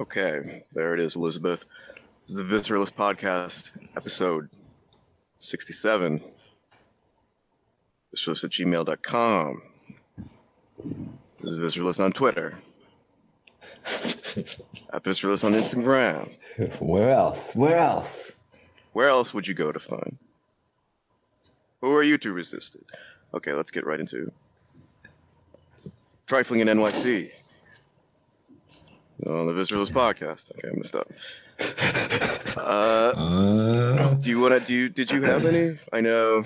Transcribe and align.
Okay, 0.00 0.62
there 0.72 0.94
it 0.94 1.00
is, 1.00 1.16
Elizabeth. 1.16 1.64
This 2.22 2.36
is 2.36 2.48
the 2.48 2.54
Visceralist 2.54 2.94
Podcast, 2.94 3.72
episode 3.94 4.48
67. 5.38 6.22
Visceralist 8.14 8.44
at 8.44 8.50
gmail.com. 8.50 9.62
This 11.40 11.50
is 11.52 11.58
Visceralist 11.58 12.02
on 12.02 12.12
Twitter. 12.12 12.58
at 13.84 15.02
Visceralist 15.04 15.44
on 15.44 15.52
Instagram. 15.52 16.32
Where 16.80 17.10
else? 17.10 17.54
Where 17.54 17.76
else? 17.76 18.34
Where 18.94 19.08
else 19.08 19.34
would 19.34 19.46
you 19.46 19.54
go 19.54 19.72
to 19.72 19.78
find? 19.78 20.16
Who 21.82 21.94
are 21.94 22.02
you 22.02 22.16
to 22.18 22.32
resist 22.32 22.76
it? 22.76 22.84
Okay, 23.34 23.52
let's 23.52 23.70
get 23.70 23.84
right 23.84 24.00
into 24.00 24.30
Trifling 26.26 26.60
in 26.60 26.68
NYC. 26.68 27.30
On 29.26 29.46
the 29.46 29.52
Visceralist 29.52 29.92
podcast. 29.92 30.50
Okay, 30.56 30.68
I 30.68 30.76
messed 30.76 30.94
up. 30.96 31.08
Uh, 32.54 33.12
Uh, 33.16 34.14
do 34.16 34.28
you 34.28 34.38
want 34.38 34.52
to 34.52 34.60
do? 34.60 34.88
Did 34.88 35.10
you 35.10 35.22
have 35.22 35.46
any? 35.46 35.78
I 35.92 36.00
know. 36.02 36.44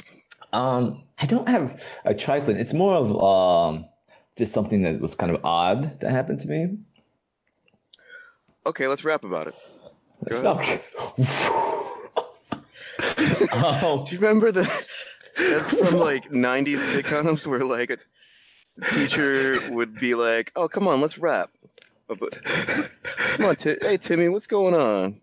um, 0.52 1.02
I 1.18 1.26
don't 1.26 1.48
have 1.48 1.82
a 2.04 2.14
trifling. 2.14 2.58
It's 2.58 2.72
more 2.72 2.94
of 2.94 3.10
um, 3.20 3.86
just 4.38 4.52
something 4.52 4.82
that 4.82 5.00
was 5.00 5.14
kind 5.16 5.32
of 5.34 5.44
odd 5.44 5.98
that 6.00 6.10
happened 6.10 6.38
to 6.40 6.48
me. 6.48 6.78
Okay, 8.66 8.86
let's 8.86 9.04
rap 9.04 9.24
about 9.24 9.48
it. 9.48 9.54
Go 10.30 10.36
ahead. 10.40 10.46
Okay. 10.46 10.82
um, 13.52 14.04
Do 14.04 14.14
you 14.14 14.20
remember 14.20 14.52
the 14.52 14.62
that's 15.36 15.70
from 15.74 15.98
like 15.98 16.30
'90s 16.30 16.78
sitcoms 16.92 17.46
where 17.46 17.64
like 17.64 17.90
a 17.90 17.98
teacher 18.92 19.58
would 19.70 19.94
be 19.98 20.14
like, 20.14 20.52
"Oh, 20.56 20.68
come 20.68 20.86
on, 20.88 21.00
let's 21.00 21.18
rap." 21.18 21.50
But, 22.08 22.40
come 22.44 23.46
on, 23.46 23.56
Ti- 23.56 23.76
hey 23.82 23.96
Timmy, 23.96 24.28
what's 24.28 24.46
going 24.46 24.74
on? 24.74 25.20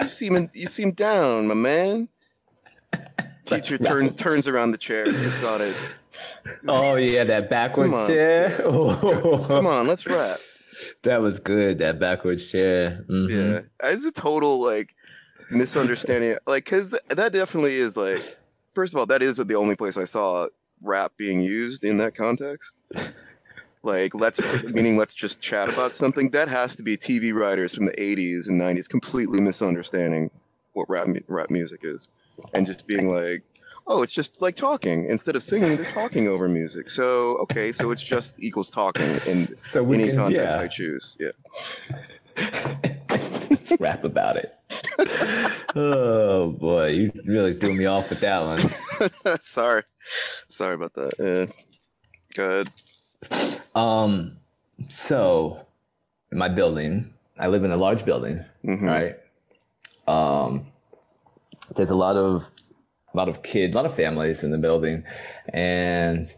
You 0.00 0.08
seem 0.08 0.50
you 0.52 0.66
seem 0.66 0.92
down, 0.92 1.46
my 1.46 1.54
man. 1.54 2.08
Teacher 3.44 3.78
turns 3.78 4.14
turns 4.14 4.48
around 4.48 4.72
the 4.72 4.78
chair, 4.78 5.06
sits 5.06 5.44
on 5.44 5.60
it. 5.62 5.76
oh 6.66 6.96
yeah, 6.96 7.24
that 7.24 7.48
backwards 7.48 7.92
Come 7.94 8.06
chair. 8.08 8.50
Come 8.62 9.66
on, 9.66 9.86
let's 9.86 10.06
rap. 10.06 10.38
that 11.02 11.22
was 11.22 11.38
good. 11.38 11.78
That 11.78 11.98
backwards 12.00 12.50
chair. 12.50 13.04
Mhm. 13.08 13.30
Yeah, 13.80 13.90
it's 13.90 14.04
a 14.04 14.12
total 14.12 14.60
like 14.60 14.94
misunderstanding. 15.50 16.36
Like, 16.46 16.64
cause 16.64 16.90
th- 16.90 17.02
that 17.10 17.32
definitely 17.32 17.74
is 17.74 17.96
like, 17.96 18.20
first 18.74 18.92
of 18.92 18.98
all, 18.98 19.06
that 19.06 19.22
is 19.22 19.36
the 19.36 19.54
only 19.54 19.76
place 19.76 19.96
I 19.96 20.04
saw 20.04 20.48
rap 20.82 21.12
being 21.16 21.40
used 21.40 21.84
in 21.84 21.98
that 21.98 22.14
context. 22.16 22.84
Like, 23.82 24.14
let's 24.14 24.40
meaning 24.64 24.96
let's 24.96 25.14
just 25.14 25.40
chat 25.40 25.68
about 25.68 25.94
something. 25.94 26.30
That 26.30 26.48
has 26.48 26.76
to 26.76 26.82
be 26.82 26.96
TV 26.96 27.32
writers 27.34 27.74
from 27.74 27.86
the 27.86 27.92
'80s 27.92 28.48
and 28.48 28.60
'90s 28.60 28.88
completely 28.88 29.40
misunderstanding 29.40 30.30
what 30.72 30.88
rap 30.88 31.08
rap 31.28 31.50
music 31.50 31.80
is, 31.84 32.08
and 32.54 32.66
just 32.66 32.86
being 32.86 33.08
like. 33.08 33.42
Oh, 33.88 34.00
it's 34.04 34.12
just 34.12 34.40
like 34.40 34.54
talking. 34.54 35.06
Instead 35.06 35.34
of 35.34 35.42
singing, 35.42 35.74
they're 35.76 35.90
talking 35.90 36.28
over 36.28 36.46
music. 36.46 36.88
So, 36.88 37.36
okay, 37.38 37.72
so 37.72 37.90
it's 37.90 38.00
just 38.00 38.40
equals 38.40 38.70
talking 38.70 39.10
in 39.26 39.56
So 39.68 39.84
any 39.92 40.06
can- 40.06 40.16
context 40.18 40.56
yeah. 40.56 40.62
I 40.62 40.68
choose. 40.68 41.18
Yeah. 41.18 41.32
Let's 43.50 43.72
rap 43.80 44.04
about 44.04 44.36
it. 44.36 44.54
oh 45.74 46.50
boy, 46.52 46.86
you 46.90 47.12
really 47.26 47.54
threw 47.54 47.74
me 47.74 47.86
off 47.86 48.08
with 48.08 48.20
that 48.20 48.44
one. 48.44 49.40
Sorry. 49.40 49.82
Sorry 50.48 50.74
about 50.74 50.94
that. 50.94 51.14
Yeah. 51.18 51.52
Good. 52.36 52.68
Um, 53.74 54.36
so 54.88 55.66
my 56.30 56.48
building, 56.48 57.12
I 57.38 57.48
live 57.48 57.64
in 57.64 57.70
a 57.70 57.76
large 57.76 58.04
building, 58.04 58.44
Mhm. 58.64 58.82
right? 58.86 59.16
Um, 60.06 60.66
there's 61.76 61.90
a 61.90 61.94
lot 61.94 62.16
of 62.16 62.50
a 63.14 63.18
lot 63.18 63.28
of 63.28 63.42
kids, 63.42 63.74
a 63.74 63.76
lot 63.78 63.84
of 63.84 63.94
families 63.94 64.42
in 64.42 64.50
the 64.50 64.58
building, 64.58 65.04
and 65.52 66.34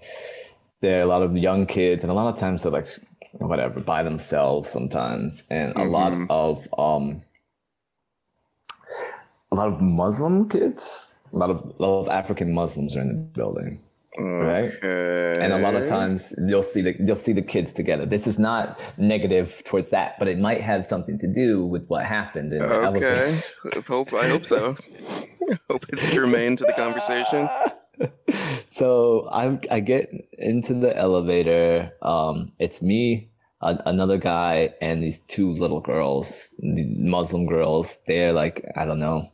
there 0.81 0.99
are 0.99 1.03
a 1.03 1.07
lot 1.07 1.23
of 1.23 1.37
young 1.37 1.67
kids, 1.67 2.03
and 2.03 2.11
a 2.11 2.15
lot 2.15 2.27
of 2.33 2.39
times 2.39 2.63
they're 2.63 2.73
like 2.73 2.89
whatever 3.35 3.81
by 3.81 4.03
themselves 4.03 4.69
sometimes, 4.71 5.45
and 5.51 5.73
a 5.77 5.85
lot 5.85 6.13
Mhm. 6.13 6.27
of 6.31 6.69
um, 6.79 7.23
a 9.53 9.55
lot 9.55 9.69
of 9.69 9.81
Muslim 9.81 10.49
kids, 10.49 11.13
a 11.33 11.37
lot 11.37 11.51
of 11.51 11.61
a 11.79 11.83
lot 11.83 12.01
of 12.01 12.09
African 12.09 12.53
Muslims 12.53 12.97
are 12.97 13.01
in 13.03 13.09
the 13.09 13.31
building 13.31 13.81
Right. 14.17 14.71
Okay. 14.77 15.35
and 15.41 15.53
a 15.53 15.59
lot 15.59 15.75
of 15.75 15.89
times 15.89 16.33
you'll 16.47 16.63
see 16.63 16.81
the 16.83 16.95
you'll 17.05 17.17
see 17.17 17.33
the 17.33 17.43
kids 17.43 17.73
together. 17.73 18.07
This 18.07 18.27
is 18.27 18.39
not 18.39 18.79
negative 18.97 19.63
towards 19.65 19.91
that, 19.91 20.19
but 20.19 20.29
it 20.29 20.39
might 20.39 20.61
have 20.61 20.87
something 20.87 21.19
to 21.19 21.27
do 21.27 21.65
with 21.67 21.87
what 21.89 22.05
happened 22.05 22.53
in. 22.53 22.63
Okay. 22.63 23.41
Let's 23.65 23.89
hope. 23.89 24.13
I 24.13 24.29
hope 24.29 24.47
so. 24.47 24.77
hope 25.69 25.85
it's 25.89 26.11
germane 26.13 26.57
to 26.57 26.65
the 26.65 26.75
conversation. 26.75 27.49
So 28.69 29.29
I 29.31 29.57
I 29.71 29.79
get 29.79 30.11
into 30.37 30.75
the 30.75 30.97
elevator. 30.97 31.93
Um, 32.03 32.51
it's 32.59 32.83
me, 32.83 33.29
a, 33.61 33.79
another 33.87 34.19
guy, 34.19 34.75
and 34.81 35.01
these 35.03 35.21
two 35.29 35.53
little 35.53 35.81
girls, 35.81 36.51
Muslim 36.61 37.47
girls. 37.47 37.99
They're 38.09 38.33
like 38.33 38.65
I 38.75 38.85
don't 38.85 38.99
know, 38.99 39.31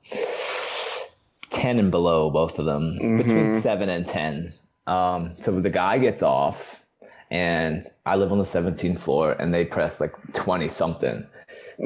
ten 1.49 1.79
and 1.79 1.91
below, 1.91 2.31
both 2.31 2.59
of 2.59 2.67
them, 2.67 2.99
between 3.17 3.63
seven 3.63 3.89
and 3.89 4.05
ten. 4.05 4.53
Um, 4.91 5.35
so 5.41 5.49
the 5.61 5.71
guy 5.71 5.99
gets 5.99 6.23
off, 6.23 6.85
and 7.31 7.85
I 8.05 8.17
live 8.17 8.33
on 8.33 8.39
the 8.39 8.45
17th 8.45 8.99
floor, 9.01 9.33
and 9.39 9.55
they 9.55 9.65
press 9.65 10.01
like 10.01 10.13
twenty 10.35 10.69
something. 10.69 11.27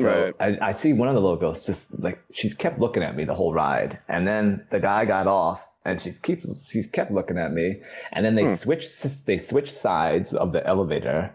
So 0.01 0.07
Right. 0.41 0.59
I, 0.63 0.69
I 0.71 0.73
see 0.73 0.93
one 0.93 1.09
of 1.09 1.15
the 1.15 1.21
little 1.21 1.37
girls 1.37 1.65
just 1.67 1.83
like 2.07 2.19
she's 2.33 2.55
kept 2.55 2.79
looking 2.81 3.03
at 3.03 3.15
me 3.17 3.25
the 3.25 3.35
whole 3.35 3.53
ride, 3.53 3.99
and 4.09 4.27
then 4.27 4.65
the 4.71 4.81
guy 4.81 5.05
got 5.05 5.27
off, 5.27 5.69
and 5.85 6.01
she's 6.01 6.19
keep 6.19 6.43
she's 6.71 6.87
kept 6.87 7.11
looking 7.13 7.39
at 7.39 7.53
me, 7.53 7.81
and 8.13 8.25
then 8.25 8.35
they 8.37 8.57
switched 8.57 9.27
they 9.27 9.39
switched 9.39 9.75
sides 9.75 10.33
of 10.35 10.53
the 10.53 10.67
elevator, 10.67 11.35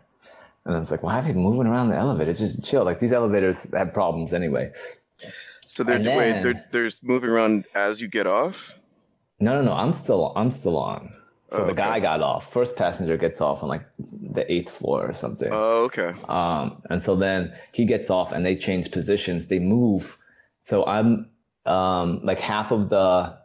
and 0.65 0.75
I 0.75 0.79
was 0.79 0.91
like, 0.91 1.03
why 1.03 1.19
are 1.19 1.21
they 1.21 1.33
moving 1.33 1.67
around 1.67 1.89
the 1.89 1.95
elevator? 1.97 2.31
It's 2.31 2.39
just 2.39 2.65
chill. 2.65 2.83
Like 2.83 2.99
these 2.99 3.13
elevators 3.13 3.67
have 3.73 3.93
problems 3.93 4.33
anyway. 4.33 4.71
So 5.67 5.83
they're 5.83 5.97
And 5.97 6.05
wait. 6.07 6.31
then- 6.43 6.63
They're, 6.71 6.89
moving 7.03 7.29
around 7.29 7.65
as 7.75 8.01
you 8.01 8.07
get 8.07 8.25
off. 8.27 8.73
No, 9.39 9.55
no, 9.55 9.61
no. 9.61 9.73
I'm 9.73 9.93
still 9.93 10.33
I'm 10.35 10.51
still 10.51 10.77
on. 10.77 11.13
So 11.51 11.63
Oh, 11.63 11.65
the 11.65 11.71
okay. 11.71 11.83
guy 11.83 11.99
got 11.99 12.21
off. 12.21 12.53
First 12.53 12.75
passenger 12.75 13.17
gets 13.17 13.41
off 13.41 13.63
on 13.63 13.69
like 13.69 13.85
the 13.97 14.45
eighth 14.51 14.69
floor 14.69 15.09
or 15.09 15.13
something. 15.13 15.49
Oh, 15.51 15.85
okay. 15.85 16.13
Um, 16.27 16.81
and 16.89 17.01
so 17.01 17.15
then 17.15 17.53
he 17.71 17.85
gets 17.85 18.09
off 18.09 18.31
and 18.31 18.45
they 18.45 18.55
change 18.55 18.91
positions. 18.91 19.47
They 19.47 19.59
move. 19.59 20.17
So 20.61 20.85
I'm 20.85 21.29
um, 21.65 22.21
like 22.23 22.39
half 22.39 22.71
of 22.71 22.89
the 22.89 23.37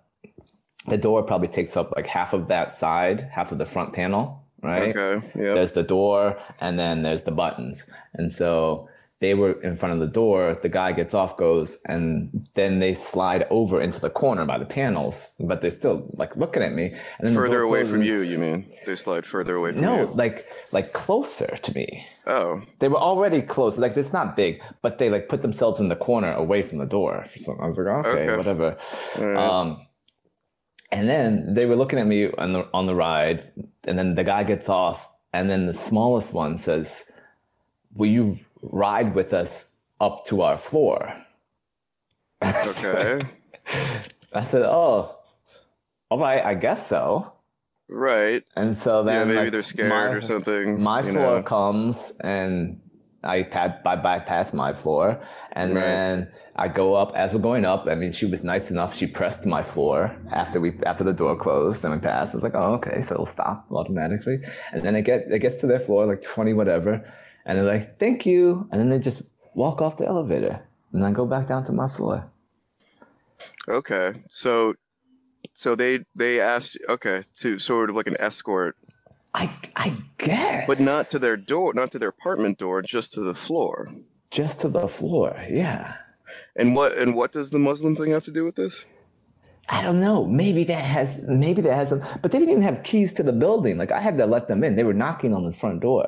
the 0.86 0.98
door 0.98 1.22
probably 1.22 1.48
takes 1.48 1.76
up 1.78 1.92
like 1.96 2.06
half 2.06 2.34
of 2.34 2.48
that 2.48 2.74
side, 2.76 3.28
half 3.32 3.52
of 3.52 3.58
the 3.58 3.64
front 3.64 3.94
panel, 3.94 4.44
right? 4.62 4.94
Okay. 4.94 5.26
Yeah. 5.34 5.54
There's 5.54 5.72
the 5.72 5.82
door 5.82 6.38
and 6.60 6.78
then 6.78 7.02
there's 7.02 7.22
the 7.22 7.30
buttons. 7.32 7.86
And 8.12 8.30
so 8.30 8.88
they 9.20 9.32
were 9.34 9.52
in 9.62 9.76
front 9.76 9.94
of 9.94 10.00
the 10.00 10.06
door. 10.08 10.58
The 10.60 10.68
guy 10.68 10.92
gets 10.92 11.14
off, 11.14 11.36
goes, 11.36 11.78
and 11.86 12.46
then 12.54 12.80
they 12.80 12.94
slide 12.94 13.46
over 13.48 13.80
into 13.80 14.00
the 14.00 14.10
corner 14.10 14.44
by 14.44 14.58
the 14.58 14.64
panels, 14.66 15.30
but 15.40 15.60
they're 15.60 15.70
still 15.70 16.10
like 16.14 16.36
looking 16.36 16.62
at 16.62 16.72
me. 16.72 16.86
And 17.18 17.28
then 17.28 17.34
Further 17.34 17.62
away 17.62 17.84
from 17.84 18.02
you, 18.02 18.18
you 18.20 18.38
mean? 18.38 18.68
They 18.86 18.96
slide 18.96 19.24
further 19.24 19.54
away 19.54 19.72
from 19.72 19.80
No, 19.82 20.00
you. 20.00 20.06
like 20.14 20.50
like 20.72 20.92
closer 20.92 21.56
to 21.56 21.74
me. 21.74 22.04
Oh. 22.26 22.62
They 22.80 22.88
were 22.88 22.98
already 22.98 23.40
close. 23.40 23.78
Like 23.78 23.96
it's 23.96 24.12
not 24.12 24.36
big, 24.36 24.60
but 24.82 24.98
they 24.98 25.08
like 25.10 25.28
put 25.28 25.42
themselves 25.42 25.80
in 25.80 25.88
the 25.88 25.96
corner 25.96 26.32
away 26.34 26.62
from 26.62 26.78
the 26.78 26.86
door. 26.86 27.24
For 27.30 27.38
some, 27.38 27.58
I 27.60 27.66
was 27.68 27.78
like, 27.78 27.86
okay, 28.06 28.24
Okay. 28.28 28.36
whatever. 28.36 28.76
Right. 29.18 29.36
Um, 29.36 29.86
and 30.90 31.08
then 31.08 31.54
they 31.54 31.66
were 31.66 31.76
looking 31.76 31.98
at 31.98 32.06
me 32.06 32.30
on 32.32 32.52
the 32.52 32.68
on 32.74 32.86
the 32.86 32.94
ride, 32.94 33.42
and 33.86 33.98
then 33.98 34.16
the 34.16 34.24
guy 34.24 34.42
gets 34.44 34.68
off, 34.68 35.08
and 35.32 35.48
then 35.48 35.66
the 35.66 35.74
smallest 35.74 36.32
one 36.32 36.56
says, 36.58 37.04
"Will 37.94 38.10
you 38.10 38.38
ride 38.72 39.14
with 39.14 39.32
us 39.32 39.70
up 40.00 40.24
to 40.26 40.42
our 40.42 40.56
floor?" 40.56 41.14
okay. 42.42 43.22
I 44.32 44.42
said, 44.42 44.62
"Oh, 44.62 44.70
oh 44.70 45.18
all 46.10 46.18
right, 46.18 46.44
I 46.44 46.54
guess 46.54 46.86
so." 46.88 47.32
Right. 47.88 48.42
And 48.56 48.76
so 48.76 49.00
Yeah. 49.00 49.06
then, 49.12 49.28
Maybe 49.28 49.40
like, 49.40 49.50
they're 49.52 49.62
scared 49.62 49.90
my- 49.90 50.06
or 50.08 50.20
something. 50.20 50.82
my 50.82 51.02
floor 51.02 51.12
know. 51.36 51.42
comes 51.42 52.12
and 52.20 52.80
I, 53.22 53.42
pa- 53.42 53.78
I 53.84 53.96
bypass 53.96 54.52
my 54.52 54.72
floor 54.72 55.20
and 55.52 55.74
Right. 55.74 55.80
then 55.80 56.32
I 56.56 56.68
go 56.68 56.94
up 56.94 57.12
as 57.14 57.32
we're 57.34 57.40
going 57.40 57.64
up. 57.64 57.86
I 57.86 57.94
mean, 57.94 58.12
she 58.12 58.26
was 58.26 58.42
nice 58.44 58.70
enough. 58.70 58.94
She 58.94 59.06
pressed 59.06 59.44
my 59.44 59.62
floor 59.62 60.14
after 60.32 60.60
we 60.60 60.72
after 60.86 61.04
the 61.04 61.12
door 61.12 61.36
closed 61.36 61.84
and 61.84 61.92
we 61.94 62.00
passed. 62.00 62.34
I 62.34 62.36
was 62.36 62.42
like, 62.44 62.54
oh, 62.54 62.74
okay, 62.74 63.02
so 63.02 63.14
it'll 63.14 63.26
stop 63.26 63.66
automatically. 63.70 64.38
And 64.72 64.82
then 64.82 64.94
it 64.96 65.02
get 65.02 65.26
it 65.30 65.40
gets 65.40 65.56
to 65.60 65.66
their 65.66 65.80
floor 65.80 66.06
like 66.06 66.22
twenty 66.22 66.52
whatever, 66.54 67.02
and 67.44 67.58
they're 67.58 67.64
like, 67.64 67.98
thank 67.98 68.26
you, 68.26 68.68
and 68.70 68.80
then 68.80 68.88
they 68.88 68.98
just 68.98 69.22
walk 69.54 69.80
off 69.82 69.96
the 69.96 70.06
elevator 70.06 70.62
and 70.92 71.04
I 71.04 71.10
go 71.12 71.26
back 71.26 71.48
down 71.48 71.64
to 71.64 71.72
my 71.72 71.88
floor. 71.88 72.30
Okay. 73.68 74.14
So 74.30 74.74
so 75.52 75.74
they 75.74 76.04
they 76.16 76.40
asked 76.40 76.78
okay 76.88 77.22
to 77.36 77.58
sort 77.58 77.90
of 77.90 77.96
like 77.96 78.06
an 78.06 78.16
escort, 78.18 78.76
I 79.34 79.50
I 79.76 79.96
guess, 80.18 80.66
but 80.66 80.80
not 80.80 81.10
to 81.10 81.18
their 81.18 81.36
door, 81.36 81.74
not 81.74 81.90
to 81.92 81.98
their 81.98 82.08
apartment 82.10 82.58
door, 82.58 82.82
just 82.82 83.12
to 83.14 83.20
the 83.20 83.34
floor. 83.34 83.88
just 84.30 84.60
to 84.60 84.68
the 84.68 84.88
floor. 84.88 85.36
Yeah. 85.48 85.94
And 86.56 86.74
what 86.74 86.96
and 86.96 87.14
what 87.14 87.32
does 87.32 87.50
the 87.50 87.58
Muslim 87.58 87.96
thing 87.96 88.12
have 88.12 88.24
to 88.24 88.32
do 88.32 88.44
with 88.44 88.54
this? 88.56 88.86
I 89.68 89.82
don't 89.82 90.00
know. 90.00 90.26
Maybe 90.26 90.64
that 90.64 90.82
has 90.82 91.22
maybe 91.28 91.62
that 91.62 91.74
has 91.74 91.88
some 91.90 92.02
but 92.22 92.32
they 92.32 92.38
didn't 92.38 92.50
even 92.52 92.62
have 92.62 92.82
keys 92.82 93.12
to 93.14 93.22
the 93.22 93.32
building. 93.32 93.78
Like 93.78 93.92
I 93.92 94.00
had 94.00 94.18
to 94.18 94.26
let 94.26 94.48
them 94.48 94.62
in. 94.64 94.76
They 94.76 94.84
were 94.84 94.94
knocking 94.94 95.34
on 95.34 95.44
the 95.44 95.52
front 95.52 95.80
door. 95.80 96.06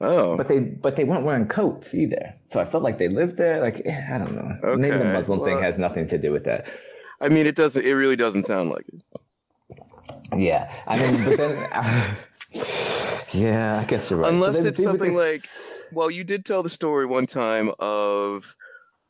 Oh, 0.00 0.36
But 0.36 0.48
they 0.48 0.60
but 0.60 0.96
they 0.96 1.04
weren't 1.04 1.24
wearing 1.24 1.46
coats 1.46 1.94
either. 1.94 2.34
So 2.48 2.60
I 2.60 2.64
felt 2.64 2.82
like 2.82 2.98
they 2.98 3.08
lived 3.08 3.36
there. 3.36 3.60
Like 3.60 3.80
eh, 3.84 4.06
I 4.12 4.18
don't 4.18 4.34
know. 4.34 4.76
Maybe 4.76 4.96
the 4.96 5.02
Okay, 5.02 5.12
Muslim 5.12 5.42
thing 5.44 5.58
has 5.60 5.78
nothing 5.78 6.08
to 6.08 6.18
do 6.18 6.32
with 6.32 6.44
that. 6.44 6.68
I 7.20 7.28
mean, 7.28 7.46
it 7.46 7.54
doesn't. 7.54 7.84
It 7.84 7.92
really 7.94 8.16
doesn't 8.16 8.42
sound 8.42 8.70
like 8.70 8.84
it. 8.88 9.02
Yeah. 10.36 10.72
I 10.86 10.98
mean 10.98 11.24
but 11.24 11.36
then 11.36 11.68
Yeah, 13.34 13.80
I 13.80 13.84
guess 13.84 14.10
you're 14.10 14.20
right. 14.20 14.32
Unless 14.32 14.58
then 14.58 14.66
it's 14.68 14.82
something 14.82 15.14
like, 15.14 15.44
well, 15.92 16.10
you 16.10 16.24
did 16.24 16.44
tell 16.44 16.62
the 16.62 16.68
story 16.68 17.06
one 17.06 17.26
time 17.26 17.70
of 17.78 18.54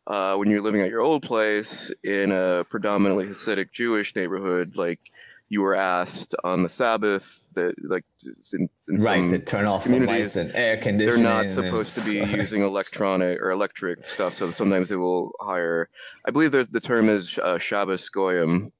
uh, 0.06 0.36
when 0.36 0.48
you 0.48 0.56
were 0.56 0.62
living 0.62 0.80
at 0.80 0.90
your 0.90 1.00
old 1.02 1.22
place 1.22 1.90
in 2.02 2.32
a 2.32 2.64
predominantly 2.70 3.26
Hasidic 3.26 3.72
Jewish 3.72 4.14
neighborhood, 4.14 4.76
like 4.76 5.00
you 5.48 5.60
were 5.60 5.74
asked 5.74 6.34
on 6.42 6.62
the 6.62 6.68
Sabbath 6.68 7.40
that, 7.54 7.74
like, 7.82 8.04
in, 8.52 8.68
in 8.88 8.96
right 8.96 9.18
some 9.18 9.30
to 9.30 9.38
turn 9.38 9.66
off 9.66 9.84
communities, 9.84 10.08
lights 10.08 10.36
and 10.36 10.50
air 10.54 10.76
conditioning. 10.76 11.22
they're 11.22 11.32
not 11.32 11.42
and- 11.42 11.50
supposed 11.50 11.94
to 11.94 12.00
be 12.00 12.14
using 12.36 12.62
electronic 12.62 13.40
or 13.40 13.50
electric 13.50 14.04
stuff. 14.04 14.34
So 14.34 14.50
sometimes 14.50 14.88
they 14.88 14.96
will 14.96 15.32
hire. 15.40 15.88
I 16.26 16.30
believe 16.30 16.50
there's 16.52 16.68
the 16.68 16.80
term 16.80 17.08
is 17.08 17.38
uh, 17.38 17.58
Shabbos 17.58 18.08
Goyim. 18.08 18.72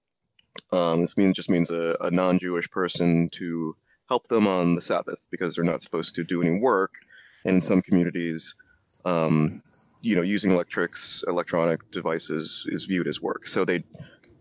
Um, 0.73 1.03
this 1.03 1.17
means 1.17 1.37
just 1.37 1.51
means 1.51 1.71
a, 1.71 1.97
a 2.01 2.11
non-Jewish 2.11 2.71
person 2.71 3.29
to 3.31 3.77
help 4.09 4.29
them 4.29 4.47
on 4.47 4.75
the 4.75 4.81
Sabbath 4.81 5.29
because 5.31 5.55
they're 5.55 5.65
not 5.65 5.83
supposed 5.83 6.15
to 6.15 6.25
do 6.25 6.43
any 6.43 6.59
work. 6.59 6.95
And 7.45 7.57
in 7.57 7.61
some 7.61 7.83
communities, 7.83 8.55
um, 9.05 9.63
you 10.01 10.15
know, 10.15 10.23
using 10.23 10.51
electrics, 10.51 11.25
electronic 11.29 11.91
devices 11.91 12.67
is 12.69 12.85
viewed 12.85 13.07
as 13.07 13.21
work. 13.21 13.47
So 13.47 13.65
they, 13.65 13.85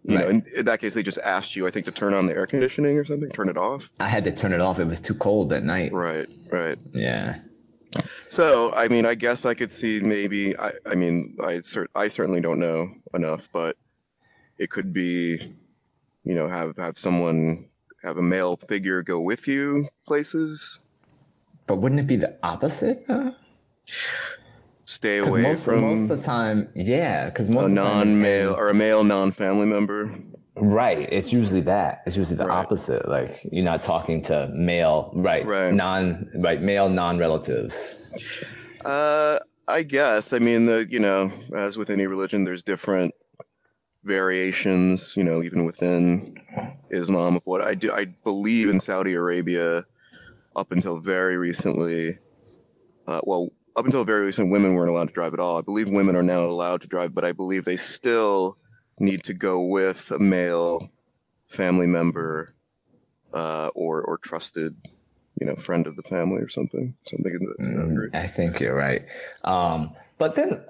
you 0.06 0.18
know, 0.18 0.26
Right. 0.26 0.30
in, 0.36 0.46
in 0.58 0.66
that 0.66 0.80
case, 0.80 0.94
they 0.94 1.04
just 1.04 1.20
asked 1.20 1.56
you, 1.56 1.66
I 1.68 1.72
think, 1.72 1.86
to 1.86 1.92
turn 1.92 2.14
on 2.14 2.26
the 2.26 2.34
air 2.34 2.46
conditioning 2.48 2.98
or 2.98 3.06
something, 3.06 3.30
turn 3.30 3.50
it 3.50 3.58
off. 3.58 3.90
I 4.00 4.08
had 4.08 4.24
to 4.26 4.32
turn 4.32 4.52
it 4.54 4.60
off. 4.62 4.80
It 4.80 4.86
was 4.88 5.00
too 5.02 5.16
cold 5.16 5.54
at 5.54 5.64
night. 5.64 5.94
Right, 5.94 6.28
right. 6.52 6.78
Yeah. 6.94 7.40
So, 8.28 8.74
I 8.74 8.88
mean, 8.88 9.06
I 9.06 9.16
guess 9.16 9.46
I 9.46 9.54
could 9.54 9.72
see 9.72 10.02
maybe. 10.02 10.58
I, 10.58 10.72
I 10.86 10.96
mean, 10.96 11.38
I 11.44 11.60
cer- 11.62 11.90
I 11.96 12.08
certainly 12.08 12.42
don't 12.42 12.60
know 12.60 12.90
enough, 13.14 13.50
but 13.54 13.78
it 14.58 14.72
could 14.72 14.92
be, 14.94 15.54
you 16.24 16.34
know, 16.36 16.48
have 16.48 16.76
have 16.78 16.98
someone 16.98 17.70
have 18.04 18.18
a 18.18 18.22
male 18.22 18.58
figure 18.58 19.04
go 19.04 19.20
with 19.20 19.48
you 19.48 19.88
places, 20.08 20.82
But 21.68 21.76
wouldn't 21.78 22.02
it 22.02 22.08
be 22.08 22.16
the 22.18 22.36
opposite? 22.44 23.06
Because 23.08 23.34
stay 24.94 25.18
away 25.18 25.42
most, 25.42 25.66
from 25.66 25.82
most 25.82 26.10
of 26.12 26.18
the 26.20 26.24
time, 26.24 26.70
yeah. 26.76 27.26
Because 27.26 27.50
most 27.50 27.64
a 27.64 27.66
of 27.66 27.72
the 27.76 27.82
time, 27.82 28.08
non-male 28.10 28.54
or 28.54 28.70
a 28.70 28.74
male 28.74 29.04
non-family 29.04 29.66
member. 29.66 30.14
right? 30.56 31.08
It's 31.12 31.32
usually 31.34 31.62
that. 31.62 32.04
It's 32.06 32.16
usually 32.16 32.38
the 32.38 32.46
Right. 32.46 32.58
opposite. 32.60 33.08
Like 33.10 33.40
you're 33.52 33.66
not 33.66 33.82
talking 33.84 34.22
to 34.24 34.50
male, 34.54 35.12
right? 35.16 35.46
Right. 35.46 35.74
Non, 35.74 36.30
right? 36.36 36.62
Male 36.62 36.90
non-relatives. 36.90 38.12
Uh, 38.86 39.40
I 39.68 39.84
guess. 39.84 40.34
I 40.34 40.40
mean, 40.40 40.66
the 40.68 40.86
you 40.90 41.00
know, 41.00 41.32
as 41.56 41.78
with 41.78 41.90
any 41.90 42.06
religion, 42.06 42.44
there's 42.44 42.64
different 42.64 43.14
variations. 44.04 45.16
You 45.18 45.24
know, 45.24 45.42
even 45.42 45.66
within 45.66 46.36
Islam, 46.92 47.36
of 47.38 47.44
what 47.46 47.62
I 47.62 47.74
do. 47.74 47.92
I 47.92 48.06
believe 48.24 48.70
in 48.70 48.80
Saudi 48.80 49.14
Arabia, 49.14 49.86
up 50.56 50.72
until 50.72 50.98
very 51.00 51.38
recently. 51.38 52.20
Uh, 53.08 53.20
well, 53.24 53.50
up 53.76 53.86
until 53.86 54.04
very 54.04 54.26
recent, 54.26 54.52
women 54.52 54.76
weren't 54.76 54.90
allowed 54.90 55.08
to 55.08 55.14
drive 55.14 55.34
at 55.34 55.40
all. 55.40 55.58
I 55.58 55.62
believe 55.62 55.90
women 55.90 56.16
are 56.16 56.24
now 56.24 56.46
allowed 56.46 56.82
to 56.82 56.88
drive, 56.88 57.14
but 57.14 57.26
I 57.26 57.32
believe 57.32 57.66
they 57.66 57.76
still 57.76 58.58
need 59.00 59.24
to 59.24 59.34
go 59.34 59.66
with 59.66 60.12
a 60.12 60.20
male 60.20 60.90
family 61.48 61.88
member 61.88 62.54
uh, 63.34 63.70
or 63.74 64.02
or 64.02 64.18
trusted, 64.20 64.76
you 65.40 65.48
know, 65.48 65.56
friend 65.56 65.88
of 65.88 65.96
the 65.96 66.04
family 66.04 66.42
or 66.42 66.50
something. 66.50 66.94
Something 67.06 67.40
to. 67.40 68.10
I 68.14 68.28
think 68.28 68.60
you're 68.60 68.76
right. 68.76 69.04
Um, 69.44 69.94
but 70.18 70.36
then 70.36 70.64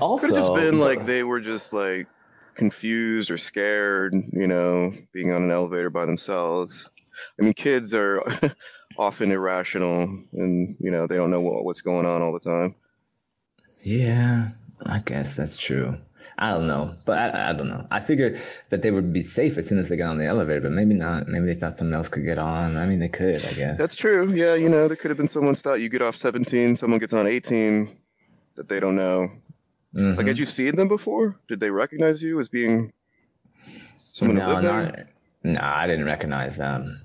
also, 0.00 0.26
Could 0.28 0.36
have 0.36 0.44
just 0.44 0.54
been 0.54 0.78
like 0.78 1.06
they 1.06 1.24
were 1.24 1.40
just 1.40 1.72
like 1.72 2.06
confused 2.54 3.30
or 3.30 3.38
scared, 3.38 4.14
you 4.32 4.46
know, 4.46 4.94
being 5.12 5.32
on 5.32 5.42
an 5.42 5.50
elevator 5.50 5.90
by 5.90 6.06
themselves. 6.06 6.90
I 7.38 7.44
mean, 7.44 7.54
kids 7.54 7.92
are 7.94 8.22
often 8.98 9.30
irrational 9.30 10.02
and, 10.32 10.76
you 10.80 10.90
know, 10.90 11.06
they 11.06 11.16
don't 11.16 11.30
know 11.30 11.40
what, 11.40 11.64
what's 11.64 11.80
going 11.80 12.06
on 12.06 12.22
all 12.22 12.32
the 12.32 12.40
time. 12.40 12.74
Yeah, 13.82 14.48
I 14.84 15.00
guess 15.00 15.36
that's 15.36 15.56
true. 15.56 15.98
I 16.38 16.50
don't 16.50 16.66
know, 16.66 16.94
but 17.06 17.34
I, 17.34 17.50
I 17.50 17.52
don't 17.54 17.68
know. 17.68 17.86
I 17.90 18.00
figured 18.00 18.38
that 18.68 18.82
they 18.82 18.90
would 18.90 19.10
be 19.10 19.22
safe 19.22 19.56
as 19.56 19.66
soon 19.68 19.78
as 19.78 19.88
they 19.88 19.96
got 19.96 20.10
on 20.10 20.18
the 20.18 20.26
elevator, 20.26 20.60
but 20.60 20.72
maybe 20.72 20.94
not. 20.94 21.28
Maybe 21.28 21.46
they 21.46 21.54
thought 21.54 21.78
someone 21.78 21.94
else 21.94 22.08
could 22.08 22.24
get 22.26 22.38
on. 22.38 22.76
I 22.76 22.84
mean, 22.84 22.98
they 22.98 23.08
could, 23.08 23.36
I 23.36 23.52
guess. 23.52 23.78
That's 23.78 23.96
true. 23.96 24.30
Yeah, 24.32 24.54
you 24.54 24.68
know, 24.68 24.86
there 24.86 24.96
could 24.98 25.10
have 25.10 25.16
been 25.16 25.28
someone 25.28 25.54
thought 25.54 25.80
You 25.80 25.88
get 25.88 26.02
off 26.02 26.14
17, 26.14 26.76
someone 26.76 26.98
gets 26.98 27.14
on 27.14 27.26
18 27.26 27.96
that 28.56 28.68
they 28.68 28.80
don't 28.80 28.96
know. 28.96 29.30
Mhm. 29.94 30.16
Like, 30.16 30.26
had 30.26 30.38
you 30.38 30.44
seen 30.44 30.76
them 30.76 30.88
before? 30.88 31.40
Did 31.48 31.60
they 31.60 31.70
recognize 31.70 32.22
you 32.22 32.38
as 32.38 32.50
being 32.50 32.92
someone 33.96 34.36
who 34.36 34.42
no, 34.42 34.48
lived 34.54 34.66
there? 34.66 35.06
not, 35.42 35.54
no, 35.54 35.60
I 35.62 35.86
didn't 35.86 36.04
recognize 36.04 36.58
them. 36.58 37.00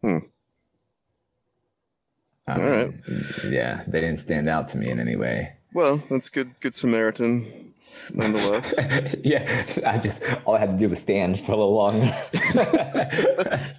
Hmm. 0.00 0.18
I 2.46 2.52
All 2.54 2.68
right. 2.68 2.94
Yeah, 3.48 3.84
they 3.86 4.00
didn't 4.00 4.18
stand 4.18 4.48
out 4.48 4.68
to 4.68 4.76
me 4.78 4.90
in 4.90 4.98
any 5.00 5.16
way. 5.16 5.54
Well, 5.72 6.02
that's 6.10 6.28
good. 6.28 6.52
Good 6.60 6.74
Samaritan, 6.74 7.74
nonetheless. 8.12 8.74
yeah, 9.24 9.64
I 9.86 9.98
just 9.98 10.22
all 10.44 10.56
I 10.56 10.58
had 10.58 10.70
to 10.72 10.76
do 10.76 10.88
was 10.88 10.98
stand 10.98 11.38
for 11.40 11.52
a 11.52 11.56
little 11.56 11.74
longer. 11.74 12.14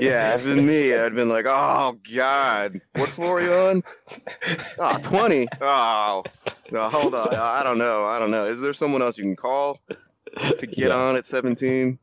Yeah, 0.00 0.34
if 0.34 0.42
it 0.46 0.54
been 0.56 0.66
me, 0.66 0.94
I'd 0.94 1.14
been 1.14 1.28
like, 1.28 1.44
oh, 1.46 1.98
God, 2.14 2.80
what 2.94 3.08
floor 3.10 3.38
are 3.38 3.42
you 3.42 3.52
on? 3.52 3.82
Oh, 4.78 4.98
20. 4.98 5.46
Oh, 5.60 6.22
no, 6.70 6.88
hold 6.88 7.14
on. 7.14 7.34
I 7.34 7.62
don't 7.62 7.78
know. 7.78 8.04
I 8.04 8.18
don't 8.18 8.30
know. 8.30 8.44
Is 8.44 8.60
there 8.62 8.72
someone 8.72 9.02
else 9.02 9.18
you 9.18 9.24
can 9.24 9.36
call 9.36 9.80
to 10.56 10.66
get 10.66 10.88
Yeah. 10.88 10.96
on 10.96 11.16
at 11.16 11.26
17? 11.26 11.98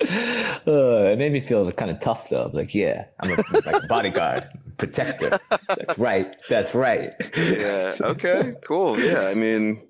uh, 0.66 1.10
it 1.12 1.18
made 1.18 1.32
me 1.32 1.40
feel 1.40 1.70
kind 1.72 1.90
of 1.90 2.00
tough 2.00 2.30
though. 2.30 2.50
Like, 2.52 2.74
yeah, 2.74 3.06
I'm 3.20 3.32
a, 3.32 3.36
like 3.66 3.88
bodyguard, 3.88 4.48
protector. 4.78 5.38
That's 5.68 5.98
right. 5.98 6.34
That's 6.48 6.74
right. 6.74 7.12
Yeah. 7.36 7.94
Okay. 8.00 8.54
Cool. 8.64 8.98
Yeah. 8.98 9.26
I 9.26 9.34
mean, 9.34 9.86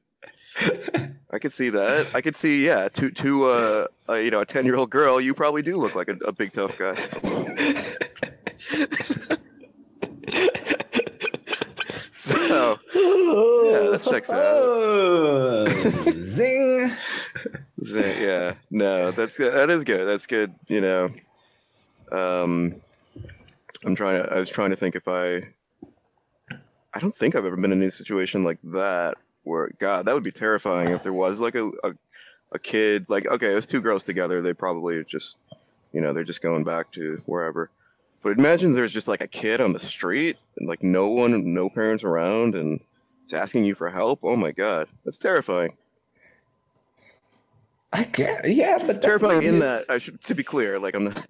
I 1.31 1.39
could 1.39 1.53
see 1.53 1.71
that. 1.71 2.09
I 2.15 2.21
could 2.21 2.35
see, 2.35 2.67
yeah, 2.67 2.89
to 2.89 3.11
to 3.11 3.45
uh, 3.45 3.87
uh 4.09 4.15
you 4.15 4.33
know 4.33 4.41
a 4.41 4.47
ten 4.47 4.65
year 4.65 4.77
old 4.77 4.91
girl, 4.91 5.21
you 5.21 5.33
probably 5.33 5.63
do 5.63 5.77
look 5.77 5.95
like 5.95 6.09
a, 6.09 6.17
a 6.25 6.33
big 6.33 6.53
tough 6.53 6.77
guy. 6.77 6.95
so 12.11 12.79
yeah, 12.95 13.91
that 13.91 14.03
checks 14.03 14.31
out. 14.31 15.69
Zing. 16.21 16.91
Yeah, 17.81 18.55
no, 18.71 19.11
that's 19.11 19.39
good. 19.39 19.55
That 19.55 19.71
is 19.71 19.85
good. 19.85 20.07
That's 20.07 20.27
good. 20.27 20.55
You 20.69 20.81
know, 20.81 21.11
um, 22.13 22.81
I'm 23.85 23.95
trying 23.95 24.23
to. 24.23 24.33
I 24.33 24.41
was 24.41 24.51
trying 24.51 24.71
to 24.71 24.77
think 24.77 24.97
if 24.97 25.09
I. 25.09 25.43
I 26.93 26.99
don't 26.99 27.15
think 27.15 27.35
I've 27.35 27.45
ever 27.45 27.57
been 27.57 27.73
in 27.73 27.83
a 27.83 27.91
situation 27.91 28.43
like 28.43 28.59
that 28.65 29.17
where 29.45 29.71
God, 29.79 30.07
that 30.07 30.15
would 30.15 30.25
be 30.25 30.33
terrifying 30.33 30.91
if 30.91 31.03
there 31.03 31.13
was 31.13 31.41
like 31.41 31.55
a 31.55 31.71
a, 31.85 31.93
a 32.53 32.59
kid. 32.59 33.09
Like, 33.09 33.27
okay, 33.27 33.53
it 33.53 33.55
was 33.55 33.67
two 33.67 33.81
girls 33.81 34.05
together. 34.05 34.43
They 34.43 34.53
probably 34.53 35.05
just, 35.05 35.39
you 35.93 36.01
know, 36.01 36.13
they're 36.13 36.25
just 36.25 36.43
going 36.43 36.65
back 36.65 36.91
to 36.93 37.23
wherever. 37.27 37.71
But 38.23 38.39
imagine 38.39 38.75
there's 38.75 38.93
just 38.93 39.09
like 39.09 39.23
a 39.23 39.29
kid 39.29 39.61
on 39.61 39.73
the 39.73 39.79
street 39.79 40.37
and 40.59 40.69
like 40.69 40.83
no 40.83 41.09
one, 41.09 41.55
no 41.55 41.71
parents 41.71 42.05
around, 42.05 42.55
and 42.55 42.81
it's 43.25 43.33
asking 43.33 43.65
you 43.65 43.75
for 43.75 43.89
help. 43.89 44.21
Oh 44.23 44.37
my 44.37 44.51
God, 44.53 44.89
that's 45.05 45.17
terrifying. 45.19 45.77
I 47.93 48.05
get, 48.05 48.49
yeah, 48.49 48.77
but 48.79 48.87
that's 48.87 49.05
terrifying 49.05 49.43
in 49.43 49.59
that 49.61 49.85
I 49.89 49.99
should 49.99 50.21
to 50.23 50.35
be 50.35 50.43
clear, 50.45 50.79
like 50.79 50.95
I'm 50.95 51.05
not 51.05 51.27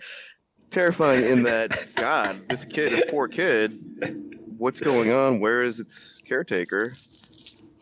terrifying 0.70 1.24
in 1.24 1.42
that 1.44 1.94
God, 1.94 2.46
this 2.48 2.64
kid, 2.64 2.92
this 2.92 3.02
poor 3.10 3.28
kid, 3.28 3.78
what's 4.58 4.78
going 4.78 5.10
on? 5.10 5.40
Where 5.40 5.62
is 5.62 5.80
its 5.80 6.20
caretaker? 6.26 6.92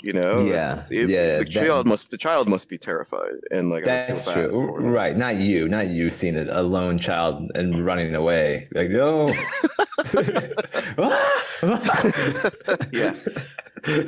You 0.00 0.12
know, 0.12 0.44
Yeah, 0.44 0.80
it- 0.92 1.08
yeah, 1.08 1.38
The 1.38 1.44
that- 1.44 1.50
child 1.50 1.88
must 1.88 2.12
the 2.12 2.16
child 2.16 2.46
must 2.48 2.68
be 2.68 2.78
terrified, 2.78 3.34
and 3.50 3.68
like 3.68 3.82
I 3.82 4.06
That's 4.06 4.22
feel 4.22 4.32
true. 4.48 4.76
Right. 4.76 5.16
Not 5.16 5.36
you. 5.38 5.68
Not 5.68 5.88
you 5.88 6.08
seeing 6.10 6.36
a, 6.36 6.46
a 6.48 6.62
lone 6.62 6.98
child 6.98 7.50
and 7.56 7.84
running 7.84 8.14
away. 8.14 8.68
Like, 8.72 8.90
no. 8.90 9.26
Yeah, 12.92 13.14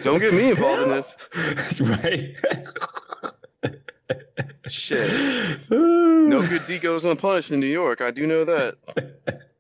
don't 0.03 0.21
get 0.21 0.35
me 0.35 0.51
involved 0.51 0.83
in 0.83 0.89
this 0.91 1.17
right. 1.81 2.35
Shit. 4.73 5.61
No 5.71 6.47
good 6.47 6.65
deed 6.67 6.83
goes 6.83 7.05
unpunished 7.05 7.51
in 7.51 7.59
New 7.59 7.67
York. 7.67 8.01
I 8.01 8.13
do 8.13 8.25
know 8.25 8.45
that. 8.45 8.77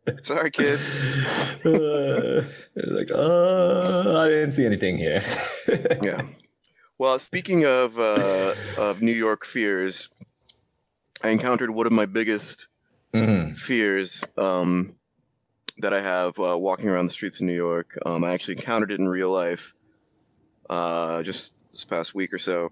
Sorry, 0.22 0.50
kid. 0.52 0.78
Uh, 1.64 2.42
like, 2.76 3.10
uh, 3.10 4.18
I 4.20 4.28
didn't 4.28 4.52
see 4.52 4.64
anything 4.66 4.96
here. 4.96 5.22
Yeah. 6.02 6.22
Well, 6.98 7.18
speaking 7.18 7.64
of 7.64 7.98
uh, 7.98 8.54
of 8.78 9.02
New 9.02 9.12
York 9.12 9.44
fears, 9.44 10.10
I 11.24 11.30
encountered 11.30 11.70
one 11.70 11.86
of 11.86 11.92
my 11.92 12.06
biggest 12.06 12.68
Mhm. 13.12 13.56
fears 13.56 14.22
um, 14.38 14.94
that 15.78 15.92
I 15.92 16.00
have 16.00 16.38
uh, 16.38 16.56
walking 16.56 16.88
around 16.88 17.06
the 17.06 17.10
streets 17.12 17.40
of 17.40 17.46
New 17.46 17.54
York. 17.56 17.98
Um, 18.06 18.22
I 18.22 18.32
actually 18.32 18.56
encountered 18.56 18.92
it 18.92 19.00
in 19.00 19.08
real 19.08 19.30
life 19.30 19.74
uh, 20.68 21.22
just 21.24 21.72
this 21.72 21.84
past 21.84 22.14
week 22.14 22.32
or 22.32 22.38
so, 22.38 22.70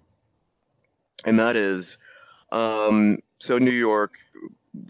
and 1.25 1.39
that 1.41 1.57
is 1.57 1.97
um, 2.51 3.19
so 3.39 3.59
New 3.59 3.71
York, 3.71 4.13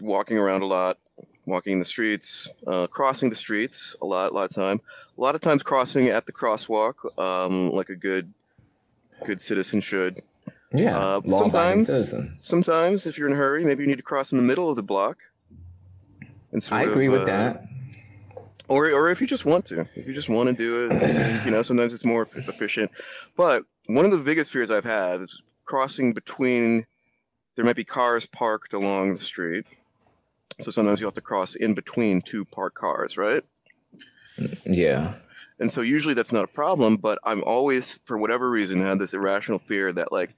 walking 0.01 0.37
around 0.37 0.61
a 0.61 0.65
lot, 0.65 0.97
walking 1.45 1.79
the 1.79 1.85
streets, 1.85 2.47
uh, 2.67 2.87
crossing 2.87 3.29
the 3.29 3.35
streets 3.35 3.95
a 4.01 4.05
lot, 4.05 4.31
a 4.31 4.33
lot 4.35 4.49
of 4.49 4.55
time. 4.55 4.79
A 5.17 5.21
lot 5.21 5.35
of 5.35 5.41
times 5.41 5.63
crossing 5.63 6.07
at 6.07 6.25
the 6.25 6.31
crosswalk, 6.31 6.93
um, 7.19 7.71
like 7.71 7.89
a 7.89 7.95
good, 7.95 8.33
good 9.25 9.41
citizen 9.41 9.81
should. 9.81 10.21
Yeah, 10.71 10.97
Uh, 10.97 11.21
sometimes-. 11.29 12.13
Sometimes, 12.41 13.07
if 13.07 13.17
you're 13.17 13.27
in 13.27 13.33
a 13.33 13.37
hurry, 13.37 13.65
maybe 13.65 13.83
you 13.83 13.89
need 13.89 13.97
to 13.97 14.03
cross 14.03 14.31
in 14.31 14.37
the 14.37 14.43
middle 14.43 14.69
of 14.69 14.75
the 14.75 14.83
block. 14.83 15.17
And 16.51 16.67
I 16.71 16.83
agree 16.83 17.07
of, 17.07 17.13
with 17.13 17.21
uh, 17.23 17.25
that. 17.25 17.63
Or, 18.67 18.85
or 18.91 19.09
if 19.09 19.19
you 19.19 19.27
just 19.27 19.45
want 19.45 19.65
to, 19.65 19.87
if 19.95 20.07
you 20.07 20.13
just 20.13 20.29
want 20.29 20.47
to 20.49 20.55
do 20.55 20.85
it, 20.85 21.43
you 21.45 21.51
know, 21.51 21.63
sometimes 21.63 21.93
it's 21.93 22.05
more 22.05 22.27
efficient. 22.35 22.91
But 23.35 23.65
one 23.87 24.05
of 24.05 24.11
the 24.11 24.19
biggest 24.19 24.51
fears 24.51 24.69
I've 24.71 24.85
had 24.85 25.21
is 25.21 25.41
crossing 25.65 26.13
between. 26.13 26.85
There 27.59 27.65
might 27.65 27.75
be 27.75 27.83
cars 27.83 28.25
parked 28.25 28.71
along 28.71 29.15
the 29.15 29.21
street, 29.21 29.65
so 30.61 30.71
sometimes 30.71 31.01
you 31.01 31.05
have 31.05 31.13
to 31.15 31.21
cross 31.21 31.55
in 31.55 31.73
between 31.73 32.21
two 32.21 32.45
parked 32.45 32.77
cars, 32.77 33.17
right? 33.17 33.43
Mm, 34.37 34.57
yeah. 34.63 35.15
And 35.59 35.69
so 35.69 35.81
usually 35.81 36.13
that's 36.13 36.31
not 36.31 36.45
a 36.45 36.47
problem, 36.47 36.95
but 36.95 37.19
I'm 37.25 37.43
always, 37.43 37.99
for 38.05 38.17
whatever 38.17 38.49
reason, 38.49 38.79
had 38.81 38.97
this 38.97 39.13
irrational 39.13 39.59
fear 39.59 39.91
that 39.91 40.13
like 40.13 40.29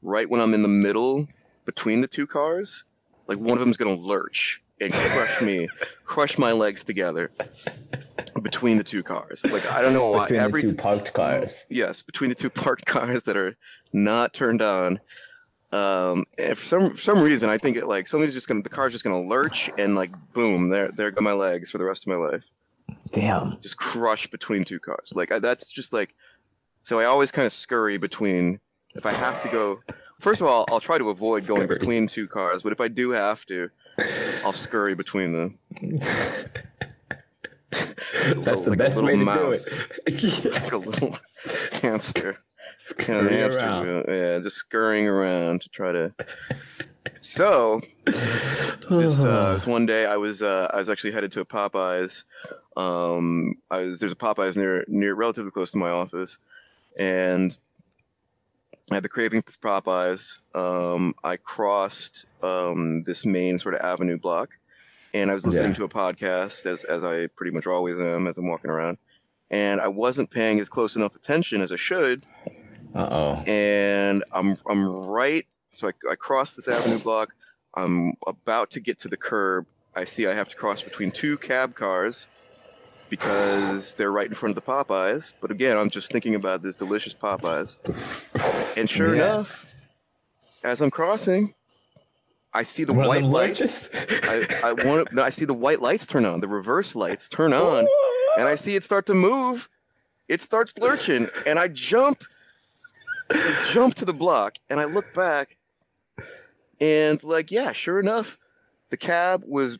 right 0.00 0.26
when 0.30 0.40
I'm 0.40 0.54
in 0.54 0.62
the 0.62 0.68
middle 0.68 1.28
between 1.66 2.00
the 2.00 2.08
two 2.08 2.26
cars, 2.26 2.86
like 3.26 3.36
one 3.36 3.58
of 3.58 3.60
them 3.60 3.68
is 3.68 3.76
gonna 3.76 3.92
lurch 3.92 4.62
and 4.80 4.90
crush 4.90 5.42
me, 5.42 5.68
crush 6.06 6.38
my 6.38 6.52
legs 6.52 6.82
together 6.82 7.30
between 8.42 8.78
the 8.78 8.84
two 8.84 9.02
cars. 9.02 9.44
Like 9.44 9.70
I 9.70 9.82
don't 9.82 9.92
know 9.92 10.12
why. 10.12 10.28
Between 10.28 10.40
Every 10.40 10.62
the 10.62 10.68
two 10.68 10.76
parked 10.76 11.12
cars. 11.12 11.66
yes, 11.68 12.00
between 12.00 12.30
the 12.30 12.36
two 12.36 12.48
parked 12.64 12.86
cars 12.86 13.24
that 13.24 13.36
are 13.36 13.54
not 13.92 14.32
turned 14.32 14.62
on. 14.62 14.98
Um, 15.72 16.24
and 16.38 16.58
for 16.58 16.64
some 16.64 16.90
for 16.94 17.00
some 17.00 17.22
reason, 17.22 17.48
I 17.48 17.56
think 17.58 17.76
it 17.76 17.86
like 17.86 18.06
somebody's 18.08 18.34
just 18.34 18.48
gonna 18.48 18.62
the 18.62 18.68
car's 18.68 18.92
just 18.92 19.04
gonna 19.04 19.20
lurch 19.20 19.70
and 19.78 19.94
like 19.94 20.10
boom, 20.32 20.68
there 20.68 20.90
there 20.90 21.10
go 21.12 21.20
my 21.20 21.32
legs 21.32 21.70
for 21.70 21.78
the 21.78 21.84
rest 21.84 22.04
of 22.04 22.08
my 22.08 22.16
life 22.16 22.44
Damn. 23.12 23.56
just 23.60 23.76
crush 23.76 24.26
between 24.26 24.64
two 24.64 24.80
cars. 24.80 25.12
Like 25.14 25.30
I, 25.30 25.38
that's 25.38 25.70
just 25.70 25.92
like. 25.92 26.14
So 26.82 26.98
I 26.98 27.04
always 27.04 27.30
kind 27.30 27.46
of 27.46 27.52
scurry 27.52 27.98
between. 27.98 28.58
If 28.96 29.06
I 29.06 29.12
have 29.12 29.40
to 29.44 29.48
go, 29.50 29.80
first 30.18 30.40
of 30.40 30.48
all, 30.48 30.64
I'll 30.70 30.80
try 30.80 30.98
to 30.98 31.10
avoid 31.10 31.46
going 31.46 31.64
Scurry. 31.66 31.78
between 31.78 32.06
two 32.08 32.26
cars. 32.26 32.64
But 32.64 32.72
if 32.72 32.80
I 32.80 32.88
do 32.88 33.10
have 33.10 33.46
to, 33.46 33.70
I'll 34.44 34.52
scurry 34.52 34.94
between 34.96 35.32
them. 35.32 35.58
That's 37.70 38.64
the 38.64 38.70
Like 38.70 38.78
best 38.78 39.00
way 39.02 39.12
to 39.12 39.24
mouse. 39.24 39.64
do 39.64 39.74
it. 40.06 40.22
yeah. 40.44 40.50
Like 40.50 40.72
a 40.72 40.76
little 40.78 41.16
hamster. 41.82 42.38
Kind 42.98 43.26
of 43.26 43.32
hamster 43.32 43.60
around. 43.60 43.86
wheel. 43.86 44.04
Yeah, 44.08 44.38
just 44.40 44.56
scurrying 44.56 45.06
around 45.06 45.62
to 45.62 45.68
try 45.68 45.92
to. 45.92 46.14
So 47.22 47.80
this 48.06 49.22
uh, 49.22 49.54
this 49.54 49.66
one 49.66 49.84
day 49.86 50.06
I 50.06 50.16
was 50.16 50.42
uh, 50.42 50.70
I 50.72 50.76
was 50.76 50.88
actually 50.88 51.12
headed 51.12 51.32
to 51.32 51.40
a 51.40 51.44
Popeyes. 51.44 52.24
Um, 52.76 53.54
I 53.70 53.80
was 53.80 54.00
there's 54.00 54.12
a 54.12 54.16
Popeyes 54.16 54.56
near 54.56 54.84
near 54.88 55.14
relatively 55.14 55.50
close 55.50 55.70
to 55.72 55.78
my 55.78 55.90
office, 55.90 56.38
and 56.98 57.56
I 58.90 58.94
had 58.96 59.02
the 59.02 59.08
craving 59.08 59.42
for 59.42 59.52
Popeyes. 59.52 60.36
Um, 60.54 61.14
I 61.24 61.36
crossed 61.36 62.26
um, 62.42 63.02
this 63.04 63.24
main 63.26 63.58
sort 63.58 63.74
of 63.74 63.80
avenue 63.80 64.18
block, 64.18 64.50
and 65.14 65.30
I 65.30 65.34
was 65.34 65.46
listening 65.46 65.70
Yeah. 65.72 65.76
to 65.78 65.84
a 65.84 65.88
podcast 65.88 66.64
as 66.66 66.84
as 66.84 67.02
I 67.04 67.26
pretty 67.28 67.54
much 67.54 67.66
always 67.66 67.98
am 67.98 68.26
as 68.26 68.36
I'm 68.38 68.46
walking 68.48 68.70
around, 68.70 68.98
and 69.50 69.80
I 69.80 69.88
wasn't 69.88 70.30
paying 70.30 70.60
as 70.60 70.68
close 70.68 70.96
enough 70.96 71.16
attention 71.16 71.60
as 71.62 71.72
I 71.72 71.76
should 71.76 72.24
Uh 72.94 73.08
oh. 73.10 73.42
and 73.46 74.24
I'm 74.32 74.56
I'm 74.68 74.86
right. 74.86 75.46
So 75.72 75.88
I, 75.88 75.92
I 76.10 76.14
cross 76.16 76.56
this 76.56 76.68
avenue 76.68 76.98
block. 76.98 77.34
I'm 77.74 78.14
about 78.26 78.70
to 78.70 78.80
get 78.80 78.98
to 79.00 79.08
the 79.08 79.16
curb. 79.16 79.66
I 79.94 80.04
see 80.04 80.26
I 80.26 80.34
have 80.34 80.48
to 80.48 80.56
cross 80.56 80.82
between 80.82 81.10
two 81.12 81.38
cab 81.38 81.74
cars 81.74 82.26
because 83.08 83.94
they're 83.94 84.12
right 84.12 84.28
in 84.28 84.34
front 84.34 84.56
of 84.56 84.64
the 84.64 84.70
Popeyes. 84.70 85.34
But 85.40 85.50
again, 85.50 85.76
I'm 85.76 85.90
just 85.90 86.10
thinking 86.12 86.34
about 86.34 86.62
this 86.62 86.76
delicious 86.76 87.14
Popeyes. 87.14 87.76
And 88.76 88.88
sure 88.88 89.14
Yeah. 89.14 89.24
enough, 89.24 89.66
as 90.64 90.80
I'm 90.80 90.90
crossing, 90.90 91.54
I 92.52 92.62
see 92.62 92.84
the 92.84 92.92
One 92.92 93.06
white 93.06 93.22
them 93.22 93.30
light. 93.30 93.50
lurches? 93.60 93.90
I, 93.94 94.46
I 94.64 94.72
want 94.84 95.12
no, 95.12 95.22
I 95.22 95.30
see 95.30 95.44
the 95.44 95.54
white 95.54 95.80
lights 95.80 96.06
turn 96.06 96.24
on, 96.24 96.40
the 96.40 96.48
reverse 96.48 96.94
lights 96.96 97.28
turn 97.28 97.52
on, 97.52 97.86
and 98.38 98.48
I 98.48 98.54
see 98.56 98.74
it 98.76 98.84
start 98.84 99.06
to 99.06 99.14
move. 99.14 99.68
It 100.28 100.40
starts 100.40 100.76
lurching, 100.78 101.28
and 101.46 101.58
I 101.58 101.68
jump, 101.68 102.24
I 103.30 103.70
jump 103.72 103.94
to 103.96 104.04
the 104.04 104.12
block, 104.14 104.56
and 104.68 104.80
I 104.80 104.84
look 104.84 105.12
back, 105.14 105.56
and 106.80 107.22
like, 107.24 107.50
yeah, 107.50 107.72
sure 107.72 108.00
enough, 108.00 108.38
the 108.90 108.96
cab 108.96 109.42
was 109.46 109.78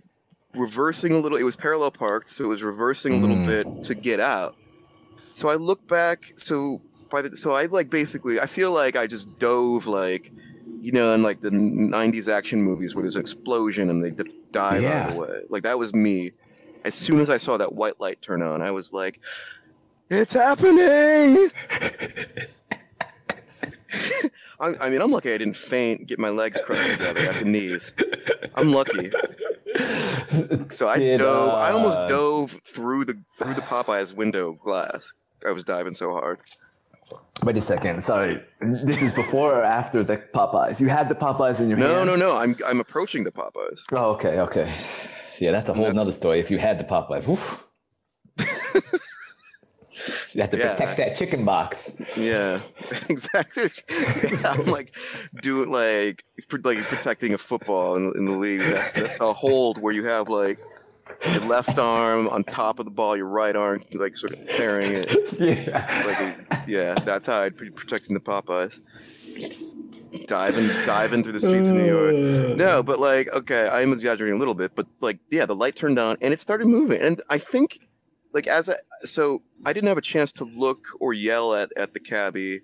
reversing 0.55 1.13
a 1.13 1.19
little. 1.19 1.39
It 1.39 1.43
was 1.45 1.57
parallel 1.57 1.91
parked, 1.91 2.31
so 2.31 2.45
it 2.45 2.49
was 2.49 2.63
reversing 2.63 3.15
a 3.15 3.17
little 3.19 3.37
Mm. 3.37 3.47
bit 3.47 3.83
to 3.85 3.95
get 3.95 4.21
out. 4.21 4.57
So 5.35 5.49
I 5.49 5.55
look 5.55 5.87
back. 5.89 6.33
So 6.37 6.81
by 7.11 7.23
the 7.23 7.37
so 7.37 7.53
I 7.55 7.67
like 7.67 7.91
basically, 7.91 8.39
I 8.41 8.47
feel 8.47 8.73
like 8.73 8.97
I 8.97 9.07
just 9.07 9.39
dove 9.39 9.87
like. 9.87 10.33
You 10.83 10.93
know, 10.93 11.13
in 11.13 11.23
like 11.23 11.43
the 11.43 11.51
'90s 11.51 12.27
action 12.27 12.63
movies 12.63 12.95
where 12.95 13.03
there's 13.03 13.17
an 13.17 13.21
explosion 13.21 13.91
and 13.91 14.03
they 14.03 14.13
just 14.13 14.35
dive 14.51 14.87
out 14.87 14.97
of 14.97 15.05
the 15.05 15.13
way. 15.13 15.43
Like 15.51 15.63
that 15.65 15.79
was 15.79 15.93
me. 15.93 16.33
As 16.87 16.95
soon 16.95 17.21
as 17.21 17.29
I 17.29 17.37
saw 17.37 17.59
that 17.59 17.75
white 17.75 18.01
light 18.01 18.23
turn 18.23 18.41
on, 18.41 18.63
I 18.63 18.71
was 18.71 18.91
like, 18.91 19.21
"It's 20.09 20.33
happening!" 20.33 21.51
I, 24.61 24.75
I 24.81 24.91
mean, 24.91 25.01
I'm 25.01 25.11
lucky 25.11 25.33
I 25.33 25.39
didn't 25.39 25.57
faint, 25.57 26.07
get 26.07 26.19
my 26.19 26.29
legs 26.29 26.61
crushed 26.65 26.91
together 26.93 27.21
at 27.21 27.37
the 27.41 27.45
knees. 27.45 27.95
I'm 28.55 28.71
lucky. 28.73 29.11
So 30.71 30.89
I 30.89 30.99
Did, 30.99 31.19
dove. 31.19 31.55
I 31.55 31.71
almost 31.71 31.99
uh, 31.99 32.07
dove 32.09 32.51
through 32.65 33.05
the 33.07 33.15
through 33.39 33.55
the 33.55 33.63
Popeyes 33.63 34.15
window 34.15 34.53
glass. 34.53 35.15
I 35.47 35.53
was 35.53 35.65
diving 35.65 35.95
so 35.95 36.13
hard. 36.13 36.41
Wait 37.43 37.57
a 37.57 37.61
second. 37.61 38.03
Sorry. 38.05 38.41
This 38.61 39.01
is 39.03 39.13
before 39.13 39.55
or 39.55 39.63
after 39.65 40.05
the 40.05 40.19
Popeyes? 40.19 40.79
You 40.79 40.89
had 40.89 41.09
the 41.09 41.15
Popeyes 41.15 41.59
in 41.59 41.69
your 41.71 41.79
No, 41.79 41.95
hand? 41.95 42.07
no, 42.07 42.17
no. 42.17 42.37
I'm 42.37 42.55
I'm 42.67 42.81
approaching 42.81 43.25
the 43.25 43.31
Popeyes. 43.33 43.81
Oh, 43.93 44.11
okay, 44.13 44.41
okay. 44.41 44.73
Yeah, 45.39 45.53
that's 45.53 45.69
a 45.71 45.73
whole 45.75 45.85
That's- 45.87 45.97
nother 45.97 46.13
story. 46.13 46.39
If 46.39 46.51
you 46.51 46.59
had 46.59 46.79
the 46.79 46.85
Popeyes, 46.85 47.25
you 50.35 50.41
have 50.43 50.51
to 50.51 50.59
Yeah. 50.59 50.73
protect 50.73 50.97
that 50.99 51.17
chicken 51.17 51.45
box. 51.45 51.93
Yeah, 52.17 52.61
exactly. 53.09 53.65
Yeah, 53.89 54.41
I'm 54.45 54.67
like 54.67 54.95
doing 55.43 55.71
like 55.71 56.25
pr- 56.49 56.59
like 56.65 56.79
protecting 56.79 57.35
a 57.35 57.39
football 57.39 57.97
in, 57.97 58.13
in 58.17 58.25
the 58.27 58.33
league. 58.33 58.61
A 59.21 59.33
hold 59.33 59.79
where 59.81 59.93
you 59.93 60.05
have 60.05 60.29
like 60.29 60.59
your 61.33 61.41
left 61.47 61.79
arm 61.79 62.29
on 62.29 62.45
top 62.45 62.79
of 62.79 62.85
the 62.85 62.91
ball, 62.91 63.17
your 63.17 63.27
right 63.29 63.57
arm 63.57 63.83
like 63.95 64.17
sort 64.17 64.33
of 64.33 64.47
carrying 64.49 64.93
it. 64.95 65.09
yeah. 65.39 66.05
Like 66.07 66.21
a, 66.21 66.65
yeah, 66.71 66.95
that's 66.95 67.27
how 67.27 67.41
I'd 67.41 67.57
be 67.57 67.71
protecting 67.71 68.15
the 68.15 68.21
Popeyes. 68.21 68.81
Diving, 70.27 70.67
diving 70.87 71.23
through 71.23 71.33
the 71.33 71.41
streets 71.41 71.69
of 71.69 71.75
New 71.75 71.85
York. 71.87 72.57
No, 72.57 72.83
but 72.83 72.99
like, 72.99 73.29
okay, 73.29 73.69
I 73.69 73.81
am 73.83 73.93
exaggerating 73.93 74.35
a 74.35 74.39
little 74.39 74.55
bit, 74.55 74.73
but 74.75 74.87
like, 75.01 75.19
yeah, 75.31 75.47
the 75.47 75.55
light 75.55 75.77
turned 75.77 75.99
on 76.01 76.17
and 76.21 76.35
it 76.35 76.41
started 76.41 76.67
moving, 76.67 77.01
and 77.01 77.21
I 77.31 77.39
think, 77.39 77.79
like, 78.33 78.47
as 78.47 78.69
I 78.69 78.77
so 79.03 79.43
I 79.65 79.73
didn't 79.73 79.89
have 79.89 79.99
a 79.99 80.03
chance 80.03 80.33
to 80.35 80.45
look 80.45 80.87
or 81.01 81.13
yell 81.13 81.55
at 81.55 81.71
at 81.77 81.93
the 81.93 82.01
cabbie 82.01 82.61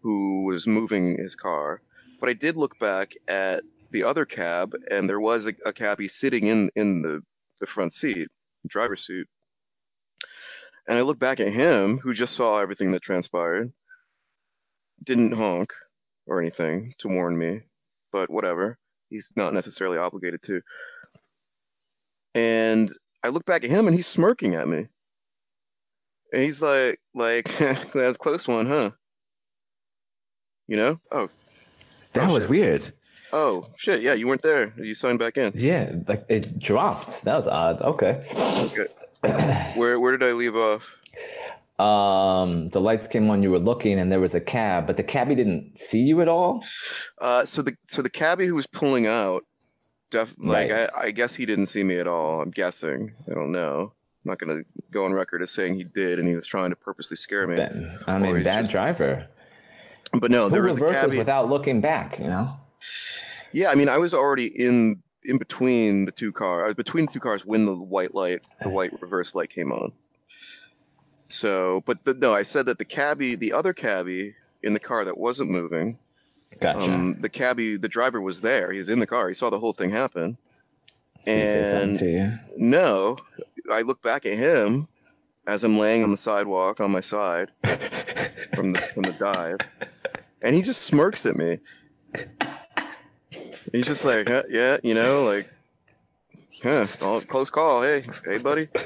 who 0.00 0.44
was 0.44 0.66
moving 0.66 1.16
his 1.18 1.36
car, 1.36 1.80
but 2.20 2.28
I 2.28 2.32
did 2.32 2.56
look 2.56 2.78
back 2.78 3.14
at 3.28 3.62
the 3.90 4.04
other 4.04 4.24
cab, 4.24 4.74
and 4.90 5.08
there 5.08 5.20
was 5.20 5.46
a, 5.46 5.54
a 5.64 5.72
cabbie 5.72 6.08
sitting 6.08 6.46
in 6.46 6.70
in 6.74 7.02
the 7.02 7.22
the 7.60 7.66
front 7.66 7.92
seat, 7.92 8.28
driver's 8.66 9.06
seat, 9.06 9.26
and 10.88 10.98
I 10.98 11.02
looked 11.02 11.20
back 11.20 11.40
at 11.40 11.52
him, 11.52 11.98
who 11.98 12.12
just 12.12 12.34
saw 12.34 12.58
everything 12.58 12.92
that 12.92 13.02
transpired, 13.02 13.72
didn't 15.02 15.32
honk 15.32 15.72
or 16.26 16.40
anything 16.40 16.94
to 16.98 17.08
warn 17.08 17.38
me, 17.38 17.62
but 18.10 18.30
whatever. 18.30 18.78
He's 19.10 19.32
not 19.36 19.54
necessarily 19.54 19.98
obligated 19.98 20.42
to. 20.44 20.62
And 22.34 22.90
I 23.24 23.28
look 23.28 23.44
back 23.46 23.64
at 23.64 23.70
him 23.70 23.86
and 23.86 23.94
he's 23.96 24.06
smirking 24.06 24.54
at 24.54 24.68
me. 24.68 24.88
And 26.32 26.42
he's 26.42 26.62
like, 26.62 26.98
like, 27.14 27.44
that's 27.58 28.16
a 28.16 28.18
close 28.18 28.48
one, 28.48 28.66
huh? 28.66 28.90
You 30.66 30.76
know? 30.76 31.00
Oh, 31.10 31.28
That 32.12 32.28
Oh, 32.30 32.34
was 32.34 32.44
shit. 32.44 32.50
weird. 32.50 32.92
Oh 33.34 33.64
shit! 33.78 34.02
Yeah, 34.02 34.12
you 34.12 34.28
weren't 34.28 34.42
there. 34.42 34.74
You 34.76 34.94
signed 34.94 35.18
back 35.18 35.38
in. 35.38 35.52
Yeah, 35.56 35.90
like 36.06 36.22
it 36.28 36.58
dropped. 36.58 37.22
That 37.24 37.34
was 37.34 37.46
odd. 37.48 37.80
Okay. 37.80 38.22
Okay. 38.34 39.72
Where 39.74 39.98
where 39.98 40.14
did 40.16 40.22
I 40.28 40.32
leave 40.32 40.54
off? 40.54 40.98
Um, 41.78 42.68
the 42.68 42.80
lights 42.80 43.08
came 43.08 43.30
on. 43.30 43.42
You 43.42 43.50
were 43.50 43.58
looking, 43.58 43.98
and 43.98 44.12
there 44.12 44.20
was 44.20 44.34
a 44.34 44.40
cab, 44.40 44.86
but 44.86 44.98
the 44.98 45.02
cabbie 45.02 45.34
didn't 45.34 45.78
see 45.78 46.00
you 46.00 46.20
at 46.20 46.28
all. 46.28 46.62
Uh, 47.22 47.46
so 47.46 47.62
the 47.62 47.74
so 47.88 48.02
the 48.02 48.10
cabbie 48.10 48.46
who 48.46 48.54
was 48.54 48.66
pulling 48.66 49.06
out, 49.06 49.44
def 50.12 50.34
like 50.38 50.70
Right. 50.70 50.88
I, 50.94 51.06
I 51.06 51.10
guess 51.10 51.34
he 51.34 51.44
didn't 51.46 51.66
see 51.66 51.82
me 51.82 51.96
at 51.96 52.06
all. 52.06 52.40
I'm 52.40 52.50
guessing. 52.52 53.12
I 53.28 53.34
don't 53.34 53.50
know. 53.50 53.92
I'm 54.24 54.28
not 54.30 54.38
gonna 54.38 54.60
go 54.92 55.04
on 55.04 55.12
record 55.12 55.42
as 55.42 55.50
saying 55.50 55.74
he 55.74 55.82
did, 55.84 56.20
and 56.20 56.28
he 56.28 56.36
was 56.36 56.46
trying 56.46 56.70
to 56.70 56.76
purposely 56.76 57.16
scare 57.16 57.46
me. 57.48 57.56
Ben, 57.56 57.98
I 58.06 58.18
mean, 58.18 58.44
bad 58.44 58.60
just- 58.60 58.70
driver. 58.70 59.26
But 60.14 60.30
no, 60.30 60.44
Who 60.44 60.50
there 60.50 60.62
was 60.62 60.76
a 60.76 60.80
reverses 60.80 61.00
cabbie. 61.02 61.18
without 61.18 61.48
looking 61.48 61.80
back? 61.80 62.18
You 62.18 62.26
know. 62.26 62.50
Yeah, 63.52 63.70
I 63.70 63.74
mean, 63.74 63.88
I 63.88 63.98
was 63.98 64.14
already 64.14 64.46
in 64.46 65.02
in 65.24 65.38
between 65.38 66.04
the 66.04 66.12
two 66.12 66.32
cars. 66.32 66.60
I 66.60 66.64
uh, 66.64 66.66
was 66.66 66.74
between 66.74 67.06
the 67.06 67.12
two 67.12 67.20
cars 67.20 67.44
when 67.46 67.64
the 67.66 67.74
white 67.74 68.14
light, 68.14 68.46
the 68.62 68.68
white 68.78 68.92
reverse 69.00 69.34
light 69.34 69.50
came 69.50 69.72
on. 69.72 69.92
So, 71.28 71.82
but 71.86 72.04
the, 72.04 72.14
no, 72.14 72.34
I 72.34 72.42
said 72.42 72.66
that 72.66 72.78
the 72.78 72.84
cabbie, 72.84 73.34
the 73.34 73.52
other 73.52 73.72
cabbie 73.72 74.34
in 74.62 74.74
the 74.74 74.80
car 74.80 75.04
that 75.04 75.16
wasn't 75.16 75.50
moving, 75.50 75.98
Gotcha. 76.60 76.80
um, 76.80 77.20
the 77.20 77.28
cabbie, 77.28 77.76
the 77.76 77.88
driver 77.88 78.20
was 78.20 78.40
there. 78.40 78.72
He 78.72 78.78
was 78.78 78.88
in 78.88 78.98
the 78.98 79.06
car. 79.06 79.28
He 79.28 79.34
saw 79.34 79.50
the 79.50 79.58
whole 79.58 79.72
thing 79.72 79.90
happen. 79.90 80.36
Did 81.24 81.36
he 81.38 81.40
say 81.44 81.70
something 81.70 82.08
And 82.16 82.40
no, 82.56 83.16
I 83.70 83.82
look 83.82 84.02
back 84.02 84.26
at 84.26 84.34
him 84.34 84.88
as 85.46 85.62
I'm 85.64 85.78
laying 85.78 86.02
on 86.02 86.10
the 86.10 86.16
sidewalk 86.16 86.80
on 86.80 86.90
my 86.90 87.00
side 87.00 87.50
from 88.54 88.72
the 88.72 88.80
from 88.94 89.02
the 89.04 89.12
dive, 89.12 89.58
and 90.40 90.54
he 90.54 90.62
just 90.62 90.82
smirks 90.82 91.26
at 91.26 91.36
me. 91.36 91.58
He's 93.72 93.86
just 93.86 94.04
like, 94.04 94.28
huh, 94.28 94.42
yeah, 94.48 94.78
you 94.82 94.94
know, 94.94 95.24
like, 95.24 95.48
huh, 96.62 96.86
close 97.28 97.50
call. 97.50 97.82
Hey, 97.82 98.04
hey, 98.24 98.38
buddy. 98.38 98.68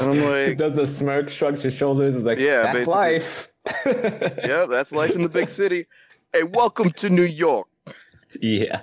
And 0.00 0.10
I'm 0.10 0.14
he 0.16 0.20
like, 0.48 0.58
does 0.58 0.74
the 0.76 0.86
smirk, 0.86 1.28
shrugs 1.28 1.62
his 1.62 1.72
shoulders, 1.72 2.14
is 2.14 2.24
like, 2.24 2.38
Yeah, 2.38 2.72
that's 2.72 2.86
life. 2.86 3.48
yeah, 3.86 4.66
that's 4.68 4.92
life 4.92 5.12
in 5.12 5.22
the 5.22 5.28
big 5.28 5.48
city. 5.48 5.86
Hey, 6.32 6.42
welcome 6.44 6.90
to 6.92 7.10
New 7.10 7.22
York. 7.22 7.66
yeah. 8.40 8.82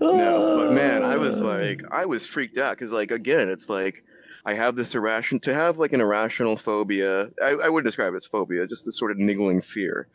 No, 0.00 0.56
but 0.56 0.72
man, 0.72 1.02
I 1.02 1.16
was 1.16 1.40
like, 1.40 1.82
I 1.90 2.04
was 2.06 2.26
freaked 2.26 2.58
out 2.58 2.76
because, 2.76 2.92
like, 2.92 3.10
again, 3.10 3.48
it's 3.48 3.68
like 3.68 4.04
I 4.44 4.54
have 4.54 4.76
this 4.76 4.94
irrational 4.94 5.40
to 5.40 5.54
have 5.54 5.78
like 5.78 5.92
an 5.92 6.00
irrational 6.00 6.56
phobia. 6.56 7.30
I, 7.42 7.50
I 7.50 7.68
wouldn't 7.68 7.86
describe 7.88 8.12
it 8.12 8.16
as 8.18 8.26
phobia, 8.26 8.66
just 8.66 8.84
this 8.84 8.96
sort 8.96 9.10
of 9.10 9.18
niggling 9.18 9.60
fear 9.62 10.06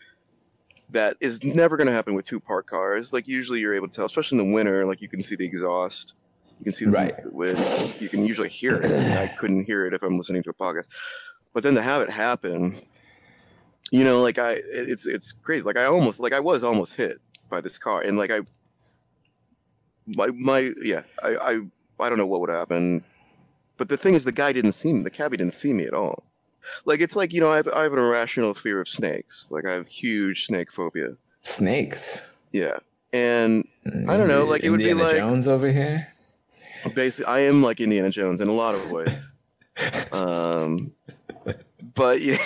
that 0.91 1.17
is 1.19 1.43
never 1.43 1.75
going 1.77 1.87
to 1.87 1.93
happen 1.93 2.13
with 2.15 2.25
two 2.25 2.39
parked 2.39 2.69
cars. 2.69 3.11
Like, 3.11 3.27
usually 3.27 3.59
you're 3.59 3.73
able 3.75 3.87
to 3.89 3.93
tell, 3.93 4.05
especially 4.05 4.39
in 4.39 4.47
the 4.47 4.53
winter, 4.53 4.85
like 4.85 5.01
you 5.01 5.09
can 5.09 5.21
see 5.23 5.35
the 5.35 5.45
exhaust, 5.45 6.13
you 6.59 6.63
can 6.63 6.71
see 6.73 6.85
the 6.85 6.91
Right. 6.91 7.13
wind, 7.33 7.57
you 7.99 8.07
can 8.07 8.25
usually 8.25 8.49
hear 8.49 8.75
it. 8.75 8.91
I 9.17 9.27
couldn't 9.27 9.65
hear 9.65 9.85
it 9.87 9.93
if 9.93 10.03
I'm 10.03 10.15
listening 10.17 10.43
to 10.43 10.49
a 10.51 10.53
podcast, 10.53 10.87
but 11.53 11.63
then 11.63 11.75
to 11.75 11.81
have 11.81 12.01
it 12.01 12.09
happen, 12.09 12.79
you 13.91 14.03
know, 14.03 14.21
like 14.21 14.39
I, 14.39 14.57
it's 14.65 15.05
it's 15.05 15.31
crazy. 15.31 15.63
Like 15.63 15.77
I 15.77 15.85
almost, 15.85 16.19
like 16.19 16.33
I 16.33 16.39
was 16.39 16.63
almost 16.63 16.95
hit 16.95 17.19
by 17.49 17.61
this 17.61 17.77
car, 17.77 18.01
and 18.01 18.17
like 18.17 18.31
I 18.31 18.41
my 20.07 20.27
my 20.27 20.71
yeah 20.81 21.03
I 21.23 21.35
I 21.35 21.61
I 21.99 22.09
don't 22.09 22.17
know 22.17 22.25
what 22.25 22.41
would 22.41 22.49
happen, 22.49 23.03
but 23.77 23.89
the 23.89 23.97
thing 23.97 24.15
is 24.15 24.23
the 24.23 24.31
guy 24.31 24.53
didn't 24.53 24.73
see 24.73 24.93
me. 24.93 25.03
The 25.03 25.09
cabbie 25.09 25.37
didn't 25.37 25.53
see 25.53 25.73
me 25.73 25.85
at 25.85 25.93
all. 25.93 26.23
Like 26.85 27.01
it's 27.01 27.15
like 27.15 27.33
you 27.33 27.41
know 27.41 27.51
I 27.51 27.57
have 27.57 27.67
I 27.69 27.83
have 27.83 27.93
an 27.93 27.99
irrational 27.99 28.53
fear 28.53 28.79
of 28.79 28.87
snakes. 28.87 29.47
Like 29.51 29.67
I 29.67 29.73
have 29.73 29.87
huge 29.87 30.45
snake 30.45 30.71
phobia. 30.71 31.17
Snakes. 31.43 32.21
Yeah, 32.51 32.77
and 33.13 33.65
I 34.07 34.17
don't 34.17 34.27
know, 34.27 34.45
like, 34.45 34.63
it 34.63 34.69
would 34.69 34.79
be 34.79 34.89
Indiana 34.89 35.09
like- 35.09 35.17
Jones 35.17 35.47
over 35.47 35.71
here. 35.71 36.07
basically 36.93 37.31
I 37.31 37.39
am 37.41 37.63
like 37.63 37.79
Indiana 37.79 38.09
Jones 38.09 38.41
in 38.41 38.47
a 38.47 38.53
lot 38.53 38.75
of 38.75 38.91
ways. 38.91 39.31
um, 40.11 40.91
but 41.95 42.21
yeah, 42.21 42.37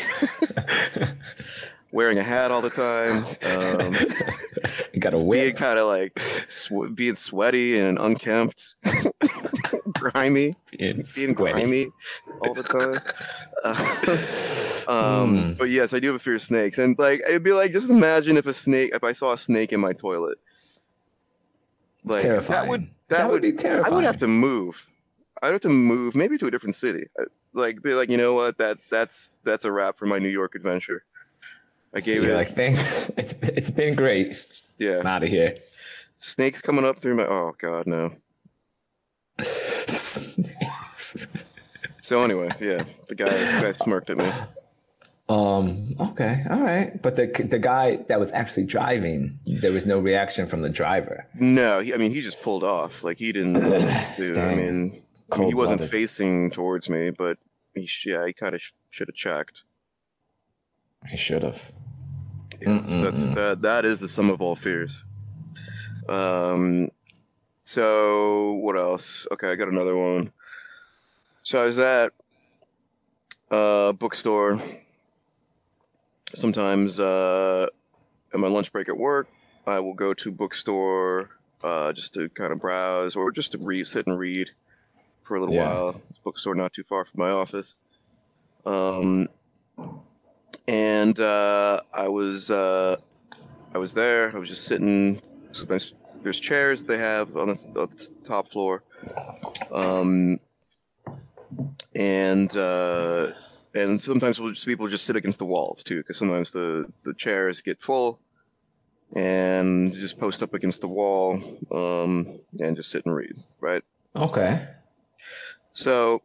wearing 1.91 2.17
a 2.17 2.23
hat 2.23 2.51
all 2.51 2.61
the 2.61 2.69
time. 2.69 3.25
Um, 3.43 3.93
You 4.93 4.99
got 4.99 5.13
a 5.13 5.17
being 5.17 5.27
whip. 5.27 5.55
kind 5.57 5.77
of 5.79 5.87
like 5.87 6.17
sw- 6.47 6.93
being 6.93 7.15
sweaty 7.15 7.77
and 7.79 7.97
unkempt, 7.99 8.75
grimy. 9.93 10.55
Being 10.77 11.05
being 11.15 11.33
grimy 11.33 11.87
all 12.41 12.53
the 12.53 12.63
time. 12.63 12.99
Uh, 13.63 14.87
um, 14.91 15.37
Hmm. 15.37 15.53
But 15.57 15.69
yes, 15.69 15.93
I 15.93 15.99
do 15.99 16.07
have 16.07 16.15
a 16.15 16.19
fear 16.19 16.35
of 16.35 16.41
snakes, 16.41 16.77
and 16.77 16.97
like 16.99 17.21
it'd 17.27 17.43
be 17.43 17.51
like 17.53 17.71
just 17.71 17.89
imagine 17.89 18.37
if 18.37 18.45
a 18.47 18.53
snake, 18.53 18.91
if 18.93 19.03
I 19.03 19.11
saw 19.11 19.33
a 19.33 19.37
snake 19.37 19.73
in 19.73 19.79
my 19.79 19.93
toilet, 19.93 20.37
like 22.03 22.21
terrifying. 22.21 22.59
that 22.61 22.69
would 22.69 22.81
that, 23.09 23.17
That 23.17 23.25
would 23.27 23.33
would 23.33 23.41
be 23.41 23.51
terrifying. 23.53 23.93
I 23.93 23.95
would 23.95 24.05
have 24.05 24.17
to 24.17 24.27
move. 24.27 24.87
I'd 25.43 25.51
have 25.51 25.61
to 25.61 25.69
move 25.69 26.15
maybe 26.15 26.37
to 26.39 26.47
a 26.47 26.51
different 26.51 26.75
city. 26.75 27.07
I- 27.19 27.23
Like 27.55 27.81
be 27.81 27.93
like, 27.93 28.09
you 28.11 28.17
know 28.17 28.33
what? 28.33 28.57
That 28.57 28.77
that's 28.91 29.39
that's 29.43 29.65
a 29.65 29.71
wrap 29.71 29.97
for 29.97 30.05
my 30.05 30.19
New 30.19 30.29
York 30.29 30.55
adventure. 30.55 31.03
I 31.93 32.01
gave 32.01 32.21
You're 32.21 32.33
it. 32.33 32.35
like, 32.35 32.51
thanks. 32.53 33.09
It's 33.17 33.33
it's 33.41 33.69
been 33.71 33.95
great. 33.95 34.37
yeah, 34.77 34.99
I'm 34.99 35.07
out 35.07 35.23
of 35.23 35.29
here. 35.29 35.55
snakes 36.17 36.61
coming 36.61 36.85
up 36.85 36.99
through 36.99 37.15
my. 37.15 37.25
Oh 37.25 37.55
God, 37.57 37.87
no. 37.87 38.11
So 42.01 42.23
anyway, 42.23 42.49
yeah, 42.59 42.83
the 43.07 43.15
guy 43.15 43.29
the 43.29 43.61
guy 43.65 43.71
smirked 43.71 44.11
at 44.11 44.17
me. 44.17 44.29
Um. 45.27 45.87
Okay. 45.99 46.43
All 46.51 46.61
right. 46.61 47.01
But 47.01 47.15
the 47.15 47.25
the 47.25 47.57
guy 47.57 47.95
that 48.09 48.19
was 48.19 48.31
actually 48.31 48.65
driving, 48.65 49.39
there 49.45 49.71
was 49.71 49.87
no 49.87 49.97
reaction 49.99 50.45
from 50.45 50.61
the 50.61 50.69
driver. 50.69 51.25
No, 51.33 51.79
he, 51.79 51.95
I 51.95 51.97
mean 51.97 52.11
he 52.11 52.21
just 52.21 52.43
pulled 52.43 52.63
off. 52.63 53.03
Like 53.03 53.17
he 53.17 53.31
didn't. 53.31 53.53
do, 54.17 54.39
I 54.39 54.53
mean, 54.53 55.01
I 55.31 55.37
mean, 55.39 55.47
he 55.47 55.55
wasn't 55.55 55.83
facing 55.83 56.51
towards 56.51 56.91
me, 56.91 57.09
but 57.09 57.39
he 57.75 57.85
sh- 57.85 58.07
yeah 58.07 58.25
he 58.25 58.33
kind 58.33 58.55
of 58.55 58.61
sh- 58.61 58.71
should 58.89 59.07
have 59.07 59.15
checked. 59.15 59.63
He 61.09 61.17
should 61.17 61.43
have. 61.43 61.71
That's 62.61 63.27
that. 63.35 63.61
That 63.61 63.85
is 63.85 63.99
the 63.99 64.07
sum 64.07 64.29
of 64.29 64.41
all 64.41 64.55
fears. 64.55 65.03
Um. 66.09 66.89
So 67.63 68.53
what 68.53 68.77
else? 68.77 69.27
Okay, 69.31 69.51
I 69.51 69.55
got 69.55 69.67
another 69.67 69.95
one. 69.95 70.31
So 71.43 71.61
I 71.61 71.65
was 71.65 71.77
at 71.79 72.13
a 73.51 73.93
bookstore. 73.97 74.61
Sometimes 76.33 76.99
uh, 76.99 77.67
at 78.33 78.39
my 78.39 78.47
lunch 78.47 78.71
break 78.71 78.89
at 78.89 78.97
work, 78.97 79.29
I 79.65 79.79
will 79.79 79.93
go 79.93 80.13
to 80.13 80.31
bookstore 80.31 81.29
uh, 81.63 81.93
just 81.93 82.13
to 82.15 82.29
kind 82.29 82.51
of 82.51 82.59
browse 82.59 83.15
or 83.15 83.31
just 83.31 83.53
to 83.53 83.57
read, 83.57 83.87
sit 83.87 84.07
and 84.07 84.17
read 84.19 84.51
for 85.25 85.35
a 85.35 85.39
little 85.39 85.55
Yeah. 85.55 85.67
while. 85.67 86.01
Bookstore 86.23 86.55
not 86.55 86.73
too 86.73 86.83
far 86.83 87.03
from 87.05 87.19
my 87.19 87.31
office. 87.31 87.75
Um, 88.65 89.27
and 90.67 91.19
uh, 91.19 91.81
I 91.93 92.07
was 92.07 92.49
uh, 92.49 92.97
I 93.73 93.77
was 93.77 93.93
there. 93.93 94.31
I 94.33 94.39
was 94.39 94.49
just 94.49 94.63
sitting. 94.65 95.21
Sometimes 95.51 95.93
there's 96.23 96.39
chairs 96.39 96.83
that 96.83 96.87
they 96.87 96.97
have 96.97 97.35
on 97.37 97.47
the, 97.49 97.71
on 97.79 97.89
the 97.89 98.09
top 98.23 98.47
floor, 98.47 98.83
um, 99.71 100.39
and 101.95 102.55
uh, 102.57 103.31
and 103.75 104.01
sometimes 104.01 104.39
we'll 104.39 104.49
just, 104.51 104.65
people 104.65 104.87
just 104.87 105.05
sit 105.05 105.15
against 105.15 105.39
the 105.39 105.45
walls 105.45 105.83
too, 105.83 105.97
because 105.97 106.17
sometimes 106.17 106.51
the 106.51 106.91
the 107.03 107.13
chairs 107.13 107.61
get 107.61 107.79
full, 107.79 108.19
and 109.15 109.93
just 109.93 110.19
post 110.19 110.41
up 110.41 110.55
against 110.55 110.81
the 110.81 110.87
wall 110.87 111.33
um, 111.71 112.39
and 112.59 112.75
just 112.75 112.89
sit 112.89 113.05
and 113.05 113.15
read. 113.15 113.35
Right. 113.59 113.83
Okay. 114.15 114.65
So 115.75 116.21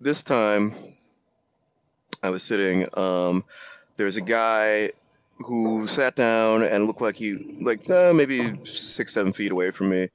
this 0.00 0.22
time 0.22 0.72
I 2.22 2.30
was 2.30 2.44
sitting, 2.44 2.86
um, 2.96 3.42
there's 3.96 4.16
a 4.16 4.20
guy 4.20 4.92
who 5.38 5.88
sat 5.88 6.14
down 6.14 6.62
and 6.62 6.86
looked 6.86 7.00
like 7.00 7.16
he, 7.16 7.58
like 7.60 7.90
uh, 7.90 8.12
maybe 8.14 8.64
six, 8.64 9.12
seven 9.12 9.32
feet 9.32 9.50
away 9.50 9.72
from 9.72 9.90
me, 9.90 10.08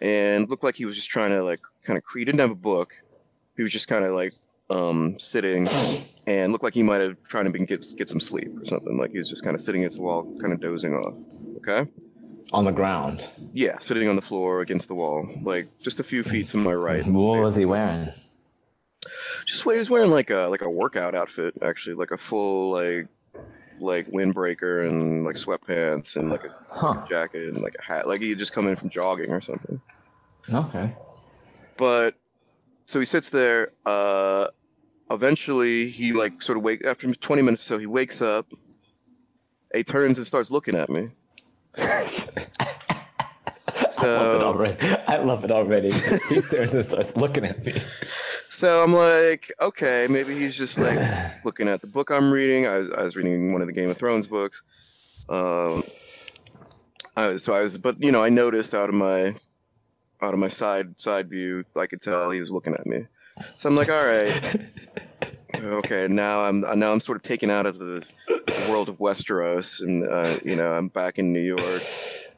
and 0.00 0.48
looked 0.48 0.62
like 0.62 0.76
he 0.76 0.86
was 0.86 0.94
just 0.94 1.10
trying 1.10 1.30
to 1.30 1.42
like 1.42 1.58
kind 1.82 1.96
of, 1.98 2.04
he 2.14 2.24
didn't 2.24 2.40
have 2.40 2.52
a 2.52 2.54
book. 2.54 2.94
He 3.56 3.64
was 3.64 3.72
just 3.72 3.88
kind 3.88 4.04
of 4.04 4.12
like 4.12 4.34
um, 4.70 5.18
sitting 5.18 5.66
and 6.28 6.52
looked 6.52 6.62
like 6.62 6.74
he 6.74 6.84
might 6.84 7.00
have 7.00 7.20
trying 7.24 7.52
to 7.52 7.58
get, 7.66 7.84
get 7.98 8.08
some 8.08 8.20
sleep 8.20 8.52
or 8.56 8.64
something. 8.66 8.98
Like 8.98 9.10
he 9.10 9.18
was 9.18 9.28
just 9.28 9.42
kind 9.42 9.56
of 9.56 9.60
sitting 9.60 9.80
against 9.80 9.96
the 9.96 10.04
wall, 10.04 10.32
kind 10.40 10.52
of 10.52 10.60
dozing 10.60 10.94
off. 10.94 11.14
Okay. 11.56 11.90
On 12.52 12.64
the 12.64 12.72
ground. 12.72 13.28
Yeah, 13.52 13.78
sitting 13.78 14.08
on 14.08 14.16
the 14.16 14.22
floor 14.22 14.60
against 14.60 14.88
the 14.88 14.94
wall, 14.94 15.28
like 15.42 15.68
just 15.82 16.00
a 16.00 16.04
few 16.04 16.22
feet 16.22 16.48
to 16.48 16.56
my 16.56 16.74
right. 16.74 17.06
What 17.06 17.40
was 17.40 17.54
he 17.56 17.64
wearing? 17.64 18.08
Just 19.46 19.62
he 19.62 19.78
was 19.78 19.90
wearing 19.90 20.10
like 20.10 20.30
a 20.30 20.48
like 20.50 20.62
a 20.62 20.70
workout 20.70 21.14
outfit, 21.14 21.54
actually, 21.62 21.94
like 21.94 22.10
a 22.10 22.16
full 22.16 22.72
like 22.72 23.08
like 23.78 24.06
windbreaker 24.08 24.86
and 24.88 25.24
like 25.24 25.36
sweatpants 25.36 26.16
and 26.16 26.30
like 26.30 26.44
a 26.44 26.50
Huh. 26.70 27.02
jacket 27.08 27.48
and 27.48 27.62
like 27.62 27.74
a 27.78 27.82
hat, 27.82 28.08
like 28.08 28.20
he 28.20 28.34
just 28.34 28.52
come 28.52 28.66
in 28.68 28.76
from 28.76 28.90
jogging 28.90 29.30
or 29.30 29.40
something. 29.40 29.80
Okay. 30.52 30.94
But 31.76 32.14
so 32.86 32.98
he 33.00 33.06
sits 33.06 33.30
there, 33.30 33.70
uh, 33.86 34.48
eventually 35.10 35.88
he 35.88 36.12
like 36.12 36.42
sort 36.42 36.58
of 36.58 36.64
wake 36.64 36.84
after 36.84 37.12
20 37.12 37.42
minutes 37.42 37.62
or 37.64 37.66
so 37.74 37.78
he 37.78 37.86
wakes 37.86 38.20
up 38.22 38.46
he 39.74 39.82
turns 39.84 40.18
and 40.18 40.26
starts 40.26 40.50
looking 40.50 40.74
at 40.76 40.88
me 40.90 41.08
I 43.98 44.02
love 44.02 44.36
it 44.36 44.42
already. 44.42 44.76
I 45.08 45.16
love 45.16 45.44
it 45.44 45.50
already. 45.50 45.90
he 46.28 46.40
turns 46.42 46.74
and 46.74 46.84
starts 46.84 47.16
looking 47.16 47.44
at 47.44 47.64
me. 47.64 47.72
so 48.48 48.82
i'm 48.82 48.92
like 48.92 49.52
okay 49.60 50.08
maybe 50.10 50.34
he's 50.34 50.56
just 50.56 50.76
like 50.76 50.98
looking 51.44 51.68
at 51.68 51.80
the 51.80 51.86
book 51.86 52.10
i'm 52.10 52.32
reading 52.32 52.66
i 52.66 52.78
was, 52.78 52.90
I 52.90 53.02
was 53.04 53.14
reading 53.14 53.52
one 53.52 53.60
of 53.62 53.68
the 53.68 53.72
game 53.72 53.88
of 53.88 53.96
thrones 53.96 54.26
books 54.26 54.64
um 55.28 55.84
I 57.16 57.28
was, 57.28 57.44
so 57.44 57.54
i 57.54 57.62
was 57.62 57.78
but 57.78 58.02
you 58.02 58.10
know 58.10 58.22
i 58.24 58.28
noticed 58.28 58.74
out 58.74 58.88
of 58.88 58.94
my 58.96 59.36
out 60.20 60.34
of 60.34 60.40
my 60.40 60.48
side 60.48 60.98
side 60.98 61.30
view 61.30 61.64
i 61.76 61.86
could 61.86 62.02
tell 62.02 62.28
he 62.30 62.40
was 62.40 62.50
looking 62.50 62.74
at 62.74 62.84
me 62.86 63.06
so 63.56 63.68
i'm 63.68 63.76
like 63.76 63.88
all 63.88 64.04
right 64.04 64.68
okay 65.56 66.08
now 66.08 66.42
i'm 66.42 66.60
now 66.76 66.90
i'm 66.92 67.00
sort 67.00 67.16
of 67.16 67.22
taken 67.22 67.50
out 67.50 67.66
of 67.66 67.78
the 67.78 68.04
world 68.68 68.88
of 68.88 68.98
westeros 68.98 69.82
and 69.82 70.04
uh, 70.06 70.38
you 70.44 70.56
know 70.56 70.72
i'm 70.72 70.88
back 70.88 71.18
in 71.18 71.32
new 71.32 71.40
york 71.40 71.82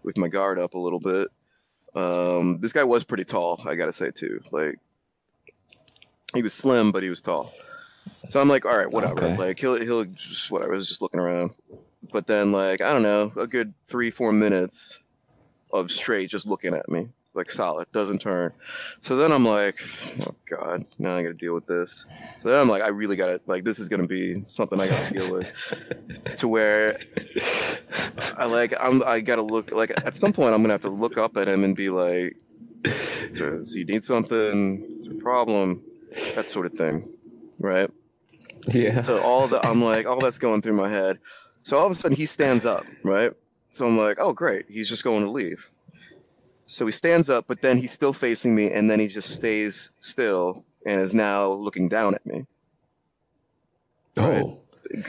with 0.03 0.17
my 0.17 0.29
guard 0.29 0.59
up 0.59 0.75
a 0.75 0.79
little 0.79 1.01
bit. 1.01 1.29
Um 1.95 2.59
this 2.61 2.73
guy 2.73 2.85
was 2.85 3.05
pretty 3.05 3.25
tall 3.25 3.61
i 3.67 3.75
gotta 3.75 3.93
say 3.93 4.11
too. 4.11 4.41
Like 4.51 4.79
he 6.35 6.43
was 6.43 6.55
slim 6.55 6.93
but 6.93 7.03
he 7.03 7.09
was 7.09 7.21
tall. 7.21 7.53
So 8.29 8.41
i'm 8.41 8.49
like 8.49 8.65
all 8.65 8.77
right 8.77 8.91
whatever. 8.91 9.25
Okay. 9.25 9.37
like 9.37 9.59
he'll 9.59 9.81
he'll 9.81 10.05
just 10.05 10.51
whatever 10.51 10.73
I 10.73 10.77
was 10.77 10.89
just 10.89 11.03
looking 11.03 11.21
around. 11.21 11.51
But 12.13 12.27
then 12.27 12.53
like 12.53 12.81
i 12.81 12.93
don't 12.93 13.03
know 13.03 13.33
a 13.37 13.47
good 13.47 13.75
three 13.85 14.11
four 14.11 14.33
minutes 14.33 15.03
of 15.73 15.91
straight 15.91 16.29
just 16.29 16.47
looking 16.47 16.75
at 16.75 16.89
me 16.89 17.09
like 17.35 17.51
solid 17.51 17.87
doesn't 17.93 18.21
turn 18.21 18.53
so 19.01 19.17
then 19.17 19.33
i'm 19.33 19.45
like 19.45 19.77
oh 20.27 20.35
god 20.49 20.85
now 20.99 21.17
i 21.17 21.23
gotta 21.23 21.35
deal 21.35 21.55
with 21.55 21.67
this 21.67 22.07
so 22.41 22.49
then 22.49 22.61
i'm 22.61 22.69
like 22.69 22.83
i 22.83 22.89
really 22.89 23.17
gotta 23.17 23.41
like 23.47 23.65
this 23.65 23.79
is 23.79 23.89
gonna 23.89 24.07
be 24.07 24.43
something 24.49 24.81
i 24.81 24.87
gotta 24.89 25.15
deal 25.15 25.33
with 25.33 25.51
to 26.37 26.47
where 26.49 26.99
i 28.37 28.45
like 28.45 28.75
i'm 28.81 29.03
i 29.05 29.21
gotta 29.21 29.43
look 29.43 29.71
like 29.73 29.91
at 30.05 30.15
some 30.15 30.33
point 30.33 30.55
i'm 30.55 30.63
gonna 30.63 30.75
have 30.75 30.81
to 30.81 30.91
look 30.91 31.17
up 31.17 31.37
at 31.37 31.49
him 31.49 31.65
and 31.65 31.75
be 31.77 31.89
like 31.89 32.37
so 33.35 33.63
you 33.75 33.85
need 33.85 34.03
something 34.05 34.85
is 35.01 35.09
there 35.09 35.17
a 35.17 35.21
problem 35.21 35.83
that 36.35 36.47
sort 36.47 36.67
of 36.67 36.73
thing 36.75 37.09
right 37.59 37.91
Yeah. 38.69 39.01
so 39.03 39.21
all 39.23 39.49
the 39.49 39.65
I'm 39.67 39.83
like, 39.83 40.07
all 40.07 40.21
that's 40.21 40.39
going 40.39 40.63
through 40.63 40.75
my 40.75 40.89
head. 40.89 41.19
So 41.63 41.79
all 41.79 41.87
of 41.87 41.93
a 41.93 41.95
sudden 41.95 42.17
he 42.17 42.27
stands 42.27 42.65
up, 42.65 42.85
right? 43.05 43.33
So 43.71 43.87
I'm 43.87 43.97
like, 43.97 44.19
oh 44.21 44.33
great, 44.33 44.67
he's 44.69 44.89
just 44.89 45.03
going 45.05 45.25
to 45.25 45.31
leave. 45.31 45.71
So 46.73 46.87
he 46.87 46.93
stands 46.93 47.29
up, 47.29 47.45
but 47.47 47.61
then 47.61 47.77
he's 47.77 47.93
still 47.93 48.13
facing 48.15 48.55
me, 48.55 48.71
and 48.71 48.91
then 48.91 48.99
he 48.99 49.07
just 49.07 49.29
stays 49.37 49.93
still 50.01 50.65
and 50.87 51.01
is 51.01 51.15
now 51.15 51.49
looking 51.49 51.89
down 51.89 52.15
at 52.15 52.25
me. 52.25 52.47
Oh. 54.17 54.29
Right. 54.29 54.43
Oh, 54.43 54.59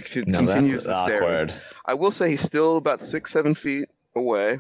C- 0.04 0.24
now 0.28 0.40
continues 0.40 0.84
that's 0.84 1.04
to 1.04 1.08
stare. 1.08 1.24
awkward. 1.24 1.54
I 1.86 1.94
will 1.94 2.12
say 2.12 2.30
he's 2.30 2.42
still 2.42 2.78
about 2.78 3.02
six, 3.02 3.32
seven 3.32 3.56
feet 3.56 3.90
away. 4.16 4.60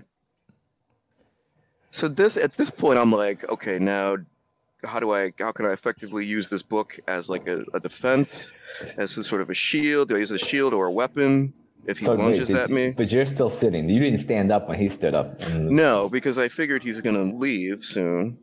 So 1.91 2.07
this 2.07 2.35
at 2.35 2.57
this 2.57 2.69
point 2.69 2.97
I'm 2.97 3.11
like, 3.11 3.47
okay, 3.49 3.79
now 3.79 4.17
how 4.83 4.99
do 4.99 5.13
I 5.13 5.31
how 5.39 5.51
can 5.51 5.65
I 5.65 5.71
effectively 5.71 6.25
use 6.25 6.49
this 6.49 6.63
book 6.63 6.99
as 7.07 7.29
like 7.29 7.47
a, 7.47 7.63
a 7.73 7.79
defense, 7.79 8.51
as 8.97 9.17
a 9.17 9.23
sort 9.23 9.41
of 9.41 9.49
a 9.49 9.53
shield? 9.53 10.09
Do 10.09 10.15
I 10.15 10.19
use 10.19 10.31
a 10.31 10.37
shield 10.37 10.73
or 10.73 10.87
a 10.87 10.91
weapon 10.91 11.53
if 11.85 11.97
he 11.99 12.05
So, 12.05 12.11
wait, 12.15 12.19
lunges 12.19 12.47
did- 12.47 12.57
at 12.57 12.69
me? 12.69 12.91
But 12.91 13.11
you're 13.11 13.25
still 13.25 13.49
sitting. 13.49 13.89
You 13.89 13.99
didn't 13.99 14.19
stand 14.19 14.51
up 14.51 14.67
when 14.69 14.77
he 14.79 14.89
stood 14.89 15.13
up. 15.13 15.39
No, 15.51 16.09
because 16.09 16.37
I 16.37 16.47
figured 16.47 16.83
he's 16.83 17.01
gonna 17.01 17.23
leave 17.23 17.83
soon. 17.83 18.37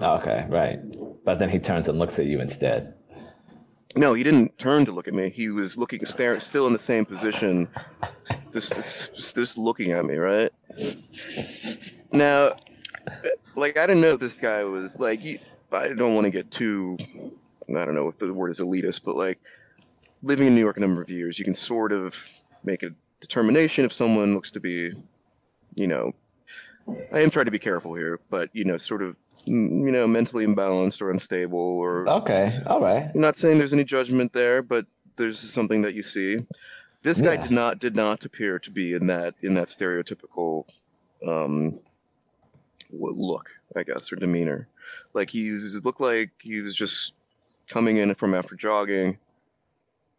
Okay, 0.00 0.46
right. 0.48 0.78
But 1.24 1.38
then 1.38 1.48
he 1.48 1.58
turns 1.58 1.88
and 1.88 1.98
looks 1.98 2.18
at 2.18 2.26
you 2.26 2.40
instead. 2.40 2.94
No, 3.96 4.12
he 4.12 4.22
didn't 4.22 4.58
turn 4.58 4.84
to 4.84 4.92
look 4.92 5.08
at 5.08 5.14
me. 5.14 5.30
He 5.30 5.48
was 5.48 5.78
looking, 5.78 6.04
staring, 6.04 6.40
still 6.40 6.66
in 6.66 6.74
the 6.74 6.78
same 6.78 7.06
position, 7.06 7.66
this, 8.52 8.68
this, 8.68 9.08
just 9.34 9.56
looking 9.56 9.92
at 9.92 10.04
me, 10.04 10.16
right? 10.16 10.50
Now, 12.12 12.56
like, 13.54 13.78
I 13.78 13.86
didn't 13.86 14.02
know 14.02 14.16
this 14.16 14.38
guy 14.38 14.64
was 14.64 15.00
like. 15.00 15.20
I 15.72 15.88
don't 15.88 16.14
want 16.14 16.26
to 16.26 16.30
get 16.30 16.50
too. 16.50 16.96
I 17.68 17.84
don't 17.84 17.94
know 17.94 18.08
if 18.08 18.18
the 18.18 18.32
word 18.32 18.50
is 18.50 18.60
elitist, 18.60 19.04
but 19.04 19.16
like, 19.16 19.38
living 20.22 20.46
in 20.46 20.54
New 20.54 20.60
York 20.60 20.76
a 20.76 20.80
number 20.80 21.02
of 21.02 21.10
years, 21.10 21.38
you 21.38 21.44
can 21.44 21.54
sort 21.54 21.92
of 21.92 22.28
make 22.66 22.82
a 22.82 22.90
determination 23.20 23.84
if 23.84 23.92
someone 23.92 24.34
looks 24.34 24.50
to 24.50 24.60
be, 24.60 24.92
you 25.76 25.86
know, 25.86 26.12
I 27.12 27.20
am 27.20 27.30
trying 27.30 27.46
to 27.46 27.50
be 27.50 27.58
careful 27.58 27.94
here, 27.94 28.20
but 28.30 28.50
you 28.52 28.64
know, 28.64 28.76
sort 28.76 29.02
of, 29.02 29.16
mm, 29.48 29.84
you 29.84 29.90
know, 29.92 30.06
mentally 30.06 30.46
imbalanced 30.46 31.00
or 31.00 31.10
unstable 31.10 31.58
or 31.58 32.08
Okay, 32.08 32.60
all 32.66 32.80
right. 32.80 33.10
I'm 33.14 33.20
not 33.20 33.36
saying 33.36 33.58
there's 33.58 33.72
any 33.72 33.84
judgment 33.84 34.32
there, 34.32 34.62
but 34.62 34.86
there's 35.16 35.38
something 35.38 35.82
that 35.82 35.94
you 35.94 36.02
see. 36.02 36.38
This 37.02 37.20
guy 37.20 37.34
Yeah. 37.34 37.42
did 37.42 37.50
not 37.52 37.78
did 37.78 37.96
not 37.96 38.24
appear 38.24 38.58
to 38.58 38.70
be 38.70 38.92
in 38.94 39.06
that 39.06 39.34
in 39.42 39.54
that 39.54 39.68
stereotypical 39.68 40.64
um 41.26 41.78
look, 42.92 43.50
I 43.76 43.82
guess, 43.82 44.12
or 44.12 44.16
demeanor. 44.16 44.68
Like 45.14 45.30
he's 45.30 45.80
looked 45.84 46.00
like 46.00 46.30
he 46.40 46.60
was 46.60 46.76
just 46.76 47.14
coming 47.68 47.96
in 47.96 48.14
from 48.14 48.34
after 48.34 48.54
jogging, 48.54 49.18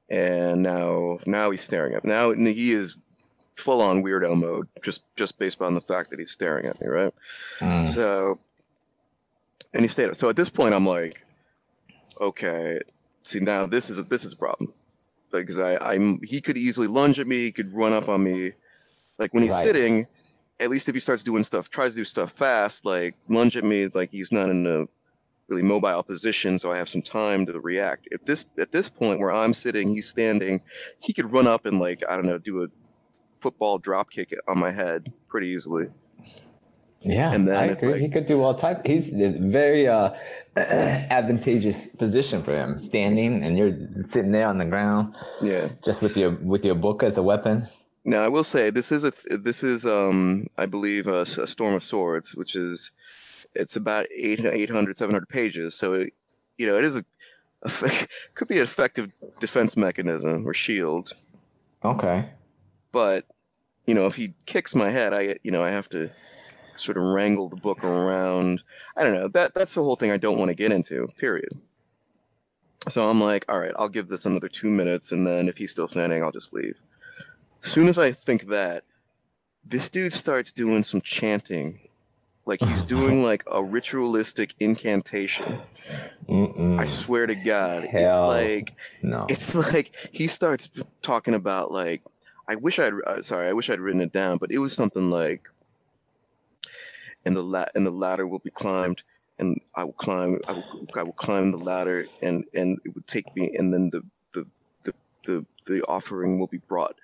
and 0.10 0.64
now 0.64 1.20
now 1.26 1.50
he's 1.52 1.62
staring 1.62 1.94
at 1.94 2.04
me. 2.04 2.10
now 2.10 2.32
he 2.32 2.72
is 2.72 2.96
full 3.56 3.82
on 3.82 4.04
weirdo 4.04 4.38
mode 4.40 4.68
just 4.84 5.04
just 5.16 5.40
based 5.40 5.62
on 5.62 5.74
the 5.74 5.82
fact 5.82 6.10
that 6.12 6.20
he's 6.20 6.32
staring 6.32 6.66
at 6.66 6.80
me, 6.80 6.88
right? 6.88 7.14
Mm. 7.60 7.88
So, 7.88 8.40
and 9.74 9.84
he 9.84 9.88
stayed. 9.88 10.14
So 10.16 10.30
at 10.30 10.36
this 10.36 10.50
point, 10.50 10.74
I'm 10.76 10.86
like, 10.86 11.24
okay, 12.22 12.80
see 13.24 13.40
now 13.40 13.66
this 13.66 13.90
is 13.90 14.00
a 14.00 14.04
this 14.04 14.24
is 14.24 14.34
a 14.34 14.38
problem 14.38 14.72
because 15.32 15.60
I 15.60 15.78
I'm 15.78 16.22
he 16.24 16.40
could 16.42 16.58
easily 16.58 16.88
lunge 16.88 17.20
at 17.20 17.28
me, 17.28 17.38
he 17.38 17.52
could 17.52 17.74
run 17.74 17.94
up 17.94 18.08
on 18.10 18.24
me, 18.24 18.52
like 19.18 19.34
when 19.34 19.44
he's 19.44 19.52
Right. 19.54 19.64
sitting. 19.64 20.06
At 20.60 20.72
least 20.72 20.90
if 20.90 20.96
he 20.96 21.00
starts 21.02 21.22
doing 21.22 21.44
stuff, 21.44 21.70
tries 21.70 21.92
to 21.92 21.98
do 21.98 22.04
stuff 22.04 22.32
fast, 22.32 22.84
like 22.84 23.14
lunge 23.30 23.56
at 23.58 23.64
me, 23.64 23.90
like 23.94 24.10
he's 24.10 24.32
not 24.32 24.50
in 24.50 24.66
a 24.66 24.86
really 25.48 25.64
mobile 25.64 26.04
position, 26.04 26.60
so 26.60 26.72
I 26.72 26.78
have 26.78 26.90
some 26.90 27.02
time 27.02 27.46
to 27.46 27.60
react. 27.60 28.08
At 28.14 28.26
this 28.26 28.46
at 28.60 28.72
this 28.72 28.90
point 28.90 29.20
where 29.20 29.32
I'm 29.32 29.54
sitting, 29.54 29.90
he's 29.90 30.08
standing, 30.08 30.62
he 31.00 31.14
could 31.14 31.32
run 31.32 31.48
up 31.48 31.66
and 31.66 31.80
like 31.80 32.04
I 32.10 32.16
don't 32.16 32.26
know, 32.26 32.38
do 32.38 32.64
a 32.64 32.68
football 33.40 33.78
drop 33.78 34.10
kick 34.10 34.36
on 34.48 34.60
my 34.60 34.72
head 34.72 35.12
pretty 35.28 35.48
easily. 35.50 35.88
Yeah, 37.02 37.32
And 37.32 37.48
then 37.48 37.56
I 37.56 37.66
it's 37.68 37.82
agree. 37.84 37.94
like- 37.94 38.02
he 38.02 38.10
could 38.10 38.26
do 38.26 38.42
all 38.42 38.56
type. 38.56 38.86
He's 38.86 39.14
a 39.14 39.30
very 39.40 39.88
uh, 39.88 40.14
advantageous 40.58 41.86
position 41.88 42.44
for 42.44 42.54
him, 42.58 42.80
standing, 42.80 43.44
and 43.44 43.58
you're 43.58 43.78
sitting 44.10 44.32
there 44.32 44.48
on 44.48 44.58
the 44.58 44.66
ground, 44.66 45.16
Yeah. 45.42 45.70
just 45.86 46.02
with 46.02 46.18
your 46.18 46.32
with 46.32 46.66
your 46.66 46.76
book 46.76 47.04
as 47.04 47.18
a 47.18 47.24
weapon. 47.24 47.68
Now 48.04 48.24
I 48.24 48.30
will 48.30 48.44
say 48.44 48.70
this 48.72 48.92
is 48.92 49.04
a 49.04 49.12
this 49.38 49.64
is 49.64 49.86
um 49.86 50.48
I 50.58 50.66
believe 50.66 51.08
a 51.08 51.26
Storm 51.26 51.76
of 51.76 51.84
Swords, 51.84 52.36
which 52.36 52.56
is 52.56 52.92
it's 53.60 53.76
about 53.76 54.08
eight 54.16 54.44
800 54.44 54.98
700 54.98 55.28
pages. 55.28 55.76
So 55.76 55.94
it, 55.94 56.14
you 56.58 56.68
know 56.68 56.78
it 56.78 56.84
is 56.84 56.96
a, 56.96 57.06
a 57.64 57.70
could 58.36 58.48
be 58.48 58.58
an 58.58 58.64
effective 58.64 59.14
defense 59.40 59.78
mechanism 59.78 60.48
or 60.48 60.54
shield. 60.54 61.14
Okay. 61.84 62.30
But 62.92 63.26
you 63.86 63.94
know 63.94 64.06
if 64.06 64.16
he 64.16 64.34
kicks 64.46 64.76
my 64.76 64.90
head, 64.90 65.14
I 65.14 65.38
you 65.44 65.52
know 65.52 65.64
I 65.64 65.72
have 65.72 65.90
to 65.90 66.10
sort 66.76 66.98
of 66.98 67.04
wrangle 67.04 67.50
the 67.50 67.56
book 67.56 67.84
around. 67.84 68.62
I 68.96 69.04
don't 69.04 69.14
know 69.14 69.28
that 69.30 69.54
that's 69.54 69.74
the 69.76 69.84
whole 69.84 69.96
thing 69.96 70.12
I 70.12 70.18
don't 70.18 70.38
want 70.38 70.50
to 70.50 70.56
get 70.56 70.72
into. 70.72 71.08
Period. 71.18 71.50
So 72.90 73.10
I'm 73.10 73.20
like, 73.20 73.44
all 73.50 73.60
right, 73.60 73.74
I'll 73.78 73.90
give 73.90 74.08
this 74.08 74.26
another 74.26 74.48
two 74.48 74.70
minutes, 74.70 75.12
and 75.12 75.28
then 75.28 75.50
if 75.50 75.58
he's 75.58 75.72
still 75.72 75.90
standing, 75.90 76.24
I'll 76.24 76.32
just 76.32 76.54
leave. 76.54 76.82
As 77.64 77.72
soon 77.72 77.90
as 77.90 77.98
I 77.98 78.12
think 78.12 78.48
that, 78.48 78.84
this 79.66 79.90
dude 79.90 80.14
starts 80.14 80.54
doing 80.54 80.84
some 80.84 81.02
chanting, 81.02 81.80
like 82.48 82.62
he's 82.64 82.84
doing 82.84 83.24
like 83.32 83.44
a 83.52 83.64
ritualistic 83.64 84.56
incantation. 84.60 85.62
Mm-mm. 86.28 86.80
I 86.80 86.86
swear 86.86 87.28
to 87.28 87.36
God, 87.36 87.88
it's 87.92 88.22
like 88.22 88.74
no. 89.02 89.28
it's 89.30 89.54
like 89.54 89.94
he 90.12 90.28
starts 90.28 90.70
talking 91.02 91.36
about 91.36 91.72
like 91.72 92.02
I 92.48 92.56
wish 92.56 92.80
I'd 92.80 92.94
uh, 93.06 93.22
sorry 93.22 93.48
I 93.48 93.54
wish 93.54 93.70
I'd 93.70 93.80
written 93.80 94.02
it 94.02 94.12
down, 94.12 94.38
but 94.38 94.52
it 94.52 94.58
was 94.58 94.74
something 94.74 95.10
like 95.10 95.48
and 97.26 97.36
the 97.36 97.44
la- 97.44 97.68
and 97.76 97.86
the 97.86 97.92
ladder 97.92 98.26
will 98.26 98.40
be 98.40 98.50
climbed 98.50 99.04
and 99.40 99.60
I 99.76 99.84
will 99.84 99.94
climb 99.94 100.40
I 100.48 100.54
will, 100.54 100.88
I 100.96 101.04
will 101.04 101.14
climb 101.14 101.52
the 101.52 101.58
ladder 101.58 102.08
and 102.22 102.46
and 102.54 102.80
it 102.86 102.96
would 102.96 103.08
take 103.08 103.36
me 103.36 103.56
and 103.56 103.74
then 103.74 103.90
the 103.90 104.02
the 104.34 104.48
the 104.84 104.94
the, 105.26 105.46
the 105.68 105.86
offering 105.88 106.40
will 106.40 106.48
be 106.48 106.60
brought 106.60 106.96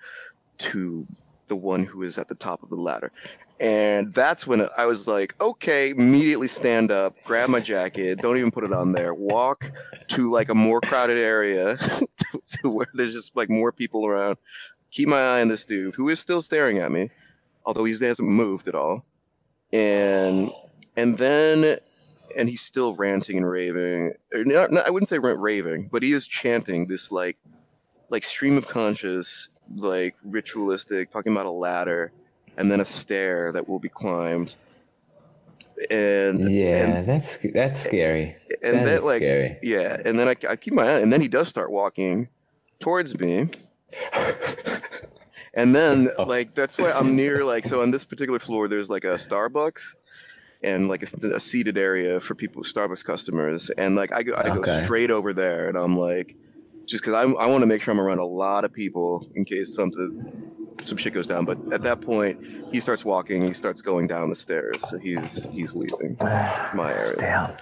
to 0.58 1.06
the 1.46 1.56
one 1.56 1.84
who 1.84 2.02
is 2.02 2.18
at 2.18 2.28
the 2.28 2.34
top 2.34 2.62
of 2.62 2.70
the 2.70 2.76
ladder. 2.76 3.12
And 3.64 4.12
that's 4.12 4.46
when 4.46 4.68
I 4.76 4.84
was 4.84 5.08
like, 5.08 5.34
okay, 5.40 5.88
immediately 5.88 6.48
stand 6.48 6.92
up, 6.92 7.16
grab 7.24 7.48
my 7.48 7.60
jacket, 7.60 8.18
don't 8.18 8.36
even 8.36 8.50
put 8.50 8.62
it 8.62 8.74
on 8.74 8.92
there, 8.92 9.14
walk 9.14 9.72
to 10.08 10.30
like 10.30 10.50
a 10.50 10.54
more 10.54 10.82
crowded 10.82 11.16
area 11.16 11.78
to, 11.78 12.06
to 12.46 12.68
where 12.68 12.88
there's 12.92 13.14
just 13.14 13.34
like 13.34 13.48
more 13.48 13.72
people 13.72 14.06
around. 14.06 14.36
Keep 14.90 15.08
my 15.08 15.18
eye 15.18 15.40
on 15.40 15.48
this 15.48 15.64
dude 15.64 15.94
who 15.94 16.10
is 16.10 16.20
still 16.20 16.42
staring 16.42 16.76
at 16.76 16.92
me, 16.92 17.08
although 17.64 17.84
he 17.84 17.92
hasn't 17.92 18.28
moved 18.28 18.68
at 18.68 18.74
all. 18.74 19.02
And 19.72 20.50
and 20.98 21.16
then 21.16 21.78
and 22.36 22.50
he's 22.50 22.60
still 22.60 22.94
ranting 22.96 23.38
and 23.38 23.48
raving. 23.48 24.12
Not, 24.30 24.72
not- 24.72 24.86
I 24.86 24.90
wouldn't 24.90 25.08
say 25.08 25.18
raving, 25.18 25.88
but 25.90 26.02
he 26.02 26.12
is 26.12 26.26
chanting 26.26 26.86
this 26.86 27.10
like, 27.10 27.38
like 28.10 28.24
stream 28.24 28.58
of 28.58 28.68
conscious, 28.68 29.48
like 29.74 30.16
ritualistic, 30.22 31.10
talking 31.10 31.32
about 31.32 31.46
a 31.46 31.50
ladder, 31.50 32.12
and 32.56 32.70
then 32.70 32.80
a 32.80 32.84
stair 32.84 33.52
that 33.52 33.68
will 33.68 33.78
be 33.78 33.88
climbed. 33.88 34.54
And 35.90 36.48
Yeah, 36.50 36.84
and, 36.98 37.08
that's 37.08 37.36
that's 37.52 37.80
scary. 37.80 38.36
and 38.62 38.78
That 38.78 38.84
then 38.84 39.04
like 39.04 39.18
scary. 39.20 39.58
yeah, 39.62 40.00
and 40.04 40.18
then 40.18 40.28
I, 40.28 40.36
I 40.48 40.56
keep 40.56 40.72
my 40.74 40.84
eye, 40.88 41.00
and 41.00 41.12
then 41.12 41.20
he 41.20 41.28
does 41.28 41.48
start 41.48 41.70
walking 41.70 42.28
towards 42.78 43.18
me. 43.18 43.48
And 45.56 45.72
then, 45.72 46.08
Oh. 46.18 46.24
like, 46.24 46.52
that's 46.54 46.76
why 46.78 46.90
I'm 46.90 47.14
near, 47.14 47.44
like, 47.44 47.64
so 47.64 47.80
on 47.80 47.92
this 47.92 48.04
particular 48.04 48.40
floor, 48.40 48.66
there's 48.66 48.90
like 48.90 49.04
a 49.04 49.14
Starbucks 49.14 49.94
and 50.64 50.88
like 50.88 51.04
a, 51.04 51.26
a 51.28 51.38
seated 51.38 51.78
area 51.78 52.18
for 52.18 52.34
people, 52.34 52.64
Starbucks 52.64 53.04
customers. 53.04 53.70
And 53.78 53.94
like, 53.94 54.12
I 54.12 54.24
go, 54.24 54.34
I 54.36 54.48
go 54.52 54.62
straight 54.82 55.12
over 55.12 55.32
there 55.32 55.68
and 55.68 55.78
I'm 55.78 55.96
like, 55.96 56.34
just 56.86 57.04
because 57.04 57.14
I, 57.14 57.22
I 57.22 57.46
want 57.46 57.60
to 57.62 57.66
make 57.68 57.82
sure 57.82 57.92
I'm 57.94 58.00
around 58.00 58.18
a 58.18 58.24
lot 58.26 58.64
of 58.64 58.72
people 58.72 59.28
in 59.36 59.44
case 59.44 59.72
something, 59.72 60.42
some 60.82 60.98
shit 60.98 61.14
goes 61.14 61.28
down. 61.28 61.44
But 61.44 61.58
at 61.72 61.82
that 61.84 62.00
point, 62.00 62.44
he 62.72 62.80
starts 62.80 63.04
walking, 63.04 63.42
he 63.42 63.52
starts 63.52 63.80
going 63.80 64.06
down 64.06 64.30
the 64.30 64.36
stairs. 64.36 64.88
So 64.88 64.98
he's, 64.98 65.44
he's 65.52 65.76
leaving 65.76 66.16
my 66.20 66.92
area. 66.92 67.16
Damn. 67.18 67.56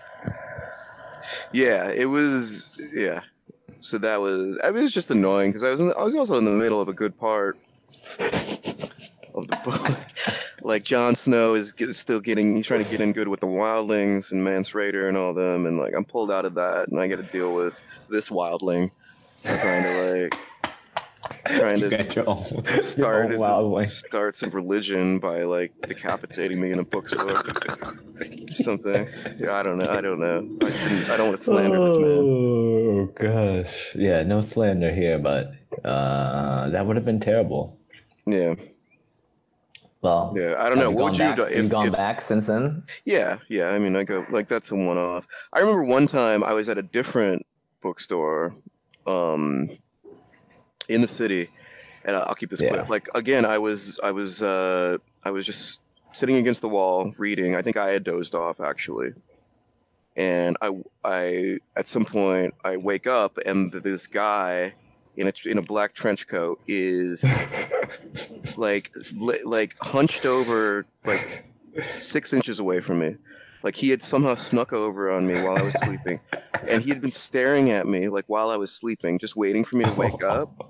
Yeah, 1.52 1.90
it 1.90 2.06
was. 2.06 2.80
Yeah, 2.94 3.20
so 3.80 3.98
that 3.98 4.20
was. 4.20 4.58
I 4.62 4.68
mean, 4.68 4.80
it 4.80 4.82
was 4.84 4.94
just 4.94 5.10
annoying 5.10 5.50
because 5.50 5.62
I 5.62 5.70
was. 5.70 5.80
In 5.80 5.92
I 5.92 6.02
was 6.02 6.14
also 6.14 6.36
in 6.38 6.44
the 6.44 6.50
middle 6.50 6.80
of 6.80 6.88
a 6.88 6.92
good 6.92 7.18
part 7.18 7.58
of 9.34 9.48
the 9.48 9.60
book. 9.64 9.98
like 10.62 10.84
Jon 10.84 11.14
Snow 11.14 11.54
is 11.54 11.72
get, 11.72 11.94
still 11.94 12.20
getting. 12.20 12.56
He's 12.56 12.66
trying 12.66 12.84
to 12.84 12.90
get 12.90 13.00
in 13.00 13.12
good 13.12 13.28
with 13.28 13.40
the 13.40 13.46
wildlings 13.46 14.32
and 14.32 14.42
Mance 14.42 14.70
Rayder 14.70 15.08
and 15.08 15.16
all 15.16 15.34
them, 15.34 15.66
and 15.66 15.78
like 15.78 15.94
I'm 15.94 16.04
pulled 16.04 16.30
out 16.30 16.44
of 16.44 16.54
that, 16.54 16.88
and 16.88 16.98
I 16.98 17.08
got 17.08 17.16
to 17.16 17.22
deal 17.24 17.54
with 17.54 17.82
this 18.08 18.30
wildling 18.30 18.90
trying 19.42 19.82
to 19.82 20.12
like 20.12 20.38
trying 21.46 21.78
You 21.80 21.90
to 21.90 22.14
your 22.16 22.28
own 22.28 22.64
start 22.80 23.32
your 23.32 23.34
own 23.34 23.38
wild 23.38 23.72
way. 23.72 23.86
start 23.86 24.34
some 24.34 24.50
religion 24.50 25.18
by 25.18 25.42
like 25.44 25.72
decapitating 25.86 26.60
me 26.60 26.72
in 26.72 26.78
a 26.78 26.84
bookstore. 26.84 27.32
Something. 28.54 29.08
Yeah, 29.38 29.54
I 29.56 29.62
don't 29.62 29.78
know. 29.78 29.88
I 29.88 30.00
don't 30.00 30.20
know. 30.20 30.48
I, 30.62 31.14
I 31.14 31.16
don't 31.16 31.26
want 31.28 31.38
to 31.38 31.44
slander 31.44 31.78
this 31.84 31.96
man. 31.96 32.18
Oh 32.24 33.06
gosh. 33.14 33.94
Yeah, 33.94 34.22
no 34.22 34.40
slander 34.40 34.92
here, 34.92 35.18
but 35.18 35.52
uh, 35.84 36.68
that 36.70 36.86
would 36.86 36.96
have 36.96 37.04
been 37.04 37.20
terrible. 37.20 37.78
Yeah, 38.26 38.54
Well, 40.00 40.32
yeah. 40.36 40.54
I 40.58 40.68
don't 40.68 40.78
know. 40.78 40.90
you 40.90 40.96
What 40.96 40.98
gone 40.98 41.10
would 41.12 41.18
you 41.18 41.44
back? 41.44 41.50
do? 41.52 41.56
You've 41.56 41.70
gone 41.70 41.86
if, 41.88 41.92
back 41.92 42.20
since 42.22 42.46
then. 42.46 42.84
Yeah, 43.04 43.38
yeah. 43.48 43.70
I 43.70 43.78
mean, 43.78 43.96
I 43.96 44.04
go 44.04 44.24
like 44.30 44.46
that's 44.48 44.70
a 44.70 44.76
one-off. 44.76 45.26
I 45.52 45.60
remember 45.60 45.84
one 45.84 46.06
time 46.06 46.44
I 46.44 46.52
was 46.52 46.68
at 46.68 46.78
a 46.78 46.82
different 46.82 47.44
bookstore, 47.82 48.54
um, 49.08 49.70
in 50.88 51.00
the 51.00 51.08
city, 51.08 51.48
and 52.04 52.16
I'll 52.16 52.34
keep 52.34 52.50
this 52.50 52.60
Yeah. 52.60 52.70
quick. 52.70 52.88
Like 52.88 53.08
again, 53.14 53.44
I 53.44 53.58
was, 53.58 53.98
I 54.02 54.10
was, 54.12 54.42
uh, 54.42 54.98
I 55.24 55.30
was 55.30 55.46
just 55.46 55.82
sitting 56.12 56.36
against 56.36 56.60
the 56.60 56.68
wall 56.68 57.14
reading. 57.18 57.54
I 57.56 57.62
think 57.62 57.76
I 57.76 57.90
had 57.90 58.04
dozed 58.04 58.34
off 58.34 58.60
actually, 58.60 59.12
and 60.16 60.56
I, 60.60 60.70
I 61.04 61.58
at 61.76 61.86
some 61.86 62.04
point 62.04 62.54
I 62.64 62.76
wake 62.76 63.06
up 63.06 63.38
and 63.46 63.72
this 63.72 64.06
guy 64.06 64.74
in 65.16 65.26
a 65.28 65.32
in 65.46 65.58
a 65.58 65.62
black 65.62 65.94
trench 65.94 66.26
coat 66.26 66.58
is 66.66 67.24
like 68.56 68.90
li- 69.14 69.42
like 69.44 69.76
hunched 69.80 70.26
over 70.26 70.86
like 71.04 71.44
six 71.98 72.32
inches 72.32 72.58
away 72.58 72.80
from 72.80 72.98
me. 73.00 73.16
Like 73.62 73.76
he 73.76 73.90
had 73.90 74.02
somehow 74.02 74.34
snuck 74.34 74.72
over 74.72 75.10
on 75.10 75.26
me 75.26 75.34
while 75.42 75.56
I 75.56 75.62
was 75.62 75.74
sleeping, 75.74 76.20
and 76.66 76.82
he 76.82 76.90
had 76.90 77.00
been 77.00 77.10
staring 77.12 77.70
at 77.70 77.86
me 77.86 78.08
like 78.08 78.24
while 78.26 78.50
I 78.50 78.56
was 78.56 78.72
sleeping, 78.72 79.18
just 79.18 79.36
waiting 79.36 79.64
for 79.64 79.76
me 79.76 79.84
to 79.84 79.92
wake 79.92 80.22
up. 80.22 80.68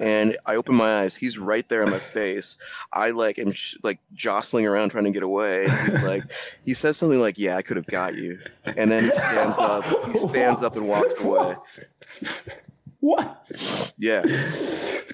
And 0.00 0.36
I 0.46 0.56
open 0.56 0.74
my 0.74 1.00
eyes. 1.02 1.14
He's 1.14 1.38
right 1.38 1.68
there 1.68 1.82
in 1.82 1.90
my 1.90 1.98
face. 1.98 2.58
I 2.92 3.10
like 3.10 3.38
am 3.38 3.52
sh- 3.52 3.76
like 3.84 4.00
jostling 4.14 4.66
around 4.66 4.90
trying 4.90 5.04
to 5.04 5.10
get 5.12 5.22
away. 5.22 5.68
He's 5.86 6.02
like, 6.02 6.24
he 6.64 6.74
says 6.74 6.96
something 6.96 7.20
like, 7.20 7.38
"Yeah, 7.38 7.56
I 7.56 7.62
could 7.62 7.76
have 7.76 7.86
got 7.86 8.14
you," 8.16 8.40
and 8.64 8.90
then 8.90 9.04
he 9.04 9.10
stands 9.10 9.58
up. 9.58 9.84
He 10.06 10.14
stands 10.14 10.62
up 10.62 10.76
and 10.76 10.88
walks 10.88 11.18
away. 11.20 11.54
What? 13.00 13.48
Yeah, 13.96 14.22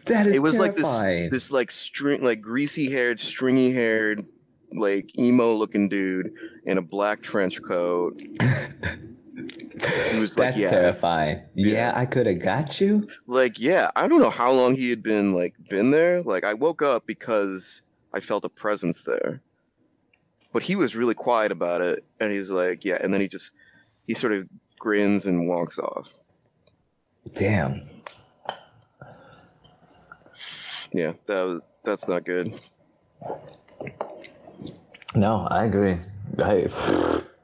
That 0.06 0.26
is 0.26 0.34
it 0.34 0.42
was 0.42 0.58
like 0.58 0.74
this 0.76 0.86
this 1.30 1.50
like 1.50 1.70
string 1.70 2.22
like 2.22 2.40
greasy 2.40 2.90
haired, 2.90 3.20
stringy 3.20 3.72
haired, 3.72 4.24
like 4.72 5.18
emo 5.18 5.52
looking 5.54 5.88
dude 5.88 6.32
in 6.64 6.78
a 6.78 6.82
black 6.82 7.22
trench 7.22 7.62
coat. 7.62 8.20
He 10.10 10.18
was 10.18 10.38
like, 10.38 10.54
That's 10.54 10.58
yeah, 10.58 10.70
terrifying. 10.70 11.42
Yeah, 11.54 11.72
Yeah. 11.72 11.92
I 11.94 12.06
could 12.06 12.26
have 12.26 12.38
got 12.40 12.80
you. 12.80 13.06
like 13.26 13.58
yeah. 13.58 13.90
I 13.94 14.08
don't 14.08 14.20
know 14.20 14.30
how 14.30 14.50
long 14.52 14.74
he 14.74 14.88
had 14.90 15.02
been 15.02 15.34
like 15.34 15.54
been 15.68 15.90
there. 15.90 16.22
Like 16.22 16.44
I 16.44 16.54
woke 16.54 16.82
up 16.82 17.06
because 17.06 17.82
I 18.14 18.20
felt 18.20 18.44
a 18.44 18.48
presence 18.48 19.02
there, 19.02 19.42
but 20.52 20.62
he 20.62 20.74
was 20.76 20.96
really 20.96 21.14
quiet 21.14 21.52
about 21.52 21.82
it, 21.82 22.04
and 22.18 22.32
he's 22.32 22.50
like, 22.50 22.84
yeah, 22.84 22.98
and 23.02 23.12
then 23.12 23.20
he 23.20 23.28
just 23.28 23.52
he 24.06 24.14
sort 24.14 24.32
of 24.32 24.48
grins 24.78 25.26
and 25.26 25.48
walks 25.48 25.78
off. 25.78 26.14
Damn. 27.34 27.82
Yeah, 30.92 31.12
that 31.26 31.42
was 31.42 31.60
that's 31.84 32.08
not 32.08 32.24
good. 32.24 32.58
No, 35.16 35.48
I 35.50 35.64
agree. 35.64 35.96
I, 36.38 36.68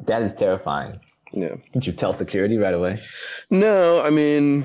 that 0.06 0.22
is 0.22 0.34
terrifying. 0.34 1.00
Yeah. 1.32 1.54
Did 1.72 1.86
you 1.86 1.92
tell 1.92 2.12
security 2.12 2.58
right 2.58 2.74
away? 2.74 2.98
No, 3.50 4.00
I 4.02 4.10
mean, 4.10 4.64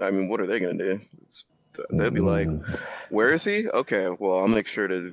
I 0.00 0.10
mean, 0.10 0.28
what 0.28 0.40
are 0.40 0.46
they 0.46 0.60
gonna 0.60 0.78
do? 0.78 1.00
It's, 1.24 1.44
they'll 1.90 2.10
be 2.10 2.20
like, 2.20 2.46
Mm. 2.46 2.78
"Where 3.10 3.30
is 3.30 3.42
he?" 3.44 3.68
Okay, 3.70 4.08
well, 4.18 4.38
I'll 4.38 4.48
make 4.48 4.68
sure 4.68 4.86
to 4.88 5.12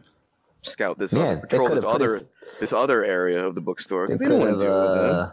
scout 0.62 1.00
this, 1.00 1.12
Yeah, 1.14 1.22
other, 1.24 1.38
patrol 1.42 1.70
this 1.70 1.84
other, 1.84 2.14
his- 2.16 2.24
this 2.60 2.74
other 2.74 3.04
area 3.04 3.44
of 3.46 3.56
the 3.56 3.62
bookstore 3.62 4.06
because 4.06 4.20
They 4.20 4.26
they, 4.28 4.30
don't 4.32 4.40
want 4.40 4.52
have 4.52 4.60
to 4.60 4.66
deal 4.66 4.82
with 4.82 5.02
that. 5.02 5.12
uh, 5.12 5.32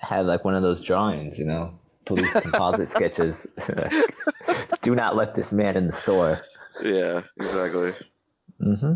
had 0.00 0.26
like 0.26 0.44
one 0.44 0.54
of 0.54 0.62
those 0.62 0.80
drawings, 0.80 1.38
you 1.38 1.44
know, 1.44 1.78
police 2.06 2.32
composite 2.32 2.88
sketches. 2.88 3.46
Do 4.82 4.94
not 4.94 5.16
let 5.16 5.34
this 5.34 5.52
man 5.52 5.76
in 5.76 5.86
the 5.88 5.92
store. 5.92 6.40
Yeah, 6.82 7.20
exactly. 7.36 7.92
Mm-hmm. 8.62 8.94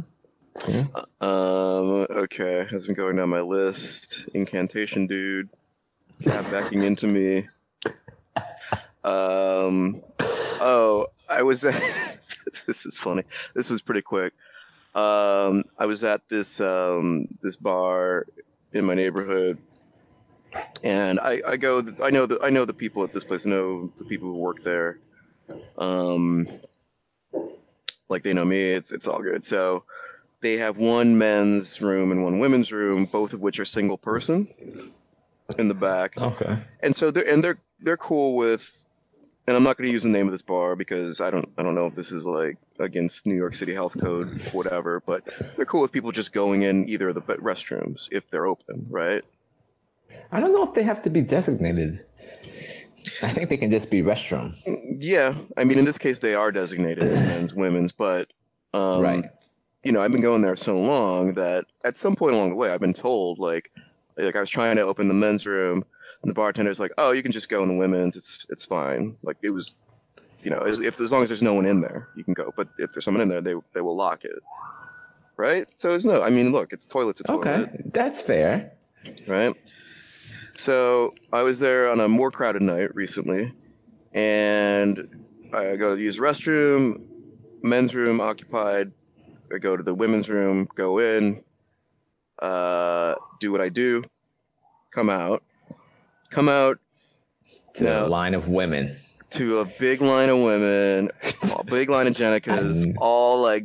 See? 0.57 0.81
Um, 1.21 2.07
okay, 2.11 2.67
as 2.73 2.89
I'm 2.89 2.95
going 2.95 3.17
down 3.17 3.31
my 3.31 3.41
list, 3.41 4.29
incantation 4.35 5.07
dude, 5.07 5.49
cat 6.23 6.49
backing 6.51 6.83
into 6.83 7.07
me. 7.07 7.49
Um, 9.05 10.03
oh, 10.21 11.07
I 11.29 11.43
was 11.43 11.65
at, 11.65 11.75
this 12.67 12.87
is 12.87 12.97
funny. 12.97 13.25
This 13.55 13.71
was 13.71 13.83
pretty 13.83 14.03
quick. 14.03 14.35
Um, 14.95 15.65
I 15.79 15.87
was 15.87 16.05
at 16.05 16.29
this 16.29 16.61
um 16.61 17.27
this 17.41 17.57
bar 17.57 18.27
in 18.75 18.85
my 18.85 18.95
neighborhood, 18.95 19.57
and 20.85 21.19
I 21.19 21.41
I 21.47 21.57
go 21.57 21.83
I 22.03 22.11
know 22.11 22.27
the 22.27 22.39
I 22.43 22.51
know 22.51 22.67
the 22.67 22.75
people 22.75 23.03
at 23.03 23.13
this 23.13 23.25
place. 23.25 23.47
I 23.47 23.51
know 23.51 23.91
the 23.99 24.05
people 24.05 24.29
who 24.29 24.37
work 24.37 24.63
there. 24.63 24.99
Um, 25.79 26.47
like 28.11 28.23
they 28.23 28.35
know 28.35 28.45
me. 28.45 28.73
It's 28.73 28.93
it's 28.93 29.09
all 29.09 29.23
good. 29.23 29.45
So 29.45 29.85
they 30.43 30.57
have 30.59 30.77
one 30.77 31.17
men's 31.17 31.81
room 31.81 32.11
and 32.11 32.23
one 32.23 32.39
women's 32.39 32.71
room, 32.73 33.07
both 33.07 33.33
of 33.33 33.41
which 33.41 33.59
are 33.59 33.65
single 33.65 33.97
person 33.97 34.53
in 35.59 35.69
the 35.69 35.75
back. 35.75 36.19
Okay. 36.19 36.59
And 36.81 36.95
so 36.95 37.11
they're 37.11 37.29
and 37.29 37.43
they're 37.43 37.59
they're 37.79 37.97
cool 37.97 38.37
with 38.37 38.87
and 39.47 39.57
I'm 39.57 39.63
not 39.63 39.77
going 39.77 39.89
to 39.89 39.93
use 39.93 40.03
the 40.03 40.09
name 40.09 40.27
of 40.27 40.33
this 40.33 40.43
bar 40.43 40.77
because 40.77 41.21
I 41.21 41.31
don't 41.31 41.49
I 41.57 41.63
don't 41.63 41.75
know 41.75 41.87
if 41.87 41.95
this 41.95 42.13
is 42.13 42.27
like 42.27 42.59
against 42.79 43.25
New 43.27 43.35
York 43.35 43.55
City 43.55 43.73
health 43.73 43.99
code 44.01 44.41
whatever, 44.53 45.01
but 45.01 45.23
they're 45.57 45.65
cool 45.65 45.81
with 45.81 45.93
people 45.93 46.13
just 46.13 46.33
going 46.33 46.63
in 46.63 46.89
either 46.89 47.09
of 47.09 47.15
the 47.15 47.23
restrooms 47.23 48.09
if 48.11 48.29
they're 48.29 48.47
open, 48.47 48.87
right? 48.91 49.25
I 50.31 50.41
don't 50.41 50.53
know 50.53 50.65
if 50.65 50.75
they 50.75 50.83
have 50.83 51.01
to 51.03 51.11
be 51.11 51.23
designated. 51.23 52.05
I 53.23 53.31
think 53.31 53.49
they 53.49 53.57
can 53.57 53.71
just 53.71 53.91
be 53.91 54.03
restroom. 54.03 54.55
Yeah, 55.01 55.35
I 55.57 55.65
mean 55.65 55.79
in 55.79 55.85
this 55.85 55.99
case 55.99 56.19
they 56.19 56.35
are 56.35 56.51
designated 56.51 57.05
as 57.05 57.21
men's, 57.21 57.55
women's, 57.55 57.93
but 57.93 58.33
um, 58.75 59.01
right. 59.01 59.25
You 59.85 59.93
know, 59.93 60.01
I've 60.01 60.13
been 60.13 60.21
going 60.21 60.43
there 60.43 60.57
so 60.57 60.79
long 60.79 61.35
that 61.35 61.65
at 61.85 61.97
some 61.97 62.15
point 62.17 62.35
along 62.35 62.51
the 62.51 62.57
way, 62.57 62.71
I've 62.71 62.81
been 62.81 62.95
told 62.95 63.39
like, 63.39 63.71
like 64.17 64.37
I 64.37 64.41
was 64.41 64.51
trying 64.51 64.77
to 64.77 64.83
open 64.83 65.09
the 65.09 65.15
men's 65.15 65.47
room, 65.47 65.85
and 66.23 66.31
the 66.31 66.35
bartender's 66.35 66.79
like, 66.79 66.93
"Oh, 66.99 67.11
you 67.13 67.23
can 67.23 67.33
just 67.33 67.49
go 67.49 67.63
in 67.63 67.69
the 67.69 67.77
women's. 67.77 68.17
It's 68.17 68.47
it's 68.51 68.65
fine." 68.65 69.17
Like 69.23 69.39
it 69.43 69.51
was, 69.51 69.75
you 70.43 70.51
know, 70.51 70.61
as, 70.61 70.81
if 70.81 71.01
as 71.01 71.11
long 71.11 71.23
as 71.23 71.29
there's 71.31 71.43
no 71.43 71.55
one 71.55 71.67
in 71.67 71.81
there, 71.81 72.09
you 72.15 72.23
can 72.23 72.35
go. 72.35 72.53
But 72.57 72.69
if 72.79 72.93
there's 72.93 73.05
someone 73.05 73.23
in 73.23 73.29
there, 73.29 73.41
they 73.41 73.55
they 73.73 73.81
will 73.81 73.97
lock 73.97 74.25
it, 74.25 74.39
right? 75.37 75.67
So 75.75 75.95
it's 75.95 76.05
no. 76.05 76.23
I 76.23 76.31
mean, 76.31 76.53
look, 76.53 76.73
it's 76.73 76.85
toilet's 76.85 77.21
a 77.21 77.25
toilet, 77.25 77.47
Okay. 77.47 77.83
That's 77.87 78.21
fair. 78.21 78.73
right? 79.27 79.55
So 80.55 81.15
I 81.33 81.43
was 81.43 81.59
there 81.59 81.91
on 81.91 81.99
a 81.99 82.09
more 82.09 82.31
crowded 82.31 82.63
night 82.63 82.95
recently, 82.95 83.53
and 84.13 85.09
I 85.53 85.77
go 85.77 85.97
to 85.97 86.01
use 86.01 86.17
the 86.17 86.23
restroom, 86.23 87.03
men's 87.63 87.95
room 87.95 88.21
occupied. 88.21 88.93
I 89.53 89.59
go 89.59 89.77
to 89.77 89.83
the 89.83 89.95
women's 89.95 90.29
room, 90.29 90.69
go 90.75 90.99
in, 90.99 91.43
uh, 92.41 93.15
do 93.41 93.53
what 93.53 93.61
I 93.61 93.69
do, 93.69 94.03
come 94.91 95.11
out, 95.11 95.43
come 96.31 96.49
out 96.49 96.79
To 97.75 97.85
No. 97.85 98.07
a 98.07 98.09
line 98.09 98.35
of 98.35 98.49
women. 98.49 98.97
to 99.31 99.59
a 99.61 99.65
big 99.81 100.01
line 100.03 100.29
of 100.29 100.39
women, 100.41 101.11
a 101.57 101.65
big 101.65 101.89
line 101.89 102.07
of 102.07 102.15
Jenicas, 102.15 102.85
Um, 102.85 102.95
all 103.01 103.41
like, 103.43 103.65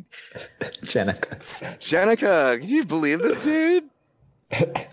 Jenicas. 0.84 1.62
Jenica, 1.80 2.60
can 2.60 2.70
you 2.70 2.86
believe 2.86 3.20
this 3.20 3.38
dude? 3.40 3.90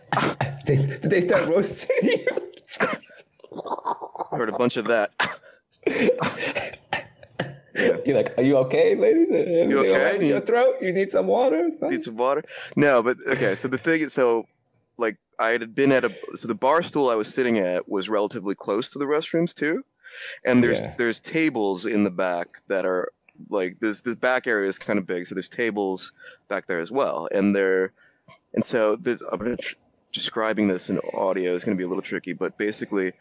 They, 0.67 0.77
did 0.77 1.03
they 1.03 1.21
start 1.27 1.47
roasting 1.47 1.95
you? 2.03 2.27
Heard 4.31 4.49
a 4.49 4.53
bunch 4.53 4.77
of 4.79 4.87
that. 4.87 5.11
You're 7.75 8.17
like, 8.17 8.37
are 8.39 8.43
you 8.43 8.57
okay, 8.59 8.95
lady? 8.95 9.23
Everything 9.23 9.73
all 9.75 9.79
okay? 9.81 10.05
right 10.05 10.23
your 10.23 10.41
throat? 10.41 10.77
You 10.81 10.93
need 10.93 11.11
some 11.11 11.27
water? 11.27 11.69
Need 11.83 12.03
some 12.03 12.17
water? 12.17 12.43
No, 12.77 13.03
but 13.03 13.17
okay. 13.27 13.55
So 13.55 13.69
the 13.69 13.79
thing 13.79 14.03
is, 14.03 14.13
so 14.13 14.47
like 14.97 15.17
I 15.39 15.49
had 15.51 15.75
been 15.75 15.91
at 15.93 16.05
a 16.05 16.13
so 16.37 16.47
the 16.47 16.55
bar 16.55 16.83
stool 16.83 17.11
I 17.11 17.17
was 17.17 17.33
sitting 17.33 17.59
at 17.59 17.89
was 17.89 18.09
relatively 18.09 18.55
close 18.55 18.91
to 18.91 18.99
the 18.99 19.07
restrooms 19.07 19.53
too, 19.55 19.85
and 20.45 20.63
there's 20.63 20.83
Yeah. 20.83 20.95
there's 20.99 21.19
tables 21.21 21.85
in 21.87 22.05
the 22.05 22.11
back 22.11 22.59
that 22.69 22.87
are 22.87 23.11
like 23.49 23.81
this 23.81 24.03
this 24.03 24.15
back 24.15 24.47
area 24.47 24.69
is 24.69 24.79
kind 24.79 24.99
of 24.99 25.07
big, 25.07 25.27
so 25.27 25.35
there's 25.35 25.49
tables 25.49 26.13
back 26.49 26.67
there 26.67 26.81
as 26.81 26.93
well, 26.93 27.29
and 27.33 27.57
they're 27.57 27.93
and 28.53 28.65
so 28.65 28.95
there's 28.95 29.23
I'm 29.23 29.39
gonna 29.39 29.57
tr- 29.57 29.75
describing 30.13 30.69
this 30.69 30.89
in 30.89 31.01
audio 31.15 31.55
is 31.55 31.65
gonna 31.65 31.77
be 31.77 31.83
a 31.83 31.89
little 31.89 32.03
tricky, 32.03 32.35
but 32.35 32.57
basically, 32.57 33.13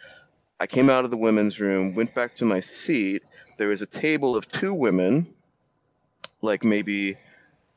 I 0.59 0.67
came 0.67 0.91
out 0.91 1.05
of 1.05 1.09
the 1.11 1.17
women's 1.17 1.59
room, 1.59 1.95
went 1.95 2.13
back 2.13 2.35
to 2.35 2.45
my 2.45 2.59
seat. 2.59 3.23
There 3.57 3.69
was 3.69 3.81
a 3.81 3.85
table 3.85 4.35
of 4.35 4.47
two 4.47 4.73
women, 4.73 5.33
like 6.41 6.63
maybe 6.63 7.15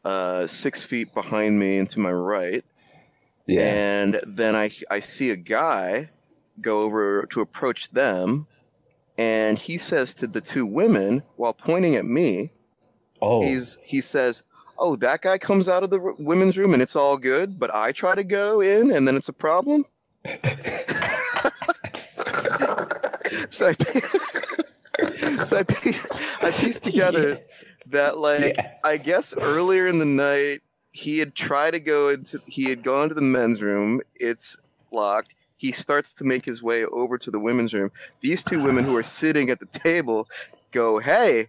uh, 0.04 0.46
six 0.46 0.84
feet 0.84 1.12
behind 1.14 1.58
me 1.58 1.78
and 1.78 1.88
to 1.90 2.00
my 2.00 2.12
right. 2.12 2.64
yeah. 3.46 3.60
And 3.60 4.20
then 4.26 4.54
I, 4.54 4.70
I 4.90 5.00
see 5.00 5.30
a 5.30 5.36
guy 5.36 6.10
go 6.60 6.82
over 6.82 7.26
to 7.26 7.40
approach 7.40 7.90
them. 7.90 8.46
And 9.18 9.58
he 9.58 9.78
says 9.78 10.14
to 10.16 10.26
the 10.26 10.40
two 10.40 10.66
women 10.66 11.22
while 11.36 11.54
pointing 11.54 11.96
at 11.96 12.04
me, 12.04 12.50
oh, 13.22 13.42
he's, 13.42 13.78
he 13.82 14.00
says, 14.00 14.42
Oh, 14.78 14.94
that 14.96 15.22
guy 15.22 15.38
comes 15.38 15.68
out 15.68 15.82
of 15.82 15.88
the 15.88 16.14
women's 16.18 16.58
room 16.58 16.74
and 16.74 16.82
it's 16.82 16.96
all 16.96 17.16
good, 17.16 17.58
but 17.58 17.74
I 17.74 17.92
try 17.92 18.14
to 18.14 18.22
go 18.22 18.60
in 18.60 18.90
and 18.90 19.08
then 19.08 19.16
it's 19.16 19.30
a 19.30 19.32
problem. 19.32 19.86
so 23.48 23.68
I, 23.68 23.74
so 25.44 25.58
I, 25.58 25.62
pieced, 25.62 26.06
I 26.42 26.50
pieced 26.50 26.82
together 26.90 27.28
Yes. 27.30 27.64
that 27.86 28.18
like 28.18 28.56
Yes. 28.56 28.78
I 28.84 28.96
guess 28.96 29.36
earlier 29.36 29.86
in 29.86 29.98
the 29.98 30.04
night 30.04 30.62
he 30.92 31.18
had 31.18 31.34
tried 31.34 31.72
to 31.72 31.80
go 31.80 32.08
into 32.08 32.40
he 32.46 32.68
had 32.70 32.82
gone 32.82 33.08
to 33.08 33.14
the 33.14 33.20
men's 33.22 33.62
room. 33.62 34.00
It's 34.14 34.56
locked. 34.92 35.34
He 35.58 35.72
starts 35.72 36.14
to 36.14 36.24
make 36.24 36.44
his 36.44 36.62
way 36.62 36.84
over 36.86 37.16
to 37.18 37.30
the 37.30 37.38
women's 37.40 37.72
room. 37.74 37.90
These 38.20 38.44
two 38.44 38.62
women 38.62 38.84
who 38.84 38.96
are 38.96 39.02
sitting 39.02 39.50
at 39.50 39.58
the 39.58 39.66
table 39.66 40.28
go, 40.70 40.98
"Hey, 40.98 41.48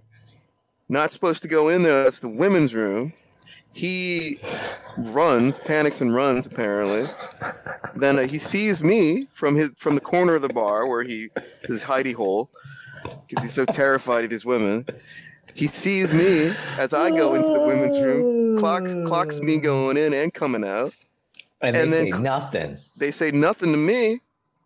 not 0.90 1.12
supposed 1.12 1.42
to 1.44 1.48
go 1.48 1.70
in 1.70 1.82
there. 1.84 2.04
That's 2.04 2.20
the 2.20 2.30
women's 2.30 2.74
room." 2.74 3.14
He 3.74 4.40
runs, 4.98 5.60
panics 5.60 6.02
and 6.02 6.14
runs 6.14 6.46
apparently. 6.48 7.06
Then 7.96 8.18
uh, 8.18 8.24
he 8.24 8.40
sees 8.40 8.84
me 8.84 9.28
from 9.32 9.56
his 9.56 9.72
from 9.78 9.96
the 9.96 10.02
corner 10.02 10.36
of 10.36 10.42
the 10.42 10.50
bar 10.54 10.88
where 10.88 11.04
he 11.04 11.30
his 11.68 11.84
hidey 11.84 12.14
hole 12.14 12.50
because 13.28 13.44
he's 13.44 13.54
so 13.54 13.66
terrified 13.66 14.24
of 14.24 14.30
these 14.30 14.46
women. 14.46 14.86
He 15.54 15.68
sees 15.68 16.14
me 16.14 16.54
as 16.78 16.94
I 16.94 17.10
go 17.10 17.34
into 17.36 17.52
the 17.52 17.62
women's 17.62 18.00
room, 18.02 18.58
clocks 18.60 18.96
clocks 19.06 19.40
me 19.40 19.58
going 19.60 19.98
in 19.98 20.14
and 20.14 20.34
coming 20.34 20.64
out. 20.64 20.94
and, 21.62 21.76
and 21.76 21.92
they 21.94 22.04
then- 22.04 22.12
say 22.14 22.20
nothing. 22.22 22.78
They 22.98 23.12
say 23.12 23.32
nothing 23.32 23.72
to 23.72 23.78
me 23.78 24.20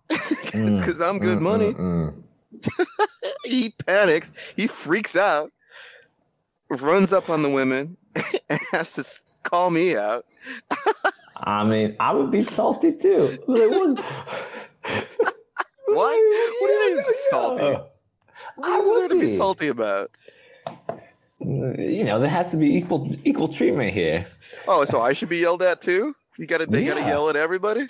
Mm, 0.10 0.78
because 0.78 1.00
I'm 1.00 1.20
good 1.20 1.38
mm, 1.40 1.42
money. 1.44 1.72
mm, 1.74 2.14
mm. 2.14 2.88
He 3.46 3.74
panics. 3.86 4.34
He 4.58 4.68
freaks 4.68 5.16
out. 5.16 5.50
Runs 6.70 7.14
up 7.14 7.30
on 7.30 7.42
the 7.44 7.50
women 7.50 7.96
and 8.50 8.60
has 8.74 8.94
to 8.96 9.50
call 9.50 9.70
me 9.70 9.96
out. 9.96 10.26
I 11.38 11.64
mean, 11.64 11.96
I 12.00 12.12
would 12.14 12.30
be 12.32 12.44
salty 12.44 12.92
too. 12.92 13.38
Like, 13.48 13.72
what-? 13.72 14.04
What 15.88 16.12
do 16.12 16.18
you 16.18 16.96
mean 16.98 17.04
salty? 17.30 17.78
Yeah. 18.58 18.66
I 18.66 18.78
is 18.78 18.84
there 18.86 19.02
would 19.02 19.10
to 19.12 19.20
be 19.20 19.28
salty 19.28 19.68
about? 19.70 20.12
You 21.40 22.04
know, 22.04 22.20
there 22.20 22.30
has 22.30 22.52
to 22.52 22.58
be 22.58 22.76
equal 22.76 23.10
equal 23.24 23.48
treatment 23.48 23.94
here. 23.94 24.26
Oh, 24.68 24.86
so 24.86 25.02
I 25.02 25.14
should 25.14 25.30
be 25.30 25.38
yelled 25.38 25.64
at 25.64 25.82
too? 25.82 26.16
You 26.38 26.46
gotta 26.46 26.66
they 26.68 26.86
gotta 26.86 27.02
yell 27.02 27.30
at 27.30 27.36
everybody? 27.36 27.88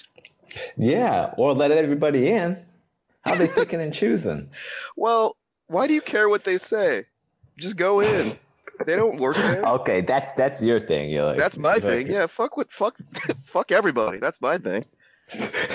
Yeah, 0.77 1.33
or 1.37 1.53
let 1.53 1.71
everybody 1.71 2.29
in. 2.29 2.57
How 3.25 3.35
they 3.35 3.47
picking 3.47 3.81
and 3.81 3.93
choosing? 3.93 4.49
Well, 4.95 5.35
why 5.67 5.87
do 5.87 5.93
you 5.93 6.01
care 6.01 6.27
what 6.29 6.43
they 6.43 6.57
say? 6.57 7.05
Just 7.57 7.77
go 7.77 7.99
in. 7.99 8.37
They 8.85 8.95
don't 8.95 9.17
work 9.17 9.35
there. 9.35 9.61
Okay, 9.63 10.01
that's 10.01 10.31
that's 10.33 10.61
your 10.63 10.79
thing. 10.79 11.11
You're 11.11 11.25
like, 11.25 11.37
That's 11.37 11.57
my 11.57 11.73
like- 11.73 11.83
thing. 11.83 12.07
Yeah, 12.07 12.25
fuck 12.27 12.57
with 12.57 12.71
fuck 12.71 12.97
fuck 13.45 13.71
everybody. 13.71 14.17
That's 14.19 14.41
my 14.41 14.57
thing. 14.57 14.85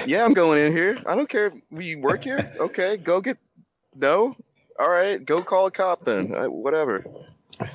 Yeah, 0.07 0.25
I'm 0.25 0.35
going 0.35 0.59
in 0.65 0.73
here. 0.73 0.99
I 1.07 1.15
don't 1.15 1.29
care 1.29 1.47
if 1.71 1.87
you 1.87 2.01
work 2.01 2.25
here. 2.25 2.47
Okay, 2.59 2.97
go 2.97 3.21
get 3.21 3.39
no. 3.95 4.35
All 4.79 4.91
right, 4.91 5.25
go 5.25 5.43
call 5.43 5.67
a 5.67 5.71
cop 5.71 6.05
then. 6.05 6.35
I, 6.35 6.49
whatever. 6.49 7.05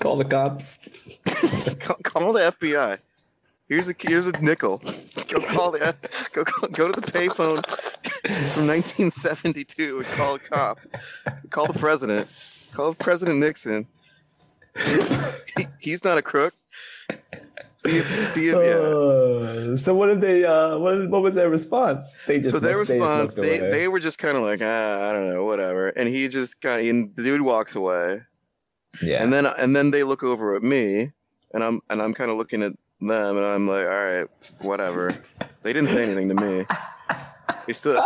Call 0.00 0.16
the 0.16 0.24
cops. 0.24 0.78
Call, 1.80 1.96
call 2.02 2.32
the 2.32 2.40
FBI. 2.40 2.98
Here's 3.68 3.88
a 3.88 3.94
here's 3.98 4.26
a 4.26 4.32
nickel. 4.40 4.78
Go 5.28 5.40
call 5.40 5.72
the 5.72 5.94
go 6.32 6.44
call, 6.44 6.68
go 6.70 6.90
to 6.90 7.00
the 7.00 7.06
payphone 7.06 7.64
from 8.52 8.66
1972 8.66 9.98
and 9.98 10.06
call 10.06 10.34
a 10.36 10.38
cop. 10.38 10.78
Call 11.50 11.66
the 11.66 11.78
president. 11.78 12.28
Call 12.72 12.94
President 12.94 13.38
Nixon. 13.38 13.86
He, 15.56 15.66
he's 15.80 16.04
not 16.04 16.18
a 16.18 16.22
crook. 16.22 16.54
See 17.78 17.98
if 17.98 18.30
see 18.30 18.48
if 18.48 18.54
yeah. 18.54 18.60
Uh, 18.74 19.76
so 19.76 19.94
what 19.94 20.08
did 20.08 20.20
they? 20.20 20.44
Uh, 20.44 20.78
what, 20.78 21.08
what 21.10 21.22
was 21.22 21.36
their 21.36 21.48
response? 21.48 22.12
They 22.26 22.38
just 22.38 22.50
so 22.50 22.58
their 22.58 22.76
looked- 22.76 22.90
response, 22.90 23.34
they 23.34 23.58
they 23.58 23.86
were 23.86 24.00
just 24.00 24.18
kind 24.18 24.36
of 24.36 24.42
like, 24.42 24.60
ah, 24.60 25.08
I 25.08 25.12
don't 25.12 25.28
know, 25.28 25.44
whatever. 25.44 25.90
And 25.90 26.08
he 26.08 26.26
just 26.26 26.60
kind 26.60 26.80
of, 26.80 26.88
and 26.88 27.14
the 27.14 27.22
dude 27.22 27.42
walks 27.42 27.76
away, 27.76 28.22
yeah. 29.00 29.22
and 29.22 29.32
then 29.32 29.46
and 29.46 29.76
then 29.76 29.92
they 29.92 30.02
look 30.02 30.24
over 30.24 30.56
at 30.56 30.62
me, 30.64 31.12
and 31.54 31.62
I'm 31.62 31.80
and 31.88 32.02
I'm 32.02 32.14
kind 32.14 32.32
of 32.32 32.36
looking 32.36 32.64
at 32.64 32.72
them, 33.00 33.36
and 33.36 33.46
I'm 33.46 33.68
like, 33.68 33.86
all 33.86 34.04
right, 34.04 34.26
whatever. 34.60 35.16
They 35.62 35.72
didn't 35.72 35.90
say 35.90 36.02
anything 36.02 36.28
to 36.30 36.34
me. 36.34 36.64
He 37.68 37.74
still, 37.74 38.04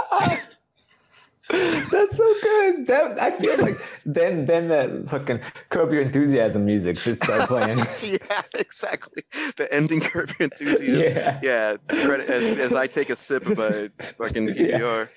That's 1.52 2.16
so 2.16 2.34
good. 2.42 2.86
That 2.86 3.20
I 3.20 3.30
feel 3.32 3.58
like 3.58 3.74
then 4.06 4.46
then 4.46 4.68
that 4.68 5.08
fucking 5.08 5.40
curb 5.70 5.92
your 5.92 6.02
enthusiasm 6.02 6.64
music 6.64 6.98
should 6.98 7.22
start 7.22 7.48
playing. 7.48 7.78
yeah, 8.02 8.42
exactly. 8.58 9.22
The 9.56 9.68
ending 9.70 10.00
curb 10.00 10.30
your 10.38 10.48
enthusiasm. 10.50 11.14
yeah. 11.14 11.40
Yeah, 11.42 11.76
credit 12.04 12.28
as, 12.28 12.58
as 12.58 12.74
I 12.74 12.86
take 12.86 13.10
a 13.10 13.16
sip 13.16 13.46
of 13.46 13.58
my 13.58 13.90
fucking 14.18 14.48
PBR. 14.54 15.08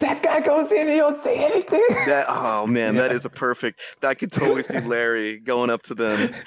That 0.00 0.22
guy 0.22 0.40
goes 0.40 0.70
in 0.72 0.80
and 0.80 0.90
he 0.90 0.96
don't 0.96 1.20
say 1.22 1.36
anything. 1.38 1.84
That 2.06 2.26
oh 2.28 2.66
man, 2.66 2.96
that 2.96 3.12
is 3.12 3.24
a 3.24 3.30
perfect. 3.30 3.80
I 4.02 4.14
could 4.14 4.32
totally 4.32 4.62
see 4.62 4.80
Larry 4.80 5.38
going 5.38 5.70
up 5.70 5.82
to 5.84 5.94
them. 5.94 6.34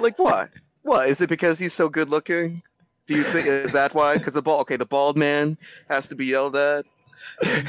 Like 0.00 0.18
what? 0.18 0.50
What 0.82 1.08
is 1.08 1.22
it 1.22 1.28
because 1.30 1.58
he's 1.58 1.72
so 1.72 1.88
good 1.88 2.10
looking? 2.10 2.62
Do 3.06 3.16
you 3.16 3.22
think 3.22 3.46
is 3.46 3.72
that 3.72 3.94
why? 3.94 4.18
Because 4.18 4.34
the 4.34 4.42
bald 4.42 4.60
okay, 4.62 4.76
the 4.76 4.84
bald 4.84 5.16
man 5.16 5.56
has 5.88 6.06
to 6.08 6.14
be 6.14 6.26
yelled 6.26 6.54
at. 6.54 6.84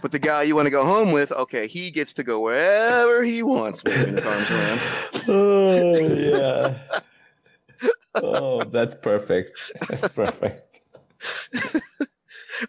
But 0.00 0.12
the 0.12 0.18
guy 0.18 0.44
you 0.44 0.54
want 0.54 0.66
to 0.66 0.70
go 0.70 0.84
home 0.84 1.10
with, 1.10 1.32
okay, 1.32 1.66
he 1.66 1.90
gets 1.90 2.14
to 2.14 2.22
go 2.22 2.40
wherever 2.40 3.24
he 3.24 3.42
wants, 3.42 3.82
waving 3.82 4.14
his 4.14 4.24
arms 4.24 4.48
around. 4.50 4.80
oh 5.28 5.98
yeah. 5.98 6.78
Oh, 8.14 8.62
that's 8.62 8.94
perfect. 8.94 9.72
That's 9.88 10.08
perfect. 10.08 10.80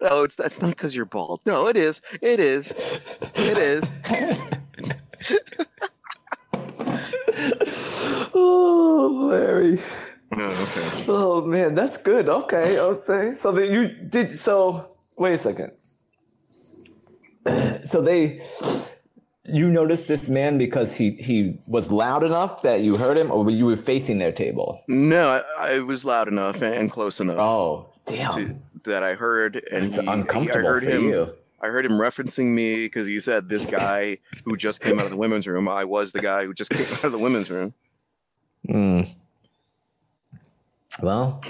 No, 0.01 0.21
it's 0.21 0.35
that's 0.35 0.61
not 0.61 0.69
because 0.69 0.95
you're 0.95 1.05
bald. 1.05 1.41
No, 1.47 1.67
it 1.67 1.75
is. 1.75 2.01
It 2.21 2.39
is. 2.39 2.75
It 3.33 3.57
is. 3.57 3.91
Oh, 8.35 9.29
Larry. 9.31 9.79
No, 10.31 10.45
okay. 10.45 11.05
Oh 11.07 11.43
man, 11.43 11.73
that's 11.73 11.97
good. 11.97 12.29
Okay, 12.29 12.79
okay. 12.79 13.33
So 13.33 13.51
then 13.51 13.71
you 13.73 13.87
did. 13.87 14.37
So 14.37 14.89
wait 15.17 15.33
a 15.33 15.37
second. 15.39 15.71
So 17.85 18.01
they, 18.01 18.41
you 19.45 19.69
noticed 19.69 20.07
this 20.07 20.27
man 20.29 20.57
because 20.57 20.93
he 20.93 21.11
he 21.11 21.57
was 21.65 21.91
loud 21.91 22.23
enough 22.23 22.61
that 22.61 22.81
you 22.81 22.97
heard 22.97 23.17
him, 23.17 23.31
or 23.31 23.49
you 23.49 23.65
were 23.65 23.77
facing 23.77 24.19
their 24.19 24.31
table. 24.31 24.83
No, 24.87 25.41
I, 25.57 25.75
I 25.75 25.79
was 25.79 26.05
loud 26.05 26.27
enough 26.27 26.61
and 26.61 26.91
close 26.91 27.19
enough 27.19 27.37
Oh, 27.39 27.89
damn. 28.05 28.31
to, 28.33 28.55
that 28.83 29.03
I 29.03 29.13
heard, 29.15 29.63
and 29.71 29.85
It's 29.85 29.97
uncomfortable 29.97 30.67
I 30.67 30.71
heard 30.71 30.83
for 30.83 30.89
him. 30.89 31.03
you. 31.09 31.33
I 31.61 31.67
heard 31.67 31.85
him 31.85 31.93
referencing 31.93 32.53
me 32.53 32.85
because 32.85 33.05
he 33.07 33.19
said 33.19 33.49
this 33.49 33.65
guy 33.65 34.17
who 34.45 34.55
just 34.55 34.79
came 34.81 34.97
out 34.97 35.05
of 35.05 35.11
the 35.11 35.17
women's 35.17 35.45
room. 35.45 35.67
I 35.67 35.83
was 35.83 36.13
the 36.13 36.21
guy 36.21 36.45
who 36.45 36.53
just 36.53 36.69
came 36.71 36.85
out 36.93 37.03
of 37.03 37.11
the 37.11 37.17
women's 37.17 37.49
room. 37.51 37.73
Mm. 38.67 39.13
Well, 41.01 41.41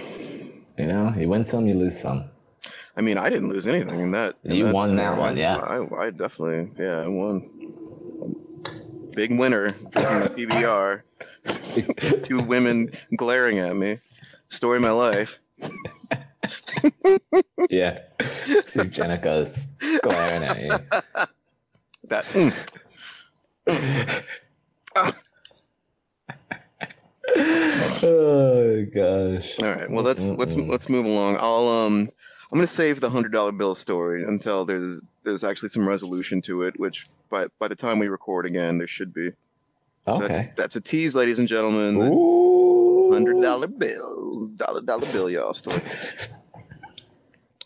You 0.77 0.87
know, 0.87 1.13
you 1.17 1.29
win 1.29 1.43
some, 1.45 1.67
you 1.67 1.73
lose 1.75 1.99
some. 1.99 2.23
I 2.99 3.01
mean, 3.01 3.17
I 3.17 3.29
didn't 3.29 3.47
lose 3.47 3.65
anything 3.65 4.01
in 4.01 4.11
that. 4.11 4.35
in 4.43 4.57
You 4.57 4.65
that 4.65 4.75
won 4.75 4.97
that 4.97 5.17
one, 5.17 5.37
yeah. 5.37 5.55
I, 5.55 6.07
I 6.07 6.09
definitely, 6.09 6.69
yeah, 6.77 6.97
I 6.97 7.07
won. 7.07 7.49
Big 9.15 9.39
winner 9.39 9.71
drinking 9.71 10.19
the 10.19 10.29
PBR. 11.45 12.21
Two 12.23 12.41
women 12.41 12.91
glaring 13.15 13.59
at 13.59 13.73
me. 13.73 13.99
Story 14.49 14.77
of 14.77 14.81
my 14.83 14.91
life. 14.91 15.39
Yeah. 17.69 17.99
Two 18.67 18.85
Jenicas 18.85 19.67
glaring 20.01 20.43
at 20.43 20.61
you. 20.61 20.69
That. 22.07 22.23
mm. 22.25 22.53
Oh 28.01 28.85
gosh. 28.93 29.59
All 29.59 29.67
right. 29.69 29.89
Well, 29.89 30.03
let's 30.03 30.31
let's 30.31 30.55
let's 30.55 30.89
move 30.89 31.05
along. 31.05 31.37
I'll 31.39 31.67
um 31.67 32.09
I'm 32.51 32.57
gonna 32.57 32.67
save 32.67 32.99
the 32.99 33.09
hundred 33.09 33.31
dollar 33.31 33.51
bill 33.51 33.75
story 33.75 34.23
until 34.23 34.65
there's 34.65 35.03
there's 35.23 35.43
actually 35.43 35.69
some 35.69 35.87
resolution 35.87 36.41
to 36.43 36.63
it, 36.63 36.79
which 36.79 37.05
by 37.29 37.47
by 37.59 37.67
the 37.67 37.75
time 37.75 37.99
we 37.99 38.07
record 38.07 38.45
again, 38.45 38.77
there 38.77 38.87
should 38.87 39.13
be. 39.13 39.31
So 40.05 40.13
Okay. 40.13 40.27
that's, 40.27 40.55
that's 40.55 40.75
a 40.75 40.81
tease, 40.81 41.13
ladies 41.15 41.39
and 41.39 41.47
gentlemen. 41.47 41.95
Hundred 43.11 43.41
dollar 43.41 43.67
bill, 43.67 44.47
dollar 44.55 44.81
dollar 44.81 45.05
bill, 45.11 45.29
y'all 45.29 45.53
story. 45.53 45.81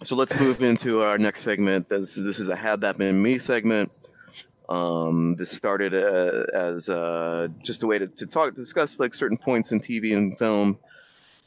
So 0.03 0.17
let's 0.17 0.35
move 0.35 0.61
into 0.61 1.01
our 1.01 1.17
next 1.17 1.43
segment. 1.43 1.87
This 1.87 2.17
is, 2.17 2.25
this 2.25 2.37
is 2.37 2.49
a 2.49 2.57
had 2.57 2.81
that 2.81 2.97
been 2.97 3.23
me 3.23 3.37
segment. 3.37 3.93
Um, 4.67 5.35
this 5.35 5.49
started 5.49 5.93
uh, 5.93 6.43
as 6.53 6.89
uh, 6.89 7.47
just 7.61 7.83
a 7.83 7.87
way 7.87 7.99
to, 7.99 8.07
to 8.07 8.27
talk, 8.27 8.53
discuss 8.53 8.99
like 8.99 9.13
certain 9.13 9.37
points 9.37 9.71
in 9.71 9.79
TV 9.79 10.13
and 10.13 10.37
film, 10.37 10.77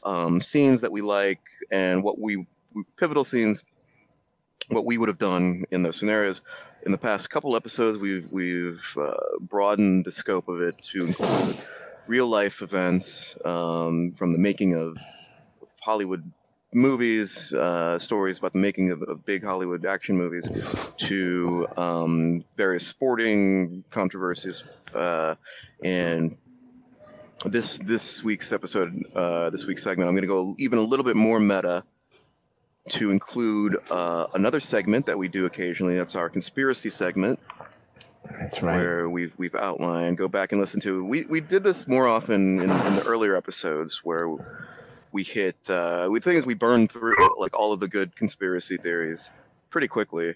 um, 0.03 0.41
scenes 0.41 0.81
that 0.81 0.91
we 0.91 1.01
like, 1.01 1.41
and 1.69 2.03
what 2.03 2.17
we 2.19 2.47
pivotal 2.97 3.23
scenes, 3.23 3.63
what 4.69 4.85
we 4.85 4.97
would 4.97 5.09
have 5.09 5.17
done 5.17 5.65
in 5.71 5.83
those 5.83 5.97
scenarios. 5.97 6.41
In 6.85 6.91
the 6.91 6.97
past 6.97 7.29
couple 7.29 7.55
episodes, 7.55 7.97
we've 7.97 8.27
we've 8.31 8.95
uh, 8.99 9.13
broadened 9.41 10.05
the 10.05 10.11
scope 10.11 10.47
of 10.47 10.61
it 10.61 10.81
to 10.83 11.07
include 11.07 11.57
real 12.07 12.27
life 12.27 12.61
events 12.61 13.37
um, 13.43 14.13
from 14.13 14.31
the 14.31 14.39
making 14.39 14.73
of 14.73 14.97
Hollywood 15.81 16.31
movies, 16.73 17.53
uh, 17.53 17.97
stories 17.97 18.39
about 18.39 18.53
the 18.53 18.59
making 18.59 18.91
of, 18.91 19.01
of 19.03 19.25
big 19.25 19.43
Hollywood 19.43 19.85
action 19.85 20.17
movies, 20.17 20.49
to 20.97 21.67
um, 21.77 22.43
various 22.55 22.85
sporting 22.85 23.83
controversies. 23.89 24.63
Uh, 24.93 25.35
and 25.83 26.37
this 27.45 27.77
this 27.79 28.23
week's 28.23 28.51
episode, 28.51 28.91
uh, 29.15 29.49
this 29.49 29.65
week's 29.65 29.83
segment, 29.83 30.09
I'm 30.09 30.15
going 30.15 30.23
to 30.23 30.27
go 30.27 30.55
even 30.57 30.79
a 30.79 30.83
little 30.83 31.05
bit 31.05 31.15
more 31.15 31.39
meta 31.39 31.83
to 32.89 33.11
include 33.11 33.77
uh, 33.89 34.27
another 34.33 34.59
segment 34.59 35.05
that 35.05 35.17
we 35.17 35.27
do 35.27 35.45
occasionally. 35.45 35.95
That's 35.95 36.15
our 36.15 36.29
conspiracy 36.29 36.89
segment 36.89 37.39
That's 38.39 38.61
right. 38.61 38.77
where 38.77 39.09
we've 39.09 39.33
we've 39.37 39.55
outlined. 39.55 40.17
Go 40.17 40.27
back 40.27 40.51
and 40.51 40.61
listen 40.61 40.79
to. 40.81 41.03
We 41.03 41.25
we 41.25 41.41
did 41.41 41.63
this 41.63 41.87
more 41.87 42.07
often 42.07 42.59
in, 42.59 42.69
in 42.69 42.95
the 42.95 43.03
earlier 43.05 43.35
episodes 43.35 44.01
where 44.03 44.29
we 45.11 45.23
hit. 45.23 45.57
Uh, 45.69 46.07
we 46.11 46.19
think 46.19 46.37
is 46.37 46.45
we 46.45 46.53
burned 46.53 46.91
through 46.91 47.15
like 47.39 47.57
all 47.57 47.73
of 47.73 47.79
the 47.79 47.87
good 47.87 48.15
conspiracy 48.15 48.77
theories 48.77 49.31
pretty 49.69 49.87
quickly. 49.87 50.33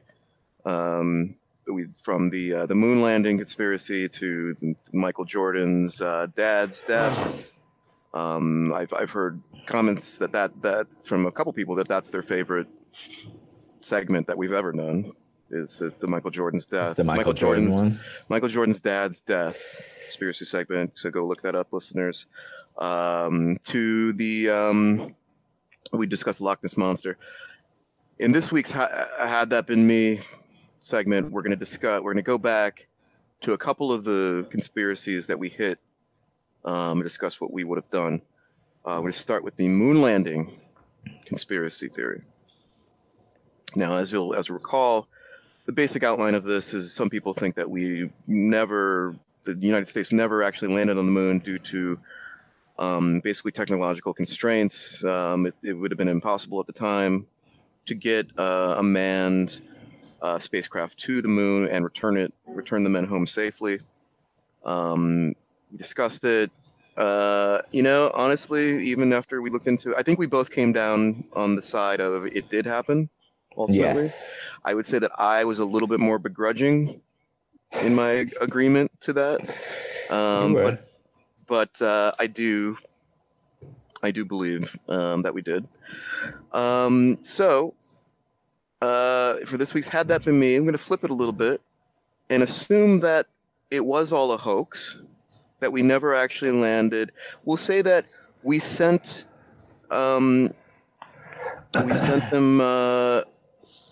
Um, 0.66 1.36
we 1.68 1.88
from 1.96 2.30
the 2.30 2.54
uh, 2.54 2.66
the 2.66 2.76
moon 2.76 3.02
landing 3.02 3.38
conspiracy 3.38 4.10
to 4.10 4.76
Michael 4.92 5.26
Jordan's 5.26 6.02
uh, 6.02 6.28
dad's 6.36 6.84
death. 6.84 7.50
Um, 8.14 8.74
I've 8.74 8.94
I've 8.94 9.12
heard 9.12 9.42
comments 9.66 10.18
that 10.18 10.32
that 10.34 10.62
that 10.62 10.88
from 11.04 11.26
a 11.26 11.32
couple 11.32 11.54
people 11.54 11.76
that 11.76 11.88
that's 11.88 12.10
their 12.10 12.22
favorite 12.22 12.68
segment 13.80 14.28
that 14.28 14.38
we've 14.38 14.52
ever 14.52 14.72
done 14.72 15.14
is 15.50 15.78
the, 15.78 15.94
the 16.00 16.08
Michael 16.08 16.32
Jordan's 16.32 16.66
death. 16.66 16.96
the 16.96 17.04
Michael, 17.04 17.34
Jordan 17.34 17.68
Jordan's 17.68 18.00
one. 18.00 18.06
Michael 18.30 18.50
Jordan's 18.50 18.82
dad's 18.82 19.22
death 19.22 19.60
conspiracy 20.04 20.46
segment. 20.46 20.92
So 20.96 21.10
go 21.10 21.26
look 21.26 21.42
that 21.42 21.56
up, 21.56 21.72
listeners. 21.72 22.28
Um, 22.78 23.58
to 23.64 24.14
the 24.14 24.50
um, 24.50 25.16
we 25.94 26.08
discussed 26.08 26.42
Loch 26.42 26.64
Ness 26.64 26.78
monster. 26.78 27.18
In 28.20 28.32
this 28.32 28.52
week's 28.52 28.72
ha- 28.72 29.08
had 29.20 29.50
that 29.50 29.68
been 29.68 29.86
me 29.86 30.20
segment, 30.80 31.32
we're 31.32 31.42
going 31.42 31.52
to 31.52 31.58
discuss. 31.58 32.02
We're 32.02 32.14
going 32.14 32.24
to 32.24 32.28
go 32.28 32.38
back 32.38 32.88
to 33.42 33.54
a 33.54 33.58
couple 33.58 33.92
of 33.92 34.04
the 34.04 34.48
conspiracies 34.50 35.28
that 35.28 35.38
we 35.40 35.50
hit. 35.50 35.80
Um, 36.64 37.00
and 37.00 37.04
discuss 37.04 37.42
what 37.42 37.52
we 37.52 37.64
would 37.64 37.78
have 37.78 37.90
done. 37.90 38.22
Uh, 38.86 38.94
we're 38.96 39.02
going 39.02 39.12
to 39.14 39.20
start 39.20 39.44
with 39.44 39.56
the 39.56 39.68
moon 39.68 40.02
landing 40.02 40.52
conspiracy 41.26 41.90
theory. 41.90 42.22
Now, 43.76 43.96
as 43.96 44.12
you'll 44.12 44.36
as 44.36 44.50
recall, 44.50 45.08
the 45.66 45.72
basic 45.72 46.04
outline 46.04 46.36
of 46.36 46.44
this 46.44 46.74
is 46.74 46.94
some 46.94 47.10
people 47.10 47.34
think 47.34 47.56
that 47.56 47.70
we 47.70 48.12
never, 48.28 49.16
the 49.44 49.56
United 49.56 49.88
States 49.88 50.12
never 50.12 50.44
actually 50.44 50.74
landed 50.74 50.98
on 50.98 51.06
the 51.06 51.12
moon 51.12 51.40
due 51.40 51.58
to 51.60 52.00
um, 52.78 53.22
basically 53.22 53.52
technological 53.52 54.14
constraints. 54.14 55.04
Um, 55.04 55.46
it, 55.46 55.56
it 55.64 55.74
would 55.74 55.92
have 55.92 55.98
been 55.98 56.08
impossible 56.08 56.60
at 56.60 56.68
the 56.68 56.74
time 56.74 57.28
to 57.86 57.96
get 57.96 58.28
uh, 58.38 58.76
a 58.78 58.84
manned 58.84 59.62
uh, 60.22 60.38
spacecraft 60.38 61.00
to 61.00 61.22
the 61.22 61.28
moon 61.28 61.68
and 61.70 61.84
return 61.84 62.18
it, 62.18 62.34
return 62.46 62.84
the 62.84 62.90
men 62.90 63.06
home 63.06 63.26
safely. 63.26 63.80
Um, 64.66 65.34
we 65.72 65.78
discussed 65.78 66.24
it. 66.24 66.52
Uh, 66.98 67.62
you 67.72 67.82
know, 67.82 68.12
honestly, 68.14 68.84
even 68.84 69.14
after 69.14 69.42
we 69.42 69.50
looked 69.50 69.68
into, 69.68 69.92
it, 69.92 69.96
I 69.98 70.04
think 70.04 70.20
we 70.20 70.28
both 70.28 70.52
came 70.52 70.74
down 70.74 71.24
on 71.34 71.56
the 71.56 71.62
side 71.62 72.00
of 72.00 72.26
it 72.26 72.50
did 72.50 72.66
happen. 72.66 73.10
Ultimately, 73.58 74.04
Yes. 74.04 74.34
I 74.64 74.74
would 74.74 74.86
say 74.86 75.00
that 75.00 75.12
I 75.18 75.44
was 75.44 75.60
a 75.60 75.66
little 75.66 75.88
bit 75.88 76.00
more 76.00 76.20
begrudging 76.20 77.02
in 77.82 77.96
my 77.96 78.26
agreement 78.40 78.92
to 79.02 79.14
that. 79.14 79.42
Um, 80.10 80.54
but 80.54 80.88
but 81.48 81.82
uh, 81.82 82.12
I 82.20 82.28
do 82.28 82.78
I 84.04 84.12
do 84.12 84.26
believe 84.26 84.78
um, 84.88 85.22
that 85.24 85.34
we 85.34 85.42
did. 85.42 85.68
Um, 86.54 87.20
so 87.24 87.74
uh, 88.82 89.36
for 89.46 89.58
this 89.58 89.74
week's 89.74 89.88
had 89.88 90.08
that 90.10 90.24
been 90.24 90.40
me, 90.40 90.56
I'm 90.56 90.64
going 90.64 90.74
to 90.74 90.78
flip 90.78 91.04
it 91.04 91.12
a 91.12 91.14
little 91.14 91.34
bit 91.34 91.62
and 92.30 92.42
assume 92.44 93.02
that 93.02 93.28
it 93.70 93.86
was 93.86 94.12
all 94.12 94.32
a 94.34 94.38
hoax, 94.38 94.98
that 95.62 95.72
we 95.72 95.82
never 95.82 96.14
actually 96.14 96.52
landed. 96.52 97.14
We'll 97.46 97.56
say 97.56 97.82
that 97.84 98.06
we 98.44 98.60
sent 98.60 99.26
um, 99.90 100.54
we 101.86 101.96
sent 101.96 102.30
them 102.30 102.60
uh, 102.60 103.22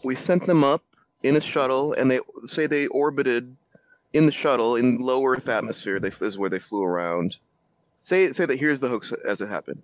we 0.03 0.15
sent 0.15 0.45
them 0.45 0.63
up 0.63 0.83
in 1.23 1.37
a 1.37 1.41
shuttle, 1.41 1.93
and 1.93 2.11
they 2.11 2.19
say 2.45 2.67
they 2.67 2.87
orbited 2.87 3.55
in 4.13 4.25
the 4.25 4.31
shuttle 4.31 4.75
in 4.75 4.97
low 4.97 5.23
Earth 5.25 5.47
atmosphere. 5.47 5.99
They, 5.99 6.09
this 6.09 6.21
is 6.21 6.37
where 6.37 6.49
they 6.49 6.59
flew 6.59 6.83
around. 6.83 7.37
Say 8.03 8.31
say 8.31 8.45
that 8.45 8.59
here's 8.59 8.79
the 8.79 8.89
hoax 8.89 9.13
as 9.25 9.39
it 9.39 9.47
happened. 9.47 9.81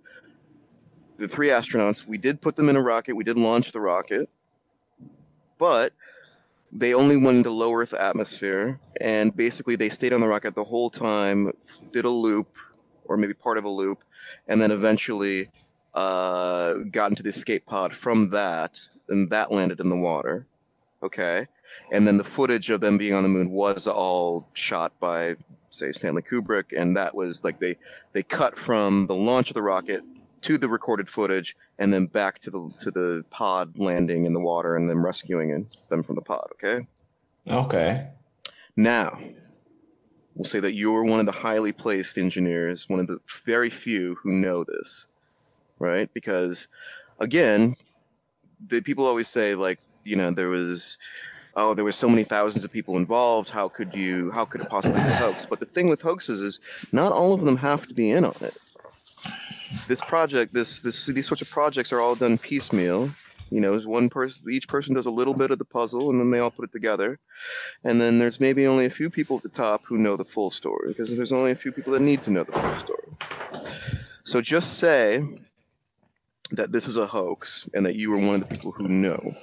The 1.16 1.28
three 1.28 1.48
astronauts, 1.48 2.06
we 2.06 2.18
did 2.18 2.42
put 2.42 2.56
them 2.56 2.68
in 2.68 2.76
a 2.76 2.82
rocket. 2.82 3.14
We 3.14 3.24
did 3.24 3.38
launch 3.38 3.72
the 3.72 3.80
rocket, 3.80 4.28
but 5.56 5.94
they 6.78 6.94
only 6.94 7.16
went 7.16 7.38
into 7.38 7.50
low 7.50 7.72
Earth 7.74 7.94
atmosphere, 7.94 8.78
and 9.00 9.34
basically 9.34 9.76
they 9.76 9.88
stayed 9.88 10.12
on 10.12 10.20
the 10.20 10.28
rocket 10.28 10.54
the 10.54 10.64
whole 10.64 10.90
time, 10.90 11.52
did 11.92 12.04
a 12.04 12.10
loop, 12.10 12.48
or 13.06 13.16
maybe 13.16 13.32
part 13.34 13.56
of 13.56 13.64
a 13.64 13.68
loop, 13.68 14.04
and 14.48 14.60
then 14.60 14.70
eventually 14.70 15.48
uh, 15.94 16.74
got 16.90 17.10
into 17.10 17.22
the 17.22 17.30
escape 17.30 17.64
pod 17.64 17.92
from 17.92 18.30
that, 18.30 18.78
and 19.08 19.30
that 19.30 19.50
landed 19.50 19.80
in 19.80 19.88
the 19.88 19.96
water. 19.96 20.46
Okay. 21.02 21.46
And 21.92 22.06
then 22.06 22.18
the 22.18 22.24
footage 22.24 22.70
of 22.70 22.80
them 22.80 22.98
being 22.98 23.14
on 23.14 23.22
the 23.22 23.28
moon 23.28 23.50
was 23.50 23.86
all 23.86 24.48
shot 24.52 24.92
by, 25.00 25.36
say, 25.70 25.92
Stanley 25.92 26.22
Kubrick, 26.22 26.76
and 26.76 26.96
that 26.96 27.14
was 27.14 27.42
like 27.42 27.58
they 27.58 27.76
they 28.12 28.22
cut 28.22 28.56
from 28.56 29.06
the 29.06 29.14
launch 29.14 29.50
of 29.50 29.54
the 29.54 29.62
rocket 29.62 30.02
to 30.46 30.56
the 30.56 30.68
recorded 30.68 31.08
footage, 31.08 31.56
and 31.78 31.92
then 31.92 32.06
back 32.06 32.38
to 32.38 32.50
the 32.50 32.70
to 32.78 32.90
the 32.92 33.24
pod 33.30 33.78
landing 33.78 34.26
in 34.26 34.32
the 34.32 34.40
water, 34.40 34.76
and 34.76 34.88
then 34.88 34.98
rescuing 34.98 35.68
them 35.88 36.02
from 36.04 36.14
the 36.14 36.22
pod. 36.22 36.48
Okay. 36.52 36.86
Okay. 37.48 38.08
Now, 38.76 39.18
we'll 40.36 40.44
say 40.44 40.60
that 40.60 40.74
you're 40.74 41.04
one 41.04 41.18
of 41.18 41.26
the 41.26 41.32
highly 41.32 41.72
placed 41.72 42.16
engineers, 42.16 42.88
one 42.88 43.00
of 43.00 43.08
the 43.08 43.18
very 43.44 43.70
few 43.70 44.16
who 44.22 44.32
know 44.32 44.62
this, 44.64 45.08
right? 45.78 46.12
Because, 46.14 46.68
again, 47.18 47.74
the 48.68 48.80
people 48.82 49.04
always 49.04 49.28
say 49.28 49.54
like, 49.54 49.80
you 50.04 50.14
know, 50.14 50.30
there 50.30 50.48
was, 50.48 50.98
oh, 51.56 51.74
there 51.74 51.84
were 51.84 51.92
so 51.92 52.08
many 52.08 52.22
thousands 52.22 52.64
of 52.64 52.72
people 52.72 52.96
involved. 52.96 53.50
How 53.50 53.68
could 53.68 53.94
you? 53.94 54.30
How 54.30 54.44
could 54.44 54.60
it 54.60 54.68
possibly 54.68 55.00
be 55.00 55.08
a 55.08 55.14
hoax? 55.14 55.46
But 55.46 55.58
the 55.58 55.66
thing 55.66 55.88
with 55.88 56.02
hoaxes 56.02 56.40
is, 56.40 56.60
not 56.92 57.12
all 57.12 57.32
of 57.32 57.40
them 57.40 57.56
have 57.56 57.88
to 57.88 57.94
be 57.94 58.10
in 58.10 58.24
on 58.24 58.36
it. 58.40 58.56
This 59.88 60.00
project, 60.00 60.52
this 60.52 60.80
this 60.82 61.06
these 61.06 61.26
sorts 61.26 61.42
of 61.42 61.50
projects 61.50 61.92
are 61.92 62.00
all 62.00 62.14
done 62.14 62.38
piecemeal. 62.38 63.10
You 63.50 63.60
know, 63.60 63.78
one 63.80 64.08
person, 64.08 64.50
each 64.50 64.66
person 64.66 64.94
does 64.94 65.06
a 65.06 65.10
little 65.10 65.34
bit 65.34 65.52
of 65.52 65.58
the 65.58 65.64
puzzle, 65.64 66.10
and 66.10 66.18
then 66.18 66.32
they 66.32 66.40
all 66.40 66.50
put 66.50 66.64
it 66.64 66.72
together 66.72 67.20
and 67.84 68.00
then 68.00 68.18
there's 68.18 68.40
maybe 68.40 68.66
only 68.66 68.86
a 68.86 68.90
few 68.90 69.10
people 69.10 69.36
at 69.36 69.42
the 69.42 69.48
top 69.48 69.84
who 69.84 69.98
know 69.98 70.16
the 70.16 70.24
full 70.24 70.50
story 70.50 70.88
because 70.88 71.16
there's 71.16 71.32
only 71.32 71.50
a 71.52 71.56
few 71.56 71.72
people 71.72 71.92
that 71.92 72.02
need 72.02 72.22
to 72.22 72.30
know 72.30 72.44
the 72.44 72.52
full 72.52 72.76
story. 72.76 73.08
So 74.24 74.40
just 74.40 74.78
say 74.78 75.22
that 76.50 76.72
this 76.72 76.86
was 76.86 76.96
a 76.96 77.06
hoax 77.06 77.68
and 77.74 77.84
that 77.86 77.96
you 77.96 78.10
were 78.10 78.18
one 78.18 78.36
of 78.36 78.40
the 78.40 78.54
people 78.54 78.72
who 78.72 78.88
know, 78.88 79.34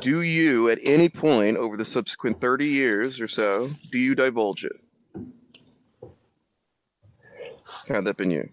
do 0.00 0.22
you 0.22 0.70
at 0.70 0.78
any 0.82 1.08
point 1.08 1.56
over 1.56 1.76
the 1.76 1.84
subsequent 1.84 2.40
30 2.40 2.66
years 2.66 3.20
or 3.20 3.28
so, 3.28 3.70
do 3.90 3.98
you 3.98 4.14
divulge 4.14 4.64
it? 4.64 4.76
Had 7.88 8.04
that 8.04 8.16
been 8.16 8.30
you? 8.30 8.48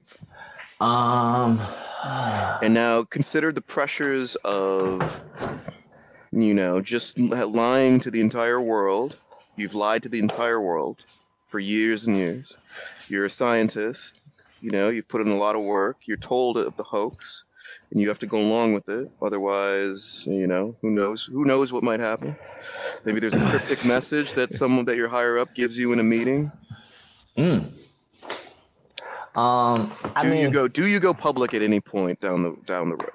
Um, 0.80 1.61
And 2.61 2.73
now 2.73 3.03
consider 3.03 3.51
the 3.51 3.61
pressures 3.61 4.36
of, 4.38 5.23
you 6.32 6.53
know, 6.53 6.82
just 6.82 7.17
lying 7.17 7.99
to 8.01 8.11
the 8.11 8.21
entire 8.21 8.61
world. 8.61 9.17
You've 9.55 9.76
lied 9.76 10.03
to 10.03 10.09
the 10.09 10.19
entire 10.19 10.61
world 10.61 11.03
for 11.47 11.59
years 11.59 12.07
and 12.07 12.15
years. 12.15 12.57
You're 13.07 13.26
a 13.26 13.30
scientist. 13.30 14.28
You 14.61 14.71
know, 14.71 14.89
you've 14.89 15.07
put 15.07 15.21
in 15.21 15.28
a 15.30 15.36
lot 15.36 15.55
of 15.55 15.63
work. 15.63 15.97
You're 16.05 16.17
told 16.17 16.57
of 16.57 16.76
the 16.76 16.84
hoax, 16.84 17.45
and 17.91 18.01
you 18.01 18.07
have 18.07 18.19
to 18.19 18.28
go 18.28 18.39
along 18.39 18.73
with 18.73 18.89
it. 18.89 19.09
Otherwise, 19.21 20.26
you 20.28 20.47
know, 20.47 20.76
who 20.82 20.91
knows? 20.91 21.26
Who 21.26 21.45
knows 21.45 21.71
what 21.73 21.84
might 21.84 21.99
happen? 21.99 22.36
Maybe 23.05 23.19
there's 23.19 23.36
a 23.36 23.49
cryptic 23.49 23.84
message 23.86 24.34
that 24.34 24.53
someone 24.53 24.86
that 24.86 24.95
you're 24.97 25.07
higher 25.07 25.38
up 25.38 25.53
gives 25.55 25.78
you 25.78 25.93
in 25.93 25.99
a 25.99 26.03
meeting. 26.03 26.51
Um, 29.36 29.91
I 30.15 30.23
Do 30.23 30.29
mean, 30.31 30.41
you 30.41 30.49
go? 30.51 30.67
Do 30.67 30.88
you 30.88 30.99
go 30.99 31.13
public 31.13 31.53
at 31.53 31.61
any 31.61 31.81
point 31.81 32.19
down 32.21 32.43
the 32.43 32.55
down 32.65 32.89
the 32.89 32.95
road? 32.97 33.11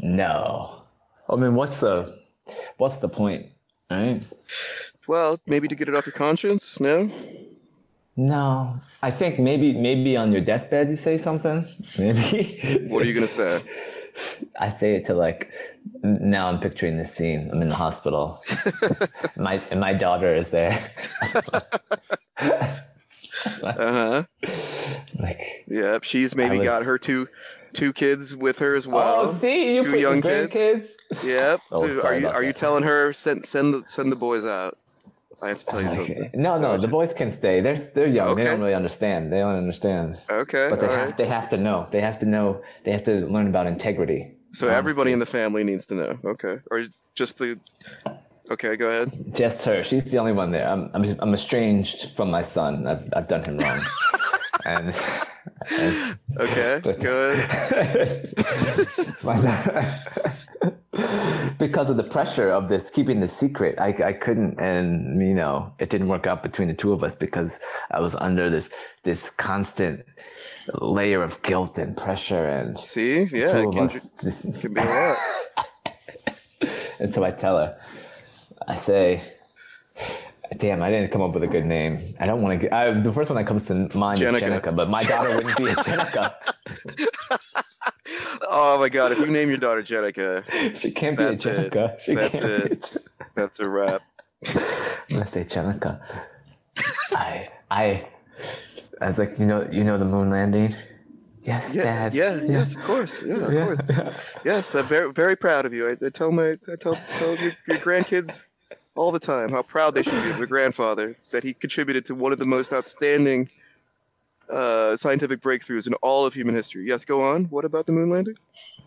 no. 0.00 0.82
I 1.28 1.36
mean, 1.36 1.54
what's 1.56 1.80
the, 1.80 2.16
what's 2.76 2.98
the 2.98 3.08
point, 3.08 3.46
right? 3.90 4.22
Well, 5.08 5.40
maybe 5.46 5.68
to 5.68 5.74
get 5.74 5.88
it 5.88 5.94
off 5.94 6.06
your 6.06 6.12
conscience. 6.12 6.78
No. 6.80 7.10
No, 8.16 8.80
I 9.02 9.10
think 9.10 9.38
maybe 9.38 9.74
maybe 9.74 10.16
on 10.16 10.32
your 10.32 10.40
deathbed 10.40 10.88
you 10.88 10.96
say 10.96 11.18
something. 11.18 11.66
Maybe. 11.98 12.86
What 12.88 13.02
are 13.02 13.06
you 13.06 13.12
gonna 13.12 13.28
say? 13.28 13.62
I 14.58 14.70
say 14.70 14.94
it 14.94 15.04
to 15.06 15.14
like. 15.14 15.52
Now 16.02 16.48
I'm 16.48 16.58
picturing 16.58 16.96
this 16.96 17.12
scene. 17.14 17.50
I'm 17.52 17.60
in 17.60 17.68
the 17.68 17.74
hospital. 17.74 18.42
my 19.36 19.62
and 19.70 19.80
my 19.80 19.92
daughter 19.92 20.34
is 20.34 20.50
there. 20.50 20.90
Uh 23.62 24.24
huh. 24.42 24.50
like, 25.18 25.64
Yep. 25.68 26.04
She's 26.04 26.34
maybe 26.36 26.58
was- 26.58 26.66
got 26.66 26.82
her 26.84 26.98
two 26.98 27.28
two 27.72 27.92
kids 27.92 28.34
with 28.36 28.58
her 28.60 28.74
as 28.74 28.86
well. 28.86 29.28
oh, 29.28 29.34
see, 29.38 29.74
you 29.74 29.82
two 29.84 29.90
put 29.90 30.00
young 30.00 30.22
your 30.22 30.48
kids. 30.48 30.86
grandkids. 31.12 31.24
Yep. 31.24 31.60
Oh, 31.70 31.86
Dude, 31.86 32.04
are 32.04 32.14
you 32.14 32.20
about 32.20 32.34
are 32.34 32.42
you 32.42 32.52
telling 32.52 32.82
her 32.84 33.12
send 33.12 33.44
send 33.44 33.74
the 33.74 33.82
send 33.86 34.10
the 34.10 34.16
boys 34.16 34.44
out? 34.44 34.76
I 35.42 35.48
have 35.48 35.58
to 35.58 35.66
tell 35.66 35.82
you 35.82 35.90
something. 35.90 36.30
No, 36.32 36.52
So 36.52 36.60
no, 36.62 36.78
the 36.78 36.88
boys 36.88 37.12
can 37.12 37.30
stay. 37.30 37.60
They're 37.60 37.76
they're 37.76 38.06
young. 38.06 38.36
They 38.36 38.44
don't 38.44 38.58
really 38.60 38.72
understand. 38.72 39.30
They 39.30 39.40
don't 39.40 39.54
understand. 39.56 40.16
Okay. 40.30 40.68
But 40.70 40.80
they 40.80 40.86
all 40.86 40.94
have 40.94 41.08
right. 41.08 41.16
they 41.18 41.26
have 41.26 41.48
to 41.50 41.58
know. 41.58 41.86
They 41.90 42.00
have 42.00 42.18
to 42.20 42.26
know. 42.26 42.62
They 42.84 42.92
have 42.92 43.04
to 43.04 43.26
learn 43.26 43.46
about 43.46 43.66
integrity. 43.66 44.32
So 44.52 44.68
everybody 44.68 45.12
in 45.12 45.18
the 45.18 45.26
family 45.26 45.62
needs 45.64 45.84
to 45.86 45.94
know. 45.94 46.18
Okay. 46.24 46.60
Or 46.70 46.80
just 47.14 47.36
the. 47.36 47.60
Okay. 48.50 48.76
Go 48.76 48.88
ahead. 48.88 49.12
Just 49.34 49.64
her. 49.64 49.82
She's 49.84 50.10
the 50.10 50.18
only 50.18 50.32
one 50.32 50.50
there. 50.50 50.68
I'm 50.68 50.90
I'm, 50.94 51.16
I'm 51.20 51.34
estranged 51.34 52.10
from 52.12 52.30
my 52.30 52.42
son. 52.42 52.86
I've 52.86 53.08
I've 53.14 53.28
done 53.28 53.44
him 53.44 53.58
wrong. 53.58 53.80
and, 54.64 54.94
and 55.78 56.18
Okay. 56.40 56.80
But- 56.84 57.00
Good. 57.00 57.38
because 61.58 61.90
of 61.90 61.96
the 61.96 62.02
pressure 62.04 62.50
of 62.50 62.68
this 62.68 62.88
keeping 62.90 63.20
the 63.20 63.28
secret 63.28 63.78
I, 63.78 63.88
I 64.04 64.12
couldn't 64.14 64.58
and 64.58 65.20
you 65.20 65.34
know 65.34 65.72
it 65.78 65.90
didn't 65.90 66.08
work 66.08 66.26
out 66.26 66.42
between 66.42 66.68
the 66.68 66.74
two 66.74 66.92
of 66.92 67.04
us 67.04 67.14
because 67.14 67.58
i 67.90 68.00
was 68.00 68.14
under 68.14 68.48
this 68.48 68.68
this 69.02 69.28
constant 69.36 70.04
layer 70.80 71.22
of 71.22 71.42
guilt 71.42 71.76
and 71.76 71.96
pressure 71.96 72.46
and 72.46 72.78
See. 72.78 73.24
Yeah. 73.24 73.58
It 73.58 73.72
can, 73.72 73.78
us 73.90 74.10
just, 74.22 74.60
can 74.60 74.74
be 74.74 74.80
a 74.80 74.84
lot. 74.84 75.18
and 76.98 77.12
so 77.12 77.22
i 77.24 77.30
tell 77.30 77.58
her 77.58 77.78
i 78.68 78.74
say 78.74 79.22
damn 80.58 80.82
i 80.82 80.90
didn't 80.90 81.10
come 81.10 81.22
up 81.22 81.32
with 81.32 81.42
a 81.42 81.46
good 81.46 81.64
name 81.66 81.98
i 82.20 82.26
don't 82.26 82.42
want 82.42 82.58
to 82.60 82.66
get 82.66 82.72
I, 82.72 82.92
the 82.92 83.12
first 83.12 83.30
one 83.30 83.36
that 83.36 83.46
comes 83.46 83.66
to 83.66 83.74
mind 83.96 84.18
Jenica. 84.18 84.36
is 84.36 84.42
jenica 84.42 84.74
but 84.76 84.88
my 84.90 85.02
daughter 85.04 85.34
wouldn't 85.36 85.56
be 85.56 85.68
a 85.68 85.74
jenica 85.86 86.34
Oh 88.48 88.78
my 88.78 88.88
God! 88.88 89.12
If 89.12 89.18
you 89.18 89.26
name 89.26 89.48
your 89.48 89.58
daughter 89.58 89.82
Jenica, 89.82 90.44
she 90.76 90.90
can't 90.92 91.18
be 91.18 91.24
a 91.24 91.32
it. 91.32 91.40
jenica 91.40 91.98
she 92.00 92.14
That's 92.14 92.38
can't 92.38 92.44
be 92.44 92.50
a 92.50 92.56
it. 92.64 92.80
Jenica. 92.80 92.98
that's 93.34 93.60
a 93.60 93.68
wrap. 93.68 94.02
Let's 95.10 95.30
say 95.32 95.44
Jenica. 95.44 96.00
I 97.12 97.48
I 97.70 98.08
I 99.00 99.06
was 99.08 99.18
like, 99.18 99.38
you 99.38 99.46
know, 99.46 99.68
you 99.70 99.84
know 99.84 99.98
the 99.98 100.04
moon 100.04 100.30
landing. 100.30 100.74
Yes, 101.46 101.74
Yeah, 101.74 101.82
Dad. 101.84 102.14
yeah, 102.14 102.40
yes, 102.42 102.74
of 102.74 102.82
course, 102.82 103.22
yeah, 103.22 103.34
of 103.36 103.86
course. 103.86 104.34
Yes, 104.44 104.74
I'm 104.74 104.84
very, 104.84 105.12
very 105.12 105.36
proud 105.36 105.64
of 105.64 105.72
you. 105.72 105.88
I, 105.88 105.92
I 106.04 106.10
tell 106.10 106.32
my, 106.32 106.52
I 106.70 106.76
tell, 106.78 106.96
tell 107.18 107.36
your, 107.36 107.52
your 107.68 107.78
grandkids 107.78 108.44
all 108.96 109.12
the 109.12 109.20
time 109.20 109.50
how 109.50 109.62
proud 109.62 109.94
they 109.94 110.02
should 110.02 110.22
be 110.24 110.30
of 110.30 110.38
their 110.38 110.46
grandfather 110.46 111.16
that 111.30 111.44
he 111.44 111.54
contributed 111.54 112.04
to 112.06 112.14
one 112.14 112.32
of 112.32 112.38
the 112.38 112.46
most 112.46 112.72
outstanding 112.72 113.48
uh, 114.50 114.96
scientific 114.96 115.40
breakthroughs 115.40 115.86
in 115.86 115.94
all 116.02 116.26
of 116.26 116.34
human 116.34 116.54
history. 116.54 116.84
Yes, 116.86 117.04
go 117.04 117.22
on. 117.22 117.44
What 117.46 117.64
about 117.64 117.86
the 117.86 117.92
moon 117.92 118.10
landing? 118.10 118.36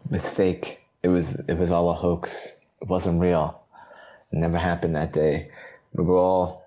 It 0.06 0.12
was 0.12 0.30
fake. 0.30 0.82
It 1.02 1.08
was 1.10 1.36
it 1.48 1.58
was 1.58 1.72
all 1.72 1.90
a 1.90 1.94
hoax. 1.94 2.58
It 2.82 2.88
wasn't 2.90 3.22
real. 3.22 3.62
It 4.32 4.38
never 4.38 4.58
happened 4.58 4.96
that 4.96 5.14
day. 5.14 5.50
We 5.94 6.04
were 6.04 6.18
all 6.18 6.66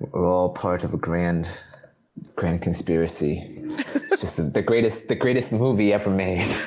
we 0.00 0.08
were 0.10 0.26
all 0.26 0.50
part 0.50 0.84
of 0.84 0.92
a 0.92 0.98
grand 0.98 1.48
grand 2.36 2.60
conspiracy. 2.62 3.62
Just 4.24 4.36
the, 4.38 4.44
the 4.44 4.62
greatest 4.62 5.08
the 5.08 5.14
greatest 5.14 5.52
movie 5.52 5.92
ever 5.92 6.08
made. 6.08 6.48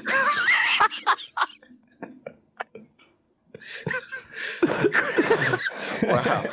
Wow, 6.04 6.46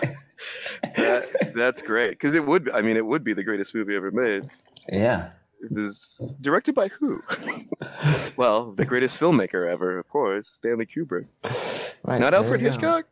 that, 0.96 1.52
that's 1.54 1.82
great 1.82 2.10
because 2.12 2.34
it 2.34 2.46
would. 2.46 2.70
I 2.70 2.80
mean, 2.80 2.96
it 2.96 3.04
would 3.04 3.22
be 3.22 3.34
the 3.34 3.44
greatest 3.44 3.74
movie 3.74 3.94
ever 3.94 4.10
made. 4.10 4.48
Yeah. 4.90 5.30
This 5.60 5.72
is 6.20 6.34
directed 6.40 6.74
by 6.74 6.88
who? 6.88 7.22
well, 8.36 8.72
the 8.72 8.86
greatest 8.86 9.20
filmmaker 9.20 9.70
ever, 9.70 9.98
of 9.98 10.08
course, 10.08 10.48
Stanley 10.48 10.86
Kubrick. 10.86 11.26
Right. 12.02 12.20
Not 12.20 12.32
Alfred. 12.32 12.62
Hitchcock. 12.62 13.06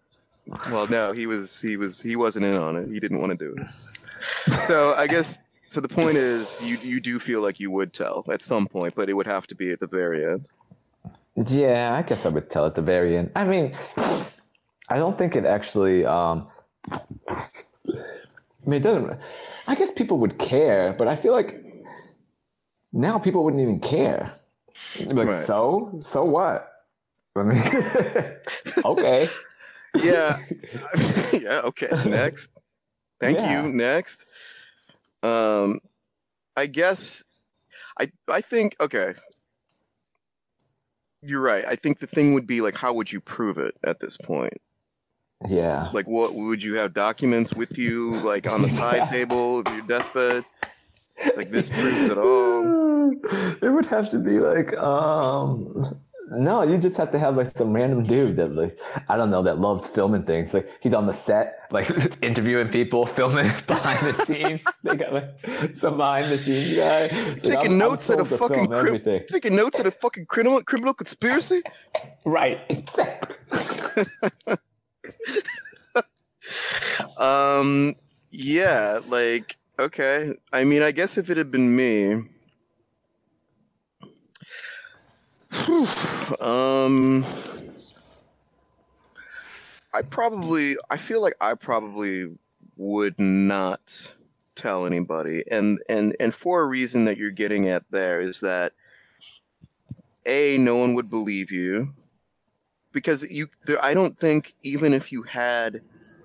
Well, 0.70 0.88
no, 0.88 1.12
he 1.12 1.26
was 1.26 1.60
he 1.60 1.76
was 1.76 2.00
he 2.00 2.16
wasn't 2.16 2.46
in 2.46 2.56
on 2.56 2.76
it. 2.76 2.88
He 2.88 2.98
didn't 2.98 3.20
want 3.20 3.38
to 3.38 3.44
do 3.44 3.54
it. 3.56 4.62
So 4.62 4.94
I 4.94 5.06
guess 5.06 5.40
so. 5.72 5.80
The 5.80 5.88
point 5.88 6.16
is, 6.16 6.60
you 6.62 6.76
you 6.82 7.00
do 7.00 7.18
feel 7.18 7.40
like 7.42 7.58
you 7.60 7.70
would 7.70 7.92
tell 7.92 8.24
at 8.30 8.42
some 8.42 8.66
point, 8.68 8.94
but 8.94 9.08
it 9.08 9.14
would 9.14 9.26
have 9.26 9.46
to 9.48 9.54
be 9.54 9.72
at 9.72 9.80
the 9.80 9.86
very 9.86 10.24
end. 10.24 10.48
Yeah, 11.36 11.96
I 11.98 12.02
guess 12.02 12.26
I 12.26 12.28
would 12.28 12.50
tell 12.50 12.66
at 12.66 12.74
the 12.74 12.82
very 12.82 13.16
end. 13.16 13.30
I 13.34 13.44
mean, 13.44 13.72
I 14.88 14.96
don't 14.96 15.16
think 15.16 15.34
it 15.36 15.44
actually. 15.46 16.04
Um, 16.04 16.46
I 16.90 17.00
mean, 18.66 18.74
it 18.74 18.82
doesn't. 18.82 19.18
I 19.66 19.74
guess 19.74 19.90
people 19.90 20.18
would 20.18 20.38
care, 20.38 20.92
but 20.92 21.08
I 21.08 21.16
feel 21.16 21.32
like 21.32 21.64
now 22.92 23.18
people 23.18 23.42
wouldn't 23.44 23.62
even 23.62 23.80
care. 23.80 24.32
Like, 25.06 25.28
Right. 25.28 25.46
so, 25.46 25.98
so 26.02 26.24
what? 26.24 26.68
I 27.34 27.42
mean, 27.44 27.62
okay. 28.84 29.28
Yeah, 30.02 30.38
yeah. 31.32 31.60
Okay, 31.64 31.88
next. 32.06 32.60
Thank 33.20 33.38
Yeah. 33.38 33.62
you. 33.62 33.72
Next. 33.72 34.26
Um, 35.22 35.80
I 36.56 36.66
guess 36.66 37.24
I 38.00 38.10
I 38.28 38.40
think 38.40 38.76
okay. 38.80 39.14
You're 41.24 41.40
right. 41.40 41.64
I 41.66 41.76
think 41.76 42.00
the 42.00 42.08
thing 42.08 42.34
would 42.34 42.48
be 42.48 42.60
like, 42.60 42.74
how 42.74 42.92
would 42.94 43.12
you 43.12 43.20
prove 43.20 43.56
it 43.56 43.76
at 43.84 44.00
this 44.00 44.16
point? 44.16 44.60
Yeah. 45.48 45.88
Like, 45.92 46.08
what 46.08 46.34
would 46.34 46.62
you 46.62 46.74
have 46.76 46.94
documents 46.94 47.54
with 47.54 47.78
you, 47.78 48.14
like 48.20 48.48
on 48.48 48.62
the 48.62 48.68
side 48.80 49.08
table 49.08 49.60
of 49.60 49.72
your 49.72 49.86
deathbed? 49.86 50.44
Like 51.36 51.50
this 51.50 51.68
proves 51.68 52.10
it 52.10 52.18
all. 52.18 52.82
It 53.62 53.72
would 53.72 53.86
have 53.86 54.10
to 54.10 54.18
be 54.18 54.40
like, 54.40 54.76
um, 54.78 56.00
no, 56.34 56.62
you 56.62 56.78
just 56.78 56.96
have 56.96 57.10
to 57.12 57.18
have 57.18 57.36
like 57.36 57.56
some 57.56 57.72
random 57.72 58.04
dude 58.04 58.36
that 58.36 58.54
like, 58.54 58.78
I 59.08 59.16
don't 59.16 59.30
know, 59.30 59.42
that 59.42 59.58
loved 59.58 59.84
filming 59.86 60.24
things. 60.24 60.52
Like 60.54 60.68
he's 60.80 60.94
on 60.94 61.06
the 61.06 61.12
set, 61.12 61.68
like 61.70 61.88
interviewing 62.22 62.68
people, 62.68 63.06
filming 63.06 63.50
behind 63.66 64.00
the 64.06 64.24
scenes. 64.26 64.62
They 64.82 64.96
got 64.96 65.12
like 65.12 65.76
some 65.76 65.96
behind 65.96 66.26
the 66.26 66.38
scenes 66.38 66.76
guy. 66.76 67.02
Like, 67.02 67.42
Taking 67.42 67.56
I'm- 67.56 67.72
I'm 67.72 67.78
notes 67.78 68.10
at 68.10 68.18
a 68.20 68.24
fucking 68.24 68.72
everything. 68.72 69.22
taking 69.28 69.54
notes 69.56 69.78
at 69.78 69.86
a 69.86 69.90
fucking 69.90 70.26
criminal 70.26 70.62
criminal 70.62 70.94
conspiracy. 70.94 71.62
Right, 72.24 72.60
exactly. 72.68 73.36
Um, 77.18 77.94
yeah, 78.30 79.00
like 79.08 79.56
okay. 79.78 80.34
I 80.52 80.64
mean, 80.64 80.82
I 80.82 80.90
guess 80.92 81.16
if 81.18 81.30
it 81.30 81.36
had 81.36 81.50
been 81.50 81.74
me, 81.76 82.22
um, 86.40 87.24
I 89.92 90.02
probably, 90.02 90.76
I 90.90 90.96
feel 90.96 91.20
like 91.20 91.34
I 91.40 91.54
probably 91.54 92.30
would 92.76 93.18
not 93.18 94.14
tell 94.54 94.86
anybody, 94.86 95.44
and 95.50 95.78
and 95.88 96.16
and 96.20 96.34
for 96.34 96.62
a 96.62 96.66
reason 96.66 97.04
that 97.04 97.16
you're 97.16 97.30
getting 97.30 97.68
at 97.68 97.84
there 97.90 98.20
is 98.20 98.40
that 98.40 98.72
a 100.26 100.56
no 100.58 100.76
one 100.76 100.94
would 100.94 101.10
believe 101.10 101.50
you 101.50 101.92
because 102.92 103.22
you. 103.30 103.48
There, 103.66 103.82
I 103.84 103.94
don't 103.94 104.18
think 104.18 104.54
even 104.62 104.94
if 104.94 105.12
you 105.12 105.22
had. 105.22 105.82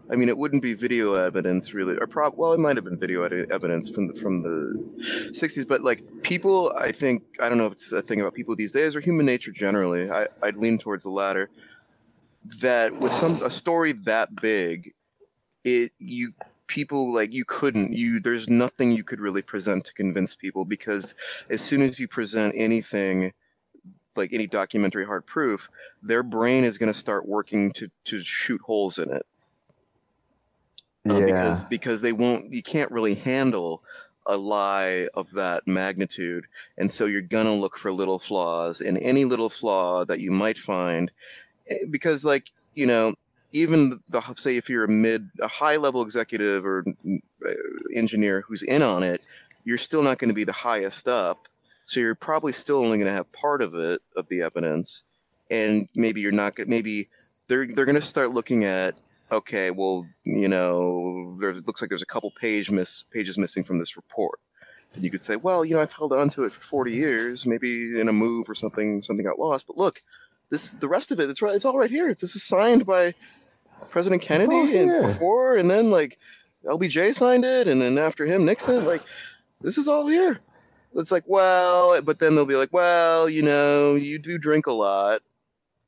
I 0.10 0.16
mean, 0.16 0.30
it 0.30 0.38
wouldn't 0.38 0.64
be 0.64 0.74
video 0.74 1.16
evidence, 1.16 1.74
really, 1.74 1.97
or 1.97 2.08
prob. 2.08 2.36
Well, 2.38 2.53
it 2.53 2.60
might 2.60 2.78
have 2.78 2.86
been 2.86 2.97
video 2.97 3.24
evidence 3.24 3.89
from 3.89 4.08
the 4.08 4.14
from 4.14 4.41
the 4.41 5.32
'60s, 5.32 5.68
but 5.68 5.82
like 5.82 6.01
people, 6.24 6.74
I 6.78 6.91
think 6.91 7.24
I 7.41 7.49
don't 7.49 7.58
know 7.58 7.66
if 7.66 7.74
it's 7.74 7.91
a 7.91 8.01
thing 8.01 8.22
about 8.22 8.34
people 8.34 8.55
these 8.55 8.72
days 8.72 8.95
or 8.95 9.01
human 9.01 9.26
nature 9.26 9.51
generally. 9.51 10.10
I, 10.10 10.28
I'd 10.41 10.55
lean 10.55 10.78
towards 10.78 11.03
the 11.03 11.10
latter. 11.10 11.49
That 12.62 12.93
with 12.93 13.12
some 13.12 13.43
a 13.43 13.49
story 13.49 13.91
that 13.91 14.39
big, 14.41 14.93
it 15.66 15.91
you 15.99 16.32
people 16.68 17.14
like 17.14 17.34
you 17.34 17.45
couldn't 17.45 17.93
you 17.93 18.20
there's 18.20 18.49
nothing 18.49 18.91
you 18.91 19.03
could 19.03 19.20
really 19.20 19.41
present 19.41 19.86
to 19.86 19.93
convince 19.93 20.36
people 20.36 20.66
because 20.66 21.16
as 21.49 21.62
soon 21.62 21.82
as 21.82 21.97
you 21.97 22.08
present 22.08 22.53
anything 22.58 23.32
like 24.18 24.34
any 24.34 24.47
documentary 24.47 25.05
hard 25.05 25.26
proof 25.26 25.70
their 26.03 26.24
brain 26.24 26.66
is 26.66 26.78
going 26.78 26.91
to 26.91 26.97
start 26.97 27.26
working 27.26 27.72
to 27.72 27.89
to 28.03 28.20
shoot 28.20 28.60
holes 28.62 28.99
in 28.99 29.10
it 29.10 29.26
uh, 31.12 31.20
because 31.20 31.64
because 31.66 32.01
they 32.01 32.14
won't 32.14 32.51
you 32.51 32.64
can't 32.64 32.91
really 32.91 33.16
handle 33.16 33.82
a 34.26 34.36
lie 34.36 35.08
of 35.14 35.32
that 35.32 35.66
magnitude. 35.66 36.45
And 36.78 36.91
so 36.91 37.05
you're 37.05 37.22
gonna 37.22 37.53
look 37.53 37.78
for 37.78 37.91
little 37.91 38.20
flaws 38.20 38.82
and 38.82 38.97
any 38.97 39.26
little 39.26 39.49
flaw 39.49 40.05
that 40.05 40.20
you 40.20 40.32
might 40.32 40.58
find 40.58 41.12
eh, 41.70 41.86
because 41.89 42.26
like 42.26 42.51
you 42.74 42.86
know 42.86 43.14
even 43.53 44.01
the 44.10 44.22
say 44.36 44.58
if 44.58 44.70
you're 44.70 44.84
a 44.84 44.89
mid 44.89 45.30
a 45.39 45.47
high 45.47 45.78
level 45.78 46.01
executive 46.01 46.66
or 46.66 46.84
uh, 47.45 47.51
engineer 47.95 48.43
who's 48.47 48.64
in 48.64 48.82
on 48.82 49.03
it 49.03 49.22
you're 49.68 49.78
still 49.78 50.01
not 50.01 50.18
going 50.18 50.30
to 50.30 50.34
be 50.34 50.45
the 50.45 50.53
highest 50.53 51.10
up. 51.10 51.45
So 51.84 51.99
you're 51.99 52.16
probably 52.16 52.53
still 52.53 52.78
only 52.78 52.97
going 52.97 53.10
to 53.10 53.12
have 53.12 53.30
part 53.34 53.62
of 53.62 53.76
it 53.76 54.01
of 54.16 54.26
the 54.30 54.41
evidence. 54.41 55.03
And 55.51 55.89
maybe 55.93 56.22
you're 56.22 56.32
not 56.32 56.55
going 56.55 56.70
maybe 56.70 57.10
they're 57.47 57.68
they're 57.68 57.86
going 57.86 57.95
to 57.95 58.01
start 58.01 58.32
looking 58.32 58.64
at 58.64 58.95
okay 59.32 59.71
well 59.71 60.05
you 60.23 60.47
know 60.47 61.38
there 61.39 61.53
looks 61.53 61.82
like 61.82 61.89
there's 61.89 62.01
a 62.01 62.05
couple 62.07 62.32
page 62.32 62.71
miss 62.71 63.03
pages 63.11 63.38
missing 63.38 63.63
from 63.63 63.80
this 63.80 63.97
report. 63.97 64.39
And 64.93 65.03
you 65.03 65.11
could 65.11 65.21
say 65.21 65.36
well 65.36 65.65
you 65.65 65.75
know 65.75 65.82
i've 65.82 65.93
held 65.93 66.13
on 66.13 66.30
to 66.30 66.45
it 66.45 66.53
for 66.53 66.61
40 66.61 66.91
years 66.91 67.45
maybe 67.45 67.99
in 67.99 68.07
a 68.07 68.13
move 68.13 68.49
or 68.49 68.55
something 68.55 69.03
something 69.03 69.25
got 69.25 69.38
lost 69.38 69.67
but 69.67 69.78
look 69.78 70.01
this 70.49 70.71
the 70.75 70.88
rest 70.88 71.11
of 71.11 71.19
it 71.19 71.30
it's 71.30 71.41
right 71.41 71.53
it's 71.55 71.65
all 71.65 71.78
right 71.78 71.91
here. 71.91 72.09
It's 72.09 72.21
this 72.21 72.36
is 72.36 72.43
signed 72.43 72.86
by 72.86 73.13
president 73.91 74.21
kennedy 74.21 74.78
and 74.78 75.07
before 75.07 75.55
and 75.55 75.69
then 75.69 75.91
like 75.91 76.17
lbj 76.65 77.13
signed 77.13 77.45
it 77.45 77.67
and 77.67 77.82
then 77.82 77.97
after 77.97 78.25
him 78.25 78.45
nixon 78.45 78.86
like 78.86 79.01
this 79.61 79.78
is 79.78 79.88
all 79.88 80.07
here. 80.07 80.39
It's 80.95 81.11
like 81.11 81.25
well 81.28 82.01
but 82.01 82.19
then 82.19 82.34
they'll 82.36 82.45
be 82.45 82.55
like 82.55 82.71
well 82.71 83.30
you 83.30 83.43
know 83.43 83.95
you 83.95 84.17
do 84.17 84.38
drink 84.38 84.67
a 84.67 84.73
lot 84.73 85.21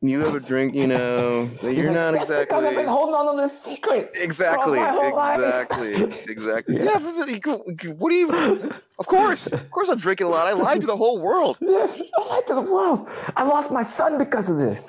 you 0.01 0.21
have 0.21 0.33
a 0.33 0.39
drink, 0.39 0.75
you 0.75 0.87
know, 0.87 1.49
you're 1.61 1.91
not 1.91 2.15
exactly. 2.15 2.45
Because 2.45 2.63
I've 2.63 2.75
been 2.75 2.87
holding 2.87 3.15
on 3.15 3.35
to 3.35 3.41
this 3.41 3.61
secret. 3.61 4.15
Exactly, 4.21 4.79
exactly, 4.79 6.03
exactly. 6.29 6.75
Yeah. 6.79 6.99
yeah, 6.99 7.55
what 7.97 8.09
do 8.09 8.15
you? 8.15 8.71
Of 8.99 9.07
course, 9.07 9.47
of 9.47 9.71
course, 9.71 9.89
I'm 9.89 9.97
drinking 9.97 10.27
a 10.27 10.29
lot. 10.29 10.47
I 10.47 10.53
lied 10.53 10.81
to 10.81 10.87
the 10.87 10.95
whole 10.95 11.19
world. 11.19 11.57
Yeah, 11.69 11.87
I 12.17 12.27
lied 12.29 12.47
to 12.47 12.55
the 12.55 12.61
world. 12.61 13.07
I 13.35 13.43
lost 13.43 13.71
my 13.71 13.83
son 13.83 14.17
because 14.17 14.49
of 14.49 14.57
this. 14.57 14.85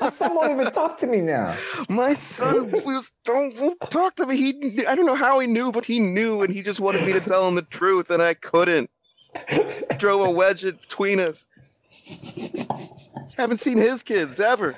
my 0.00 0.10
son 0.10 0.34
won't 0.34 0.50
even 0.50 0.72
talk 0.72 0.96
to 0.98 1.06
me 1.06 1.20
now. 1.20 1.54
My 1.88 2.14
son 2.14 2.70
was, 2.70 3.12
don't 3.24 3.58
won't 3.60 3.80
talk 3.90 4.16
to 4.16 4.26
me. 4.26 4.36
He, 4.36 4.86
I 4.86 4.94
don't 4.94 5.06
know 5.06 5.14
how 5.14 5.40
he 5.40 5.46
knew, 5.46 5.72
but 5.72 5.84
he 5.84 6.00
knew, 6.00 6.42
and 6.42 6.52
he 6.52 6.62
just 6.62 6.80
wanted 6.80 7.06
me 7.06 7.12
to 7.12 7.20
tell 7.20 7.46
him 7.46 7.54
the 7.54 7.62
truth, 7.62 8.10
and 8.10 8.22
I 8.22 8.34
couldn't. 8.34 8.90
Drove 9.98 10.28
a 10.28 10.30
wedge 10.30 10.62
between 10.62 11.20
us. 11.20 11.46
Haven't 13.36 13.58
seen 13.58 13.78
his 13.78 14.02
kids 14.02 14.40
ever. 14.40 14.76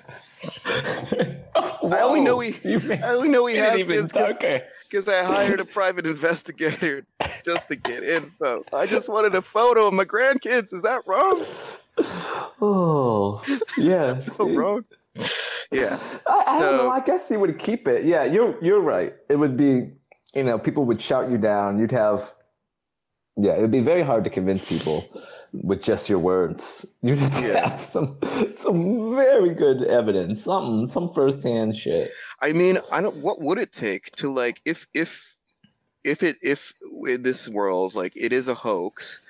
I 0.65 2.01
only 2.01 2.21
know 2.21 2.41
he. 2.41 2.55
I 3.03 3.15
only 3.15 3.29
know 3.29 3.47
he 3.47 3.57
had 3.57 3.77
kids 3.77 4.13
because 4.89 5.09
I 5.09 5.25
hired 5.25 5.61
a 5.61 5.65
private 5.65 6.07
investigator 6.07 7.05
just 7.45 7.69
to 7.69 7.77
get 7.77 8.05
info. 8.05 8.65
I 8.73 8.87
just 8.87 9.09
wanted 9.09 9.35
a 9.35 9.43
photo 9.43 9.89
of 9.89 9.95
my 9.95 10.05
grandkids. 10.05 10.73
Is 10.73 10.83
that 10.83 11.03
wrong? 11.07 11.45
Oh, 12.61 13.43
yeah. 13.79 14.17
so 14.19 14.49
wrong. 14.49 14.85
Yeah. 15.71 15.99
I, 16.27 16.45
I 16.47 16.59
so, 16.59 16.61
don't 16.61 16.77
know. 16.77 16.91
I 16.91 17.01
guess 17.01 17.29
he 17.29 17.37
would 17.37 17.59
keep 17.59 17.89
it. 17.89 18.05
Yeah, 18.05 18.25
you're 18.25 18.63
you're 18.63 18.81
right. 18.81 19.15
It 19.29 19.37
would 19.37 19.57
be, 19.57 19.93
you 20.35 20.43
know, 20.43 20.59
people 20.59 20.85
would 20.85 21.01
shout 21.01 21.31
you 21.31 21.39
down. 21.39 21.79
You'd 21.79 21.93
have, 21.93 22.35
yeah, 23.37 23.57
it 23.57 23.61
would 23.61 23.71
be 23.71 23.81
very 23.81 24.03
hard 24.03 24.25
to 24.25 24.31
convince 24.31 24.69
people 24.69 25.05
with 25.63 25.83
just 25.83 26.09
your 26.09 26.19
words. 26.19 26.85
You 27.03 27.15
need 27.15 27.33
to 27.35 27.43
yeah. 27.43 27.69
have 27.69 27.81
some 27.81 28.19
some 28.53 29.15
very 29.15 29.55
good 29.55 29.83
evidence, 29.83 30.45
something, 30.45 30.87
some 30.89 31.13
firsthand 31.13 31.77
shit. 31.77 32.13
I 32.41 32.53
mean, 32.53 32.79
I 32.91 33.01
don't. 33.01 33.17
What 33.17 33.41
would 33.41 33.59
it 33.59 33.73
take 33.73 34.11
to 34.17 34.33
like 34.33 34.61
if 34.65 34.87
if 34.95 35.37
if 36.03 36.23
it 36.23 36.37
if 36.43 36.75
in 37.07 37.23
this 37.23 37.49
world 37.49 37.95
like 37.95 38.13
it 38.17 38.33
is 38.33 38.49
a 38.49 38.55
hoax, 38.55 39.21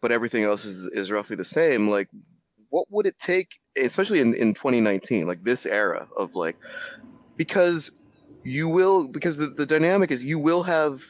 but 0.00 0.12
everything 0.12 0.44
else 0.44 0.64
is 0.64 0.86
is 0.86 1.10
roughly 1.10 1.36
the 1.36 1.44
same. 1.44 1.88
Like, 1.90 2.08
what 2.70 2.86
would 2.90 3.06
it 3.06 3.18
take, 3.18 3.58
especially 3.76 4.20
in 4.20 4.34
in 4.34 4.54
2019, 4.54 5.26
like 5.26 5.42
this 5.42 5.66
era 5.66 6.06
of 6.16 6.34
like, 6.34 6.56
because 7.36 7.90
you 8.44 8.68
will 8.68 9.10
because 9.12 9.38
the, 9.38 9.46
the 9.46 9.66
dynamic 9.66 10.10
is 10.10 10.24
you 10.24 10.38
will 10.38 10.62
have 10.62 11.02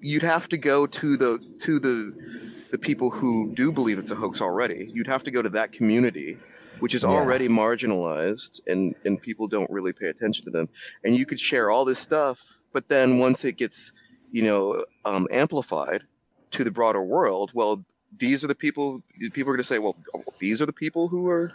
you'd 0.00 0.22
have 0.22 0.48
to 0.48 0.56
go 0.56 0.86
to 0.86 1.16
the 1.16 1.38
to 1.60 1.78
the 1.78 2.43
the 2.74 2.78
people 2.78 3.08
who 3.08 3.52
do 3.54 3.70
believe 3.70 4.00
it's 4.00 4.10
a 4.10 4.16
hoax 4.16 4.42
already. 4.42 4.90
You'd 4.92 5.06
have 5.06 5.22
to 5.22 5.30
go 5.30 5.40
to 5.42 5.48
that 5.50 5.70
community, 5.70 6.36
which 6.80 6.92
is 6.92 7.04
yeah. 7.04 7.10
already 7.10 7.46
marginalized, 7.46 8.62
and 8.66 8.96
and 9.04 9.22
people 9.22 9.46
don't 9.46 9.70
really 9.70 9.92
pay 9.92 10.08
attention 10.08 10.44
to 10.46 10.50
them. 10.50 10.68
And 11.04 11.14
you 11.16 11.24
could 11.24 11.38
share 11.38 11.70
all 11.70 11.84
this 11.84 12.00
stuff, 12.00 12.58
but 12.72 12.88
then 12.88 13.20
once 13.20 13.44
it 13.44 13.58
gets, 13.58 13.92
you 14.32 14.42
know, 14.42 14.84
um, 15.04 15.28
amplified 15.30 16.02
to 16.50 16.64
the 16.64 16.72
broader 16.72 17.00
world, 17.00 17.52
well, 17.54 17.84
these 18.18 18.42
are 18.42 18.48
the 18.48 18.56
people. 18.56 19.00
People 19.20 19.50
are 19.52 19.54
going 19.54 19.58
to 19.58 19.72
say, 19.74 19.78
well, 19.78 19.94
these 20.40 20.60
are 20.60 20.66
the 20.66 20.72
people 20.72 21.06
who 21.06 21.28
are 21.28 21.52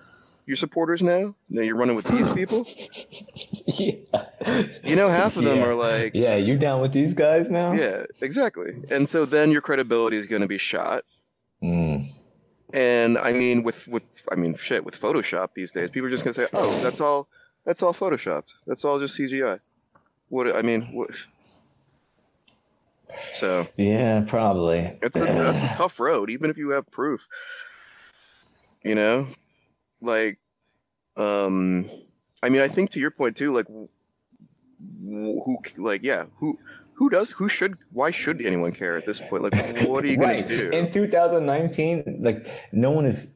your 0.49 0.55
supporters 0.55 1.03
now? 1.03 1.35
Now 1.47 1.61
you're 1.61 1.77
running 1.77 1.95
with 1.95 2.05
these 2.07 2.33
people? 2.33 2.65
yeah. 3.67 4.65
You 4.83 4.95
know, 4.95 5.07
half 5.07 5.37
of 5.37 5.43
them 5.43 5.59
yeah. 5.59 5.65
are 5.65 5.75
like, 5.75 6.15
Yeah, 6.15 6.35
you 6.35 6.57
down 6.57 6.81
with 6.81 6.91
these 6.91 7.13
guys 7.13 7.49
now? 7.49 7.73
Yeah, 7.73 8.05
exactly. 8.19 8.73
And 8.89 9.07
so 9.07 9.25
then 9.25 9.51
your 9.51 9.61
credibility 9.61 10.17
is 10.17 10.25
going 10.25 10.41
to 10.41 10.47
be 10.47 10.57
shot. 10.57 11.05
Mm. 11.63 12.07
And 12.73 13.17
I 13.19 13.31
mean, 13.31 13.61
with, 13.61 13.87
with, 13.87 14.27
I 14.31 14.35
mean, 14.35 14.55
shit, 14.55 14.83
with 14.83 14.99
Photoshop 14.99 15.49
these 15.53 15.71
days, 15.71 15.91
people 15.91 16.07
are 16.07 16.11
just 16.11 16.23
going 16.23 16.33
to 16.33 16.41
say, 16.41 16.49
oh, 16.53 16.79
that's 16.81 16.99
all, 16.99 17.27
that's 17.63 17.83
all 17.83 17.93
Photoshopped. 17.93 18.49
That's 18.65 18.83
all 18.83 18.97
just 18.97 19.19
CGI. 19.19 19.59
What, 20.29 20.55
I 20.55 20.63
mean, 20.63 20.81
what, 20.93 21.11
so 23.33 23.67
yeah, 23.75 24.23
probably. 24.27 24.97
It's 25.01 25.17
a, 25.17 25.25
that's 25.25 25.73
a 25.73 25.77
tough 25.77 25.99
road, 25.99 26.31
even 26.31 26.49
if 26.49 26.57
you 26.57 26.71
have 26.71 26.89
proof. 26.89 27.27
You 28.83 28.95
know, 28.95 29.27
like 30.01 30.39
um 31.17 31.89
i 32.43 32.49
mean 32.49 32.61
i 32.61 32.67
think 32.67 32.89
to 32.89 32.99
your 32.99 33.11
point 33.11 33.35
too 33.35 33.51
like 33.53 33.67
who 33.67 35.57
like 35.77 36.03
yeah 36.03 36.25
who 36.37 36.57
who 36.93 37.09
does 37.09 37.31
who 37.31 37.49
should 37.49 37.75
why 37.91 38.11
should 38.11 38.45
anyone 38.45 38.71
care 38.71 38.97
at 38.97 39.05
this 39.05 39.19
point 39.19 39.43
like 39.43 39.53
what 39.87 40.03
are 40.03 40.07
you 40.07 40.19
right. 40.19 40.47
gonna 40.47 40.61
do 40.61 40.69
in 40.69 40.91
2019 40.91 42.19
like 42.21 42.45
no 42.71 42.91
one 42.91 43.05
is 43.05 43.27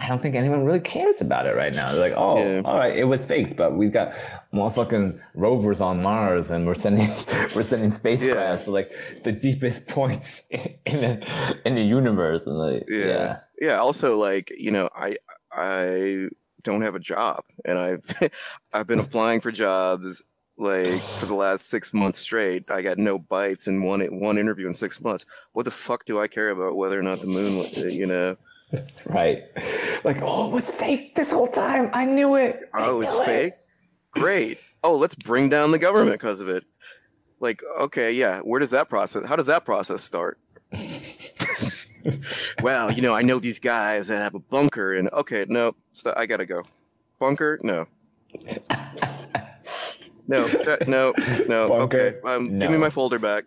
I 0.00 0.06
don't 0.06 0.22
think 0.22 0.36
anyone 0.36 0.64
really 0.64 0.78
cares 0.78 1.20
about 1.20 1.46
it 1.46 1.56
right 1.56 1.74
now. 1.74 1.90
They're 1.90 2.00
like, 2.00 2.16
oh, 2.16 2.38
yeah. 2.38 2.62
all 2.64 2.76
right, 2.76 2.96
it 2.96 3.04
was 3.04 3.24
faked, 3.24 3.56
but 3.56 3.74
we've 3.74 3.92
got 3.92 4.14
motherfucking 4.54 5.20
rovers 5.34 5.80
on 5.80 6.02
Mars, 6.02 6.50
and 6.52 6.68
we're 6.68 6.76
sending 6.76 7.08
we're 7.56 7.64
sending 7.64 7.90
spacecraft 7.90 8.60
yeah. 8.60 8.64
to 8.64 8.70
like 8.70 8.92
the 9.24 9.32
deepest 9.32 9.88
points 9.88 10.44
in 10.50 10.78
the, 10.84 11.58
in 11.64 11.74
the 11.74 11.82
universe, 11.82 12.46
and 12.46 12.56
like, 12.56 12.84
yeah. 12.88 13.04
yeah, 13.04 13.40
yeah. 13.60 13.78
Also, 13.78 14.16
like 14.16 14.52
you 14.56 14.70
know, 14.70 14.88
I 14.94 15.16
I 15.58 16.28
don't 16.62 16.82
have 16.82 16.94
a 16.94 17.00
job, 17.00 17.44
and 17.64 17.78
I've 17.78 18.30
I've 18.72 18.86
been 18.86 19.00
applying 19.00 19.40
for 19.40 19.50
jobs 19.50 20.22
like 20.58 21.00
for 21.00 21.26
the 21.26 21.34
last 21.34 21.68
six 21.68 21.94
months 21.94 22.18
straight. 22.18 22.70
I 22.70 22.82
got 22.82 22.98
no 22.98 23.18
bites 23.18 23.68
in 23.68 23.82
one 23.82 24.00
one 24.20 24.38
interview 24.38 24.66
in 24.66 24.74
six 24.74 25.00
months. 25.00 25.24
What 25.52 25.64
the 25.64 25.70
fuck 25.70 26.04
do 26.04 26.20
I 26.20 26.26
care 26.26 26.50
about 26.50 26.76
whether 26.76 26.98
or 26.98 27.02
not 27.02 27.20
the 27.20 27.26
moon, 27.26 27.64
you 27.90 28.06
know? 28.06 28.36
Right. 29.06 29.44
Like, 30.04 30.18
oh, 30.20 30.50
it 30.50 30.52
was 30.52 30.70
fake 30.70 31.14
this 31.14 31.32
whole 31.32 31.48
time. 31.48 31.88
I 31.94 32.04
knew 32.04 32.34
it. 32.34 32.68
Oh, 32.74 33.00
it's 33.00 33.14
it. 33.14 33.24
fake. 33.24 33.52
Great. 34.10 34.58
Oh, 34.84 34.94
let's 34.94 35.14
bring 35.14 35.48
down 35.48 35.70
the 35.70 35.78
government 35.78 36.12
because 36.12 36.42
of 36.42 36.50
it. 36.50 36.64
Like, 37.40 37.62
okay, 37.80 38.12
yeah. 38.12 38.40
Where 38.40 38.60
does 38.60 38.68
that 38.70 38.90
process? 38.90 39.24
How 39.24 39.36
does 39.36 39.46
that 39.46 39.64
process 39.64 40.02
start? 40.02 40.38
Well, 42.62 42.90
you 42.92 43.02
know, 43.02 43.14
I 43.14 43.22
know 43.22 43.38
these 43.38 43.58
guys 43.58 44.06
that 44.08 44.18
have 44.18 44.34
a 44.34 44.38
bunker, 44.40 44.94
and 44.94 45.08
okay, 45.10 45.46
no, 45.48 45.74
I 46.16 46.26
gotta 46.26 46.46
go. 46.46 46.62
Bunker, 47.18 47.58
no. 47.62 47.86
no, 50.28 50.46
no, 50.86 51.12
no. 51.48 51.68
Bunker, 51.68 51.98
okay, 51.98 52.14
um, 52.24 52.58
no. 52.58 52.66
give 52.66 52.70
me 52.72 52.78
my 52.78 52.90
folder 52.90 53.18
back. 53.18 53.44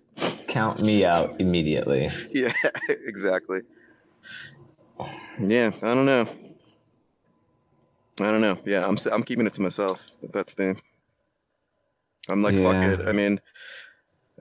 count 0.47 0.81
me 0.81 1.05
out 1.05 1.35
immediately. 1.39 2.09
Yeah, 2.31 2.53
exactly. 2.89 3.61
Yeah, 5.39 5.71
I 5.81 5.93
don't 5.93 6.05
know. 6.05 6.27
I 8.19 8.25
don't 8.25 8.41
know. 8.41 8.57
Yeah, 8.65 8.85
I'm 8.85 8.97
I'm 9.11 9.23
keeping 9.23 9.47
it 9.47 9.53
to 9.55 9.61
myself. 9.61 10.11
If 10.21 10.31
that's 10.31 10.57
me. 10.57 10.75
I'm 12.29 12.43
like, 12.43 12.53
Yeah. 12.55 12.63
fuck 12.63 12.99
it. 12.99 13.07
I 13.07 13.13
mean, 13.13 13.41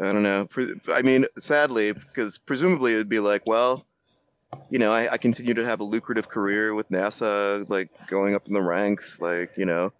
I 0.00 0.12
don't 0.12 0.22
know. 0.22 0.48
I 0.92 1.02
mean, 1.02 1.26
sadly, 1.38 1.92
because 1.92 2.38
presumably 2.38 2.92
it 2.92 2.96
would 2.96 3.08
be 3.08 3.20
like, 3.20 3.46
well, 3.46 3.86
you 4.70 4.78
know, 4.78 4.92
I, 4.92 5.12
I 5.12 5.18
continue 5.18 5.54
to 5.54 5.64
have 5.64 5.80
a 5.80 5.84
lucrative 5.84 6.28
career 6.28 6.74
with 6.74 6.88
NASA, 6.90 7.68
like 7.68 7.88
going 8.08 8.34
up 8.34 8.46
in 8.46 8.54
the 8.54 8.62
ranks, 8.62 9.20
like 9.20 9.50
you 9.56 9.64
know, 9.66 9.92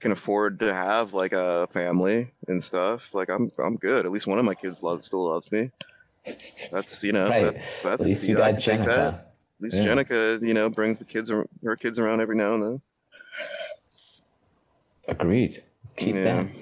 can 0.00 0.12
afford 0.12 0.58
to 0.60 0.72
have 0.74 1.14
like 1.14 1.32
a 1.32 1.66
family 1.68 2.32
and 2.48 2.62
stuff. 2.62 3.14
Like 3.14 3.28
I'm 3.28 3.50
I'm 3.58 3.76
good. 3.76 4.04
At 4.06 4.12
least 4.12 4.26
one 4.26 4.38
of 4.38 4.44
my 4.44 4.54
kids 4.54 4.82
loves 4.82 5.06
still 5.06 5.24
loves 5.28 5.50
me. 5.52 5.70
That's 6.70 7.02
you 7.02 7.12
know, 7.12 7.28
Right. 7.28 7.54
that's, 7.54 7.82
that's 7.82 8.02
At 8.02 8.06
least 8.08 8.22
you 8.24 8.36
yeah, 8.38 8.52
got 8.52 8.60
take 8.60 8.78
that. 8.84 8.88
Jenica. 8.88 9.14
At 9.18 9.24
least 9.60 9.76
Yeah. 9.78 9.86
Jenica, 9.86 10.42
you 10.46 10.54
know, 10.54 10.68
brings 10.70 10.98
the 11.00 11.04
kids 11.04 11.30
her 11.30 11.76
kids 11.76 11.98
around 11.98 12.20
every 12.20 12.36
now 12.36 12.54
and 12.54 12.62
then. 12.64 12.82
Agreed. 15.08 15.62
Keep 15.96 16.14
Yeah. 16.16 16.22
them. 16.22 16.54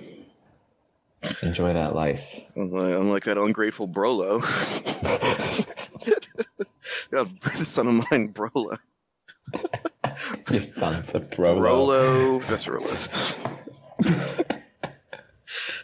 Enjoy 1.42 1.74
that 1.74 1.94
life. 1.94 2.40
Unlike, 2.56 2.94
unlike 2.94 3.24
that 3.24 3.36
ungrateful 3.36 3.86
Brolo. 3.86 4.40
yeah, 7.12 7.24
the 7.43 7.51
son 7.64 7.86
of 7.86 7.95
mine, 8.11 8.32
Brolo. 8.32 8.78
Your 10.51 10.62
son's 10.62 11.14
a 11.14 11.20
pro. 11.20 11.57
Brolo 11.57 12.41
visceralist. 12.43 13.36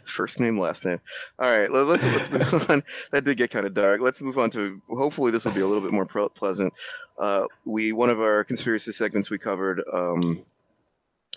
First 0.04 0.40
name, 0.40 0.58
last 0.58 0.84
name. 0.84 1.00
All 1.38 1.50
right, 1.50 1.70
let, 1.70 1.86
let's 1.86 2.02
let's 2.02 2.52
move 2.52 2.70
on. 2.70 2.82
That 3.10 3.24
did 3.24 3.36
get 3.36 3.50
kind 3.50 3.66
of 3.66 3.74
dark. 3.74 4.00
Let's 4.00 4.22
move 4.22 4.38
on 4.38 4.50
to. 4.50 4.80
Hopefully, 4.88 5.30
this 5.30 5.44
will 5.44 5.52
be 5.52 5.60
a 5.60 5.66
little 5.66 5.82
bit 5.82 5.92
more 5.92 6.06
pro- 6.06 6.28
pleasant. 6.28 6.72
Uh, 7.18 7.46
we 7.64 7.92
one 7.92 8.08
of 8.08 8.20
our 8.20 8.44
conspiracy 8.44 8.92
segments 8.92 9.30
we 9.30 9.38
covered 9.38 9.82
um, 9.92 10.42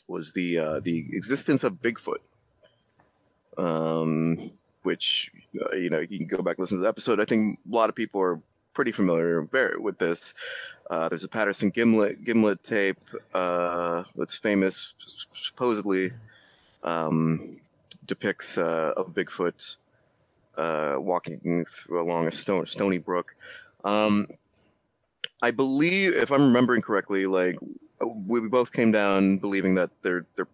was 0.08 0.34
the 0.34 0.60
uh, 0.60 0.80
the 0.80 1.00
existence 1.12 1.64
of 1.64 1.82
Bigfoot, 1.82 2.20
um, 3.58 4.52
which 4.84 5.32
uh, 5.62 5.76
you 5.76 5.90
know 5.90 6.00
you 6.00 6.18
can 6.18 6.28
go 6.28 6.38
back 6.44 6.58
and 6.58 6.60
listen 6.60 6.78
to 6.78 6.84
the 6.84 6.88
episode. 6.88 7.20
I 7.20 7.26
think 7.26 7.60
a 7.70 7.76
lot 7.76 7.90
of 7.90 7.96
people 7.96 8.22
are 8.22 8.40
pretty 8.80 8.94
familiar 8.94 9.42
very 9.42 9.78
with 9.78 9.98
this. 9.98 10.36
Uh, 10.90 11.10
there's 11.10 11.26
a 11.26 11.28
Patterson 11.28 11.70
Gimlin 11.70 12.26
Gimlin 12.26 12.62
tape 12.62 12.96
uh, 13.34 14.06
that's 14.16 14.38
famous, 14.38 14.94
supposedly 15.34 16.12
um, 16.86 17.58
depicts 18.06 18.58
uh, 18.58 18.94
a 18.96 19.04
Bigfoot 19.04 19.76
uh, 20.58 20.96
walking 20.98 21.66
through 21.66 22.02
along 22.02 22.28
a 22.28 22.32
stone, 22.32 22.66
stony 22.68 23.00
brook. 23.00 23.36
Um, 23.84 24.30
I 25.42 25.52
believe, 25.52 26.14
if 26.14 26.32
I'm 26.32 26.44
remembering 26.44 26.82
correctly, 26.82 27.26
like 27.26 27.60
we 28.02 28.48
both 28.48 28.72
came 28.72 28.94
down 28.94 29.40
believing 29.40 29.76
that 29.76 29.90
there 30.04 30.26
there 30.38 30.48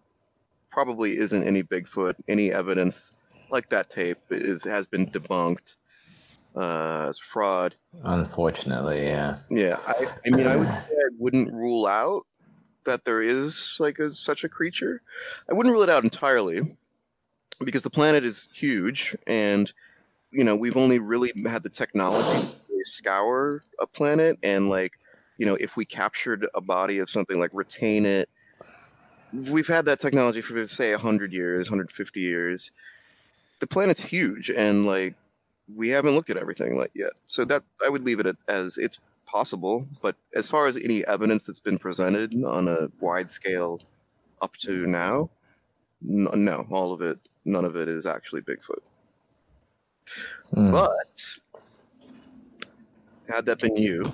probably 0.72 1.16
isn't 1.16 1.44
any 1.44 1.62
Bigfoot, 1.62 2.16
any 2.26 2.50
evidence 2.50 3.16
like 3.50 3.68
that 3.68 3.88
tape 3.88 4.18
is 4.30 4.64
has 4.64 4.88
been 4.88 5.06
debunked 5.06 5.76
uh, 6.56 7.06
as 7.08 7.18
fraud. 7.18 7.74
Unfortunately, 8.02 9.04
yeah. 9.04 9.36
Yeah, 9.50 9.78
I, 9.86 10.06
I 10.26 10.30
mean, 10.30 10.46
I 10.46 10.56
would 10.56 10.68
say 10.88 10.94
I 10.94 11.08
wouldn't 11.18 11.52
rule 11.52 11.86
out 11.86 12.26
that 12.84 13.04
there 13.04 13.20
is 13.20 13.76
like 13.78 13.98
a, 13.98 14.10
such 14.10 14.44
a 14.44 14.48
creature. 14.48 15.02
I 15.50 15.54
wouldn't 15.54 15.72
rule 15.72 15.82
it 15.82 15.90
out 15.90 16.04
entirely 16.04 16.76
because 17.64 17.82
the 17.82 17.90
planet 17.90 18.24
is 18.24 18.48
huge, 18.52 19.14
and 19.26 19.72
you 20.32 20.44
know 20.44 20.56
we've 20.56 20.76
only 20.76 20.98
really 20.98 21.32
had 21.46 21.62
the 21.62 21.68
technology 21.68 22.48
to 22.68 22.84
scour 22.84 23.62
a 23.80 23.86
planet, 23.86 24.38
and 24.42 24.68
like 24.68 24.92
you 25.38 25.46
know 25.46 25.56
if 25.56 25.76
we 25.76 25.84
captured 25.84 26.46
a 26.54 26.60
body 26.60 26.98
of 26.98 27.10
something, 27.10 27.38
like 27.38 27.50
retain 27.52 28.06
it. 28.06 28.30
We've 29.52 29.66
had 29.66 29.84
that 29.86 30.00
technology 30.00 30.40
for 30.40 30.64
say 30.64 30.92
100 30.92 31.32
years, 31.32 31.68
150 31.68 32.20
years. 32.20 32.70
The 33.58 33.66
planet's 33.66 34.02
huge, 34.02 34.50
and 34.50 34.86
like 34.86 35.14
we 35.74 35.88
haven't 35.88 36.14
looked 36.14 36.30
at 36.30 36.36
everything 36.36 36.76
like 36.76 36.92
yet. 36.94 37.12
So 37.26 37.44
that 37.46 37.62
I 37.84 37.88
would 37.88 38.04
leave 38.04 38.20
it 38.20 38.36
as 38.48 38.78
it's 38.78 39.00
possible. 39.26 39.86
But 40.02 40.16
as 40.34 40.48
far 40.48 40.66
as 40.66 40.76
any 40.76 41.04
evidence 41.06 41.44
that's 41.44 41.60
been 41.60 41.78
presented 41.78 42.34
on 42.44 42.68
a 42.68 42.88
wide 43.00 43.30
scale 43.30 43.80
up 44.42 44.56
to 44.58 44.86
now, 44.86 45.30
n- 46.08 46.28
no, 46.34 46.66
all 46.70 46.92
of 46.92 47.02
it, 47.02 47.18
none 47.44 47.64
of 47.64 47.76
it 47.76 47.88
is 47.88 48.06
actually 48.06 48.42
Bigfoot. 48.42 48.82
Hmm. 50.54 50.70
But 50.70 51.38
had 53.28 53.46
that 53.46 53.58
been 53.58 53.76
you, 53.76 54.12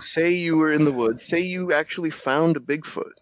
say 0.00 0.30
you 0.30 0.56
were 0.56 0.72
in 0.72 0.84
the 0.84 0.92
woods, 0.92 1.22
say 1.22 1.40
you 1.40 1.72
actually 1.72 2.10
found 2.10 2.56
a 2.56 2.60
Bigfoot. 2.60 3.12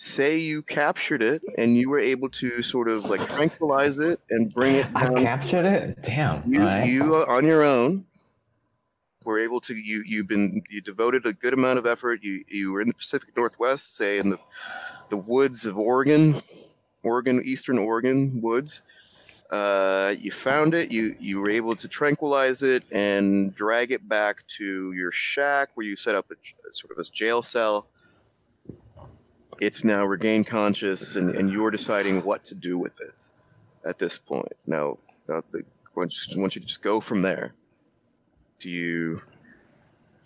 Say 0.00 0.38
you 0.38 0.62
captured 0.62 1.22
it 1.24 1.42
and 1.58 1.76
you 1.76 1.90
were 1.90 1.98
able 1.98 2.28
to 2.30 2.62
sort 2.62 2.88
of 2.88 3.04
like 3.06 3.26
tranquilize 3.26 3.98
it 3.98 4.20
and 4.30 4.54
bring 4.54 4.76
it 4.76 4.86
I 4.94 5.08
captured 5.22 5.66
it. 5.66 6.02
Damn. 6.02 6.42
you 6.46 6.60
right. 6.60 6.88
you 6.88 7.16
on 7.16 7.44
your 7.44 7.64
own 7.64 8.06
were 9.24 9.38
able 9.38 9.60
to 9.60 9.74
you 9.74 10.02
you've 10.06 10.26
been 10.26 10.62
you 10.70 10.80
devoted 10.80 11.26
a 11.26 11.32
good 11.34 11.52
amount 11.52 11.78
of 11.78 11.84
effort 11.84 12.22
you 12.22 12.44
you 12.48 12.72
were 12.72 12.80
in 12.80 12.88
the 12.88 12.94
pacific 12.94 13.28
northwest 13.36 13.96
say 13.96 14.18
in 14.18 14.30
the 14.30 14.38
the 15.10 15.18
woods 15.18 15.66
of 15.66 15.76
oregon 15.76 16.40
oregon 17.02 17.42
eastern 17.44 17.78
oregon 17.78 18.40
woods 18.40 18.82
uh, 19.50 20.14
you 20.18 20.30
found 20.30 20.74
it 20.74 20.92
you 20.92 21.14
you 21.18 21.40
were 21.40 21.50
able 21.50 21.74
to 21.74 21.88
tranquilize 21.88 22.62
it 22.62 22.84
and 22.92 23.54
drag 23.54 23.92
it 23.92 24.06
back 24.08 24.46
to 24.46 24.92
your 24.92 25.10
shack 25.10 25.70
where 25.74 25.86
you 25.86 25.96
set 25.96 26.14
up 26.14 26.30
a, 26.30 26.34
sort 26.72 26.90
of 26.90 26.98
a 26.98 27.10
jail 27.10 27.42
cell 27.42 27.86
it's 29.60 29.84
now 29.84 30.04
regained 30.04 30.46
conscious 30.46 31.16
and, 31.16 31.34
and 31.34 31.50
you're 31.50 31.70
deciding 31.70 32.22
what 32.22 32.44
to 32.44 32.54
do 32.54 32.78
with 32.78 33.00
it 33.00 33.28
at 33.84 33.98
this 33.98 34.18
point. 34.18 34.52
Now 34.66 34.98
uh, 35.28 35.42
the, 35.50 35.64
once 35.94 36.34
once 36.36 36.54
you 36.54 36.62
just 36.62 36.82
go 36.82 37.00
from 37.00 37.22
there 37.22 37.54
do 38.58 38.70
you 38.70 39.22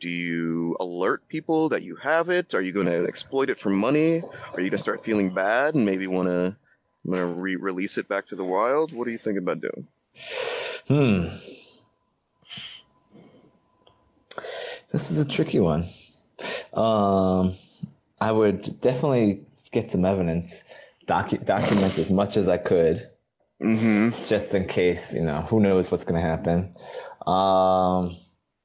do 0.01 0.09
you 0.11 0.77
alert 0.81 1.27
people 1.29 1.69
that 1.69 1.83
you 1.83 1.95
have 1.97 2.29
it? 2.29 2.55
Are 2.55 2.61
you 2.61 2.73
going 2.73 2.87
to 2.87 3.07
exploit 3.07 3.49
it 3.51 3.57
for 3.57 3.71
money? 3.71 4.21
Are 4.21 4.61
you 4.61 4.69
going 4.69 4.71
to 4.73 4.79
start 4.79 5.05
feeling 5.05 5.33
bad 5.33 5.75
and 5.75 5.87
maybe 5.87 6.07
want 6.09 6.29
to 6.29 6.57
want 7.05 7.21
to 7.21 7.27
re-release 7.41 7.99
it 7.99 8.09
back 8.09 8.27
to 8.29 8.37
the 8.37 8.45
wild? 8.45 8.93
What 8.93 9.05
do 9.05 9.13
you 9.13 9.19
think 9.19 9.39
about 9.39 9.61
doing? 9.61 9.87
Hmm. 10.89 11.37
This 14.93 15.11
is 15.11 15.19
a 15.19 15.25
tricky 15.25 15.61
one. 15.61 15.89
Um, 16.73 17.55
I 18.23 18.31
would 18.33 18.81
definitely 18.81 19.45
get 19.73 19.91
some 19.91 20.05
evidence, 20.05 20.65
docu- 21.07 21.45
document 21.45 21.99
as 21.99 22.11
much 22.11 22.37
as 22.37 22.49
I 22.49 22.59
could, 22.59 22.97
mm-hmm 23.61 24.11
just 24.29 24.55
in 24.55 24.67
case. 24.67 25.13
You 25.13 25.23
know, 25.23 25.41
who 25.43 25.59
knows 25.61 25.91
what's 25.91 26.05
going 26.05 26.21
to 26.21 26.29
happen. 26.35 26.59
Um, 27.27 28.17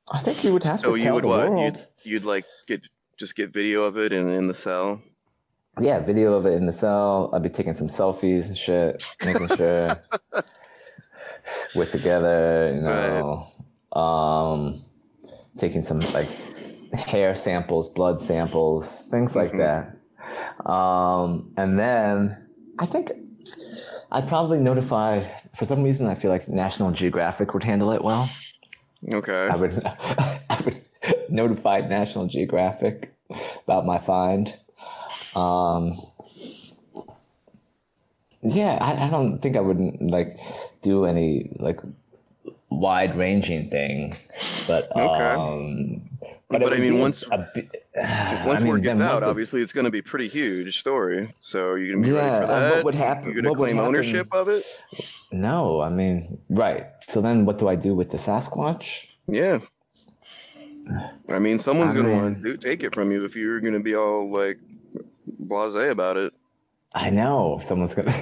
I 0.09 0.19
think 0.21 0.43
you 0.43 0.53
would 0.53 0.63
have 0.63 0.79
so 0.79 0.95
to 0.95 1.01
you 1.01 1.13
would 1.13 1.23
the 1.23 1.27
what 1.27 1.49
world. 1.51 1.75
you'd, 2.03 2.11
you'd 2.11 2.25
like 2.25 2.45
get 2.67 2.81
just 3.17 3.35
get 3.35 3.51
video 3.51 3.83
of 3.83 3.97
it 3.97 4.11
in, 4.13 4.29
in 4.29 4.47
the 4.47 4.53
cell 4.53 5.01
Yeah, 5.81 5.99
video 5.99 6.33
of 6.33 6.45
it 6.45 6.53
in 6.53 6.65
the 6.65 6.73
cell. 6.73 7.29
I'd 7.33 7.43
be 7.43 7.49
taking 7.49 7.73
some 7.73 7.87
selfies 7.87 8.47
and 8.47 8.57
shit, 8.57 9.03
making 9.25 9.47
sure 9.57 9.89
we're 11.75 11.85
together, 11.85 12.71
you 12.75 12.81
know. 12.81 13.47
Um, 13.91 14.81
taking 15.57 15.81
some 15.83 15.99
like 16.13 16.29
hair 16.93 17.35
samples, 17.35 17.89
blood 17.89 18.19
samples, 18.21 19.05
things 19.11 19.35
like 19.35 19.51
Mhm. 19.53 19.57
that. 19.57 20.69
Um, 20.69 21.51
and 21.57 21.77
then 21.79 22.47
I 22.79 22.85
think 22.85 23.11
I'd 24.11 24.27
probably 24.27 24.59
notify. 24.59 25.23
For 25.55 25.65
some 25.65 25.83
reason, 25.83 26.07
I 26.07 26.15
feel 26.15 26.31
like 26.31 26.47
National 26.47 26.91
Geographic 26.91 27.53
would 27.53 27.63
handle 27.63 27.91
it 27.91 28.03
well. 28.03 28.29
okay 29.13 29.47
I 29.51 29.55
would, 29.55 29.81
I 30.49 30.61
would 30.65 30.81
notify 31.29 31.81
National 31.81 32.27
Geographic 32.27 33.13
about 33.63 33.85
my 33.85 33.97
find. 33.99 34.55
Um, 35.35 35.99
yeah, 38.41 38.77
I, 38.81 39.05
I 39.05 39.09
don't 39.09 39.39
think 39.39 39.57
I 39.57 39.61
would 39.61 39.79
like 40.01 40.39
do 40.81 41.05
any 41.05 41.51
like 41.59 41.79
wide 42.69 43.15
ranging 43.15 43.69
thing, 43.69 44.15
but 44.67 44.95
Okay. 44.95 45.23
um, 45.23 46.01
but, 46.49 46.61
But 46.61 46.73
I 46.73 46.77
mean, 46.77 46.99
once- 46.99 47.23
a 47.23 47.37
once 47.37 47.49
I 47.95 48.57
mean, 48.59 48.67
word 48.67 48.83
gets 48.83 48.99
out 48.99 49.21
obviously 49.23 49.61
it's 49.61 49.73
going 49.73 49.85
to 49.85 49.91
be 49.91 49.99
a 49.99 50.03
pretty 50.03 50.27
huge 50.27 50.79
story 50.79 51.29
so 51.39 51.75
you're 51.75 51.93
going 51.93 52.03
to 52.03 52.09
be 52.09 52.15
Yeah, 52.15 52.21
ready 52.39 52.41
for 52.45 52.47
that 52.47 52.75
what 52.75 52.85
would 52.85 52.95
happen- 52.95 53.23
you're 53.31 53.41
going 53.41 53.53
to 53.53 53.57
claim 53.57 53.79
ownership 53.79 54.27
of 54.33 54.47
it 54.49 54.63
No, 55.31 55.81
I 55.81 55.89
mean, 55.89 56.39
right. 56.49 56.85
So 57.09 57.19
then, 57.21 57.45
what 57.45 57.57
do 57.57 57.67
I 57.67 57.75
do 57.75 57.93
with 57.95 58.09
the 58.11 58.17
Sasquatch? 58.17 59.07
Yeah. 59.27 59.59
I 61.29 61.39
mean, 61.39 61.59
someone's 61.59 61.93
I 61.93 61.97
gonna 61.97 62.07
mean- 62.09 62.23
want 62.23 62.43
to 62.45 62.55
take 62.57 62.81
it 62.83 62.95
from 62.95 63.11
you 63.11 63.25
if 63.25 63.35
you're 63.35 63.59
gonna 63.59 63.81
be 63.81 63.93
all 63.95 64.31
like 64.31 64.57
blasé 65.43 65.89
about 65.91 66.15
it. 66.15 66.33
I 66.95 67.09
know 67.09 67.59
someone's 67.65 67.93
gonna. 67.93 68.13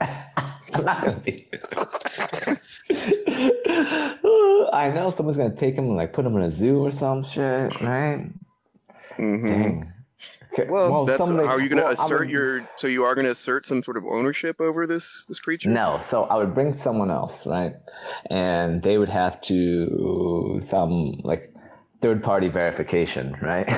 I'm 0.74 0.84
not 0.84 1.02
gonna 1.02 1.20
be. 1.20 1.48
I 4.72 4.90
know 4.94 5.10
someone's 5.10 5.36
gonna 5.36 5.54
take 5.54 5.74
him 5.74 5.84
and 5.86 5.96
like 5.96 6.12
put 6.12 6.24
him 6.26 6.36
in 6.36 6.42
a 6.42 6.50
zoo 6.50 6.84
or 6.84 6.90
some 6.90 7.22
shit, 7.24 7.80
right? 7.80 8.26
Mhm. 9.16 9.44
Dang. 9.46 9.92
Okay, 10.52 10.68
Well, 10.68 11.04
that's 11.04 11.24
somebody- 11.24 11.46
how 11.46 11.54
are 11.54 11.60
you 11.60 11.68
going 11.68 11.78
to 11.78 11.84
well, 11.84 11.92
assert 11.92 12.20
would- 12.22 12.30
your? 12.30 12.68
So 12.74 12.88
you 12.88 13.04
are 13.04 13.14
going 13.14 13.24
to 13.24 13.30
assert 13.30 13.64
some 13.64 13.84
sort 13.84 13.96
of 13.96 14.04
ownership 14.04 14.60
over 14.60 14.84
this 14.84 15.24
this 15.28 15.38
creature? 15.38 15.70
No, 15.70 16.00
so 16.04 16.24
I 16.24 16.34
would 16.36 16.52
bring 16.54 16.72
someone 16.72 17.08
else, 17.08 17.46
right? 17.46 17.74
And 18.30 18.82
they 18.82 18.98
would 18.98 19.08
have 19.10 19.40
to 19.42 20.58
some 20.60 21.20
like 21.22 21.54
third 22.00 22.22
party 22.24 22.48
verification, 22.48 23.36
right? 23.40 23.68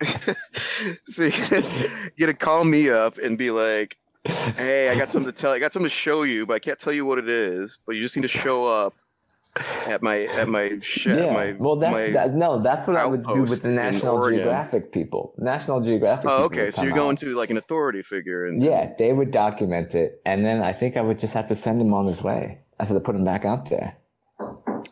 so 1.06 1.24
you're 1.24 1.48
gonna, 1.48 1.88
you're 2.16 2.26
gonna 2.26 2.34
call 2.34 2.64
me 2.64 2.90
up 2.90 3.16
and 3.16 3.38
be 3.38 3.50
like, 3.50 3.96
"Hey, 4.24 4.90
I 4.90 4.98
got 4.98 5.10
something 5.10 5.32
to 5.32 5.38
tell. 5.38 5.52
I 5.52 5.58
got 5.58 5.72
something 5.72 5.88
to 5.88 5.94
show 5.94 6.24
you, 6.24 6.46
but 6.46 6.54
I 6.54 6.58
can't 6.58 6.78
tell 6.78 6.92
you 6.92 7.04
what 7.04 7.18
it 7.18 7.28
is. 7.28 7.78
But 7.86 7.96
you 7.96 8.02
just 8.02 8.16
need 8.16 8.22
to 8.22 8.28
show 8.28 8.68
up 8.70 8.94
at 9.86 10.02
my 10.02 10.22
at 10.24 10.48
my 10.48 10.78
shed. 10.80 11.18
yeah. 11.18 11.32
My, 11.32 11.52
well, 11.58 11.76
that's 11.76 11.92
my, 11.92 12.10
that, 12.10 12.34
no, 12.34 12.62
that's 12.62 12.86
what 12.86 12.96
I 12.96 13.06
would 13.06 13.26
do 13.26 13.42
with 13.42 13.62
the 13.62 13.70
National 13.70 14.28
Geographic 14.28 14.92
people. 14.92 15.34
National 15.38 15.80
Geographic. 15.80 16.30
Oh, 16.30 16.44
okay. 16.44 16.70
So 16.70 16.82
you're 16.82 16.92
going 16.92 17.16
out. 17.16 17.18
to 17.18 17.34
like 17.34 17.50
an 17.50 17.56
authority 17.56 18.02
figure, 18.02 18.46
and 18.46 18.62
Yeah, 18.62 18.92
they 18.98 19.12
would 19.12 19.30
document 19.30 19.94
it, 19.94 20.20
and 20.24 20.44
then 20.44 20.62
I 20.62 20.72
think 20.72 20.96
I 20.96 21.00
would 21.00 21.18
just 21.18 21.34
have 21.34 21.46
to 21.48 21.54
send 21.54 21.80
him 21.80 21.92
on 21.94 22.06
his 22.06 22.22
way. 22.22 22.60
I 22.78 22.84
have 22.84 22.94
to 22.94 23.00
put 23.00 23.14
him 23.14 23.24
back 23.24 23.44
out 23.44 23.68
there. 23.68 23.96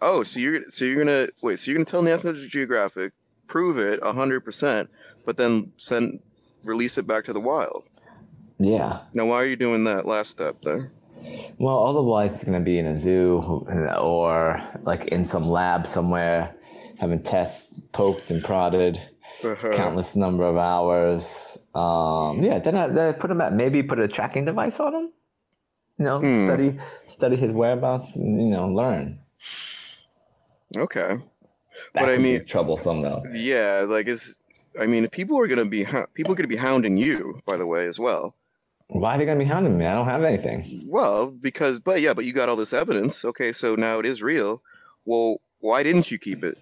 oh, 0.02 0.22
so 0.22 0.40
you're 0.40 0.68
so 0.68 0.84
you're 0.84 1.04
gonna 1.04 1.28
wait. 1.42 1.58
So 1.58 1.70
you're 1.70 1.76
gonna 1.78 1.84
tell 1.84 2.02
National 2.02 2.34
Geographic, 2.34 3.12
prove 3.46 3.78
it 3.78 4.02
hundred 4.02 4.40
percent, 4.40 4.90
but 5.24 5.36
then 5.36 5.72
send 5.76 6.20
release 6.64 6.98
it 6.98 7.06
back 7.06 7.24
to 7.26 7.32
the 7.32 7.40
wild. 7.40 7.84
Yeah. 8.58 9.00
Now, 9.14 9.26
why 9.26 9.36
are 9.36 9.46
you 9.46 9.56
doing 9.56 9.84
that 9.84 10.06
last 10.06 10.30
step 10.30 10.56
there? 10.62 10.92
Well, 11.58 11.84
otherwise 11.86 12.34
it's 12.34 12.44
gonna 12.44 12.60
be 12.60 12.78
in 12.78 12.86
a 12.86 12.96
zoo 12.96 13.38
or 13.98 14.62
like 14.82 15.06
in 15.06 15.24
some 15.24 15.48
lab 15.48 15.86
somewhere, 15.86 16.54
having 16.98 17.22
tests 17.22 17.78
poked 17.92 18.30
and 18.30 18.42
prodded, 18.42 18.98
Uh-huh. 19.44 19.70
countless 19.72 20.16
number 20.16 20.44
of 20.44 20.56
hours. 20.56 21.58
Um, 21.74 22.42
yeah, 22.42 22.58
then 22.58 22.74
I, 22.76 22.86
then 22.88 23.08
I 23.08 23.12
put 23.12 23.30
him 23.30 23.40
at 23.40 23.52
maybe 23.52 23.82
put 23.82 23.98
a 24.00 24.08
tracking 24.08 24.44
device 24.44 24.80
on 24.80 24.94
him. 24.94 25.10
You 25.98 26.04
know, 26.04 26.20
Hmm. 26.20 26.46
study 26.46 26.78
study 27.06 27.36
his 27.36 27.50
whereabouts, 27.52 28.14
and, 28.16 28.40
you 28.40 28.48
know, 28.48 28.68
learn. 28.68 29.18
Okay. 30.76 31.18
That 31.94 32.00
But 32.02 32.08
I 32.08 32.18
mean- 32.18 32.44
troublesome 32.44 33.02
though. 33.02 33.22
Yeah, 33.32 33.84
like 33.88 34.08
it's. 34.08 34.40
I 34.80 34.86
mean, 34.86 35.08
people 35.08 35.38
are 35.38 35.46
gonna 35.46 35.64
be 35.64 35.84
people 36.14 36.32
are 36.32 36.36
gonna 36.36 36.48
be 36.48 36.56
hounding 36.56 36.96
you, 36.96 37.40
by 37.46 37.56
the 37.56 37.66
way, 37.66 37.86
as 37.86 37.98
well. 37.98 38.34
Why 38.88 39.14
are 39.14 39.18
they 39.18 39.26
gonna 39.26 39.38
be 39.38 39.44
hounding 39.44 39.76
me? 39.76 39.86
I 39.86 39.94
don't 39.94 40.06
have 40.06 40.22
anything. 40.24 40.82
Well, 40.86 41.28
because, 41.30 41.78
but 41.78 42.00
yeah, 42.00 42.14
but 42.14 42.24
you 42.24 42.32
got 42.32 42.48
all 42.48 42.56
this 42.56 42.72
evidence. 42.72 43.24
Okay, 43.24 43.52
so 43.52 43.74
now 43.74 43.98
it 43.98 44.06
is 44.06 44.22
real. 44.22 44.62
Well, 45.04 45.40
why 45.60 45.82
didn't 45.82 46.10
you 46.10 46.18
keep 46.18 46.42
it? 46.42 46.56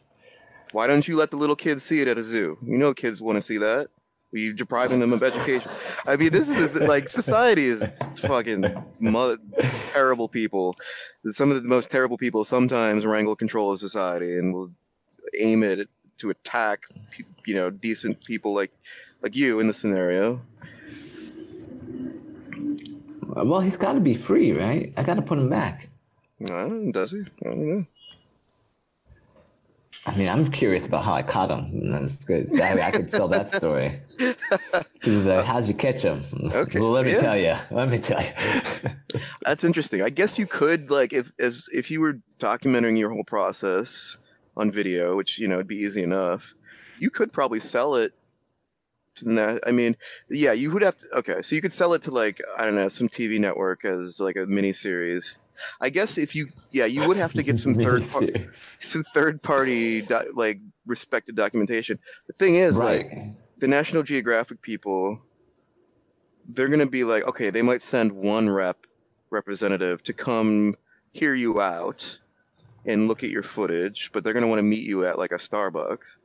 Why 0.73 0.87
don't 0.87 1.07
you 1.07 1.17
let 1.17 1.31
the 1.31 1.37
little 1.37 1.57
kids 1.57 1.85
see 1.85 2.01
it 2.01 2.09
at 2.09 2.19
a 2.19 2.23
zoo? 2.23 2.59
You 2.63 2.77
know, 2.77 2.93
kids 2.93 3.23
want 3.23 3.37
to 3.37 3.43
see 3.43 3.59
that. 3.59 3.89
You 4.33 4.53
depriving 4.53 4.99
them 4.99 5.13
of 5.13 5.23
education? 5.23 5.71
I 6.07 6.17
mean, 6.17 6.31
this 6.31 6.49
is 6.49 6.75
like 6.83 7.09
society 7.09 7.67
is 7.67 7.89
fucking 8.17 8.67
mo- 8.99 9.37
terrible 9.87 10.29
people. 10.29 10.75
Some 11.27 11.51
of 11.51 11.63
the 11.63 11.69
most 11.69 11.91
terrible 11.91 12.19
people 12.19 12.43
sometimes 12.45 13.07
wrangle 13.07 13.37
control 13.37 13.73
of 13.73 13.79
society 13.79 14.37
and 14.37 14.53
will 14.53 14.71
aim 15.39 15.63
it 15.63 15.89
to 16.19 16.31
attack, 16.31 16.83
you 17.47 17.55
know, 17.55 17.71
decent 17.71 18.23
people 18.25 18.53
like 18.53 18.73
like 19.23 19.37
you 19.37 19.61
in 19.61 19.69
the 19.69 19.73
scenario. 19.73 20.43
Well, 23.45 23.61
he's 23.61 23.77
got 23.77 23.93
to 23.93 24.01
be 24.01 24.15
free, 24.15 24.53
right? 24.53 24.93
I 24.97 25.03
got 25.03 25.15
to 25.15 25.23
put 25.23 25.39
him 25.39 25.51
back. 25.51 25.91
Uh, 26.51 26.69
does 26.91 27.13
he? 27.13 27.21
I 27.21 27.49
don't 27.49 27.67
know. 27.69 27.85
I 30.07 30.15
mean, 30.17 30.29
I'm 30.29 30.51
curious 30.53 30.87
about 30.87 31.03
how 31.05 31.15
I 31.15 31.23
caught 31.23 31.51
him. 31.51 31.91
That's 31.91 32.25
good. 32.25 32.61
I, 32.61 32.87
I 32.87 32.91
could 32.93 33.11
tell 33.11 33.27
that 33.29 33.53
story. 33.53 34.01
How'd 35.45 35.67
you 35.67 35.75
catch 35.75 36.03
him? 36.03 36.23
Okay, 36.55 36.79
Well, 36.79 36.91
let 36.91 37.05
me 37.05 37.13
yeah. 37.13 37.21
tell 37.21 37.37
you. 37.37 37.55
Let 37.73 37.89
me 37.89 37.99
tell 37.99 38.23
you. 38.23 39.21
That's 39.45 39.65
interesting. 39.65 40.03
I 40.03 40.11
guess 40.11 40.39
you 40.39 40.47
could 40.47 40.91
like 40.93 41.13
if 41.13 41.33
as 41.41 41.69
if 41.73 41.91
you 41.91 42.01
were 42.01 42.21
documenting 42.39 42.97
your 42.97 43.11
whole 43.11 43.25
process 43.25 44.17
on 44.57 44.71
video, 44.71 45.17
which 45.17 45.41
you 45.41 45.49
know 45.49 45.57
would 45.57 45.67
be 45.67 45.77
easy 45.79 46.05
enough. 46.05 46.55
You 47.01 47.11
could 47.11 47.33
probably 47.33 47.59
sell 47.61 47.97
it 47.97 48.13
the 49.25 49.31
net. 49.33 49.61
I 49.67 49.71
mean, 49.73 49.97
yeah, 50.29 50.53
you 50.53 50.71
would 50.73 50.83
have 50.83 50.97
to. 50.99 51.07
Okay, 51.19 51.43
so 51.43 51.55
you 51.57 51.63
could 51.63 51.73
sell 51.73 51.95
it 51.95 52.03
to 52.03 52.11
like 52.11 52.41
I 52.59 52.65
don't 52.65 52.75
know 52.75 52.89
some 52.89 53.09
TV 53.09 53.39
network 53.41 53.85
as 53.85 54.21
like 54.21 54.37
a 54.37 54.47
mini 54.47 54.73
series. 54.73 55.39
I 55.81 55.89
guess 55.89 56.19
if 56.19 56.35
you 56.35 56.49
yeah 56.71 56.85
you 56.85 57.09
would 57.09 57.17
have 57.17 57.33
to 57.33 57.43
get 57.43 57.57
some 57.57 57.75
third 57.87 58.07
par- 58.09 58.29
some 58.53 59.03
third 59.15 59.43
party 59.43 60.03
do- 60.03 60.33
like 60.35 60.61
respected 60.87 61.35
documentation. 61.35 61.99
The 62.27 62.35
thing 62.35 62.57
is 62.57 62.77
like 62.77 63.07
Right. 63.11 63.35
the 63.59 63.69
National 63.69 64.03
Geographic 64.03 64.61
people, 64.61 65.19
they're 66.49 66.69
gonna 66.69 66.87
be 66.87 67.05
like, 67.05 67.25
okay, 67.27 67.51
they 67.51 67.63
might 67.63 67.83
send 67.83 68.13
one 68.13 68.51
rep 68.51 68.77
representative 69.31 70.03
to 70.05 70.13
come 70.13 70.77
hear 71.13 71.35
you 71.35 71.61
out 71.61 72.19
and 72.85 73.09
look 73.09 73.25
at 73.25 73.31
your 73.31 73.43
footage, 73.43 74.11
but 74.13 74.23
they're 74.23 74.33
gonna 74.35 74.47
want 74.47 74.59
to 74.61 74.63
meet 74.63 74.85
you 74.85 75.05
at 75.07 75.19
like 75.19 75.33
a 75.33 75.37
Starbucks. 75.37 76.19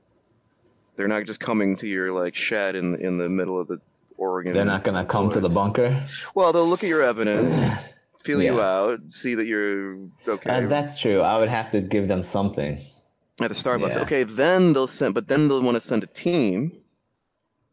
They're 1.02 1.08
not 1.08 1.26
just 1.26 1.40
coming 1.40 1.76
to 1.78 1.88
your 1.88 2.12
like 2.12 2.36
shed 2.36 2.76
in 2.76 2.94
in 3.02 3.18
the 3.18 3.28
middle 3.28 3.60
of 3.60 3.68
the 3.68 3.82
Oregon. 4.18 4.54
They're 4.54 4.64
not 4.64 4.84
going 4.84 5.04
to 5.04 5.04
come 5.04 5.32
to 5.32 5.40
the 5.40 5.50
bunker. 5.50 6.00
Well, 6.36 6.54
they'll 6.54 6.68
look 6.68 6.84
at 6.84 6.90
your 6.90 7.02
evidence, 7.02 7.52
feel 8.20 8.40
you 8.40 8.62
out, 8.62 9.12
see 9.12 9.34
that 9.34 9.48
you're 9.48 9.98
okay 10.28 10.64
Uh, 10.64 10.68
that's 10.68 11.02
true. 11.02 11.22
I 11.22 11.40
would 11.40 11.50
have 11.50 11.72
to 11.72 11.82
give 11.82 12.08
them 12.08 12.24
something. 12.24 12.78
at 13.42 13.50
the 13.50 13.56
Starbucks. 13.56 13.96
Yeah. 13.96 14.02
Okay, 14.04 14.22
then 14.22 14.74
they'll 14.74 14.86
send, 14.86 15.16
but 15.16 15.28
then 15.28 15.48
they'll 15.48 15.64
want 15.64 15.74
to 15.74 15.82
send 15.82 16.04
a 16.04 16.08
team, 16.08 16.72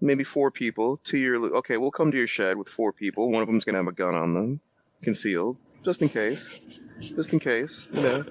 maybe 0.00 0.24
four 0.24 0.50
people 0.50 0.96
to 1.04 1.18
your. 1.18 1.36
Okay, 1.56 1.76
we'll 1.76 1.90
come 1.90 2.10
to 2.10 2.16
your 2.16 2.26
shed 2.28 2.56
with 2.56 2.68
four 2.68 2.94
people. 2.94 3.30
One 3.30 3.42
of 3.42 3.46
them's 3.48 3.66
gonna 3.66 3.76
have 3.76 3.88
a 3.88 3.92
gun 3.92 4.14
on 4.14 4.32
them, 4.32 4.60
concealed, 5.03 5.57
just 5.84 6.03
in 6.03 6.09
case. 6.09 6.61
Just 7.01 7.32
in 7.32 7.38
case, 7.38 7.88
you 7.92 8.03
know. 8.03 8.24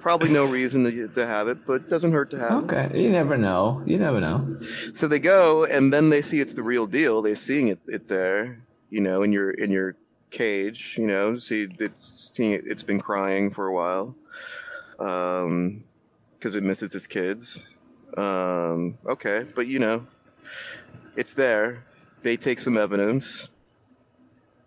Probably 0.00 0.30
no 0.30 0.46
reason 0.46 0.84
to, 0.84 1.08
to 1.08 1.26
have 1.26 1.48
it, 1.48 1.66
but 1.66 1.90
doesn't 1.90 2.12
hurt 2.12 2.30
to 2.30 2.38
have 2.38 2.64
Okay. 2.64 2.90
You 2.94 3.10
never 3.10 3.36
know. 3.36 3.82
You 3.84 3.98
never 3.98 4.18
know. 4.18 4.58
So 4.94 5.06
they 5.06 5.18
go, 5.18 5.64
and 5.64 5.92
then 5.92 6.08
they 6.08 6.22
see 6.22 6.40
it's 6.40 6.54
the 6.54 6.62
real 6.62 6.86
deal. 6.86 7.20
They're 7.20 7.34
seeing 7.34 7.68
it, 7.68 7.80
it 7.86 8.06
there, 8.06 8.62
you 8.88 9.00
know, 9.00 9.22
in 9.22 9.32
your 9.32 9.50
in 9.50 9.70
your 9.70 9.96
cage. 10.30 10.96
You 10.98 11.06
know, 11.06 11.36
see 11.36 11.68
it's 11.78 12.32
seeing 12.34 12.52
it, 12.52 12.64
it's 12.66 12.82
been 12.82 13.00
crying 13.00 13.50
for 13.50 13.66
a 13.66 13.74
while, 13.74 14.14
um, 14.98 15.84
because 16.38 16.56
it 16.56 16.62
misses 16.62 16.94
its 16.94 17.06
kids. 17.06 17.76
Um, 18.16 18.98
okay, 19.06 19.46
but 19.54 19.66
you 19.66 19.78
know, 19.78 20.06
it's 21.16 21.34
there. 21.34 21.80
They 22.22 22.36
take 22.36 22.58
some 22.58 22.76
evidence. 22.76 23.50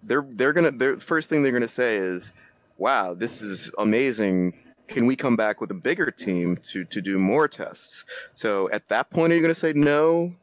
They're 0.06 0.26
they're 0.30 0.54
gonna. 0.54 0.72
Their 0.72 0.98
first 0.98 1.30
thing 1.30 1.44
they're 1.44 1.52
gonna 1.52 1.68
say 1.68 1.96
is, 1.98 2.34
"Wow, 2.78 3.14
this 3.14 3.42
is 3.42 3.72
amazing." 3.78 4.54
Can 4.90 5.06
we 5.08 5.16
come 5.16 5.38
back 5.38 5.62
with 5.62 5.72
a 5.72 5.76
bigger 5.76 6.12
team 6.12 6.58
to 6.72 6.84
to 6.86 7.02
do 7.02 7.18
more 7.18 7.48
tests? 7.48 8.06
So 8.36 8.70
at 8.72 8.90
that 8.90 9.10
point, 9.10 9.32
are 9.32 9.36
you 9.36 9.42
going 9.42 9.54
to 9.54 9.60
say 9.60 9.72
no, 9.74 10.34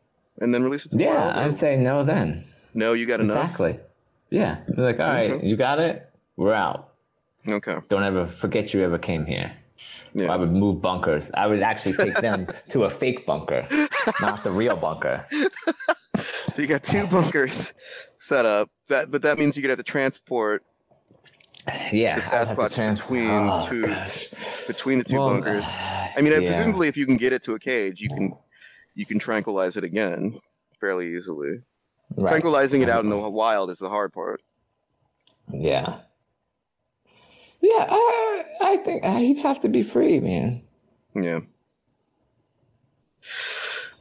and 0.40 0.54
then 0.54 0.64
release 0.64 0.86
it 0.86 0.90
to 0.90 0.96
the 0.96 1.04
Yeah, 1.04 1.38
I'd 1.38 1.54
say 1.54 1.76
no 1.76 2.02
then. 2.04 2.42
no, 2.72 2.94
you 2.94 3.04
got 3.06 3.20
enough. 3.20 3.44
Exactly. 3.44 3.78
Yeah. 4.30 4.58
They're 4.66 4.86
like, 4.86 4.98
all 4.98 5.06
right, 5.06 5.30
Okay. 5.32 5.46
you 5.46 5.56
got 5.56 5.78
it. 5.78 6.08
We're 6.36 6.54
out. 6.54 6.94
Okay. 7.46 7.76
Don't 7.88 8.02
ever 8.02 8.26
forget 8.26 8.72
you 8.72 8.82
ever 8.82 8.96
came 8.98 9.26
here. 9.26 9.52
Yeah. 10.14 10.32
I 10.32 10.36
would 10.36 10.52
move 10.52 10.80
bunkers. 10.80 11.30
I 11.34 11.46
would 11.46 11.60
actually 11.60 11.92
take 11.92 12.14
them 12.16 12.46
to 12.70 12.84
a 12.84 12.90
fake 12.90 13.26
bunker, 13.26 13.66
not 14.22 14.42
the 14.42 14.50
real 14.50 14.74
bunker. 14.76 15.24
So 16.50 16.62
you 16.62 16.68
got 16.68 16.82
two 16.82 17.06
bunkers 17.06 17.72
set 18.20 18.46
up. 18.46 18.70
That, 18.88 19.10
but 19.10 19.22
that 19.22 19.38
means 19.38 19.56
you're 19.56 19.62
gonna 19.62 19.72
have 19.72 19.78
to 19.78 19.82
transport 19.82 20.62
Yeah. 21.92 22.16
The 22.16 22.22
to 22.22 22.28
Sasquatch 22.28 22.74
trans- 22.74 23.00
between 23.00 23.28
Oh, 23.30 23.66
two 23.68 23.82
gosh. 23.86 24.28
between 24.66 24.98
the 24.98 25.04
two 25.04 25.18
Well, 25.18 25.30
bunkers. 25.30 25.64
I 25.66 26.14
mean, 26.20 26.32
yeah. 26.40 26.54
presumably, 26.54 26.88
if 26.88 26.96
you 26.96 27.06
can 27.06 27.16
get 27.16 27.32
it 27.32 27.42
to 27.44 27.54
a 27.54 27.58
cage, 27.58 28.00
you 28.00 28.08
can 28.08 28.32
you 28.94 29.06
can 29.06 29.18
tranquilize 29.18 29.76
it 29.76 29.84
again 29.84 30.38
fairly 30.78 31.16
easily. 31.16 31.60
Right. 32.16 32.30
Tranquilizing 32.30 32.82
it 32.82 32.88
out 32.88 33.04
in 33.04 33.10
the 33.10 33.16
wild 33.16 33.70
is 33.70 33.78
the 33.78 33.88
hard 33.88 34.12
part. 34.12 34.42
Yeah. 35.48 35.98
Yeah, 37.62 37.86
I, 37.88 38.44
I 38.62 38.76
think 38.78 39.04
uh, 39.04 39.16
he'd 39.18 39.38
have 39.40 39.60
to 39.60 39.68
be 39.68 39.82
free, 39.82 40.18
man. 40.18 40.62
Yeah. 41.14 41.40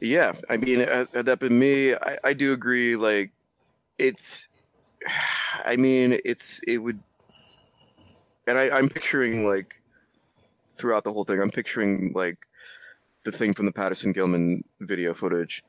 Yeah, 0.00 0.32
I 0.48 0.56
mean, 0.56 0.80
had, 0.80 1.08
had 1.14 1.26
that 1.26 1.40
been 1.40 1.58
me, 1.58 1.94
I, 1.94 2.16
I 2.24 2.32
do 2.32 2.52
agree. 2.54 2.96
Like, 2.96 3.30
it's, 4.00 4.48
I 5.64 5.76
mean, 5.76 6.18
it's 6.24 6.60
it 6.66 6.78
would, 6.78 6.98
and 8.46 8.58
I, 8.58 8.70
I'm 8.70 8.88
picturing 8.88 9.46
like 9.46 9.80
throughout 10.64 11.04
the 11.04 11.12
whole 11.12 11.24
thing, 11.24 11.40
I'm 11.40 11.50
picturing 11.50 12.12
like 12.14 12.38
the 13.24 13.32
thing 13.32 13.52
from 13.54 13.66
the 13.66 13.72
Patterson 13.72 14.14
Gimlin 14.14 14.64
video 14.80 15.12
footage. 15.12 15.62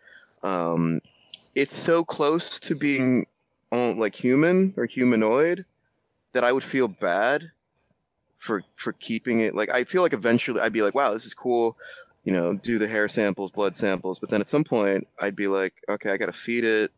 Um, 0.44 1.02
it's 1.54 1.76
so 1.76 2.04
close 2.04 2.60
to 2.62 2.76
being 2.76 3.28
uh, 3.72 3.94
like 3.94 4.16
human 4.16 4.74
or 4.78 4.86
humanoid 4.86 5.66
that 6.34 6.44
I 6.44 6.54
would 6.54 6.64
feel 6.64 6.88
bad 6.88 7.52
for 8.38 8.64
for 8.76 8.94
keeping 8.94 9.42
it 9.42 9.54
like 9.54 9.70
I 9.70 9.84
feel 9.84 10.02
like 10.02 10.14
eventually 10.14 10.62
I'd 10.62 10.74
be 10.74 10.82
like, 10.82 10.96
wow, 10.96 11.14
this 11.14 11.26
is 11.26 11.34
cool. 11.34 11.76
You 12.24 12.34
know, 12.34 12.54
do 12.54 12.78
the 12.78 12.88
hair 12.88 13.08
samples, 13.08 13.52
blood 13.52 13.76
samples, 13.76 14.20
but 14.20 14.30
then 14.30 14.42
at 14.42 14.48
some 14.48 14.64
point 14.64 15.08
I'd 15.20 15.36
be 15.36 15.48
like, 15.48 15.74
okay, 15.90 16.12
I 16.12 16.18
got 16.18 16.28
to 16.28 16.34
feed 16.34 16.64
it. 16.64 16.92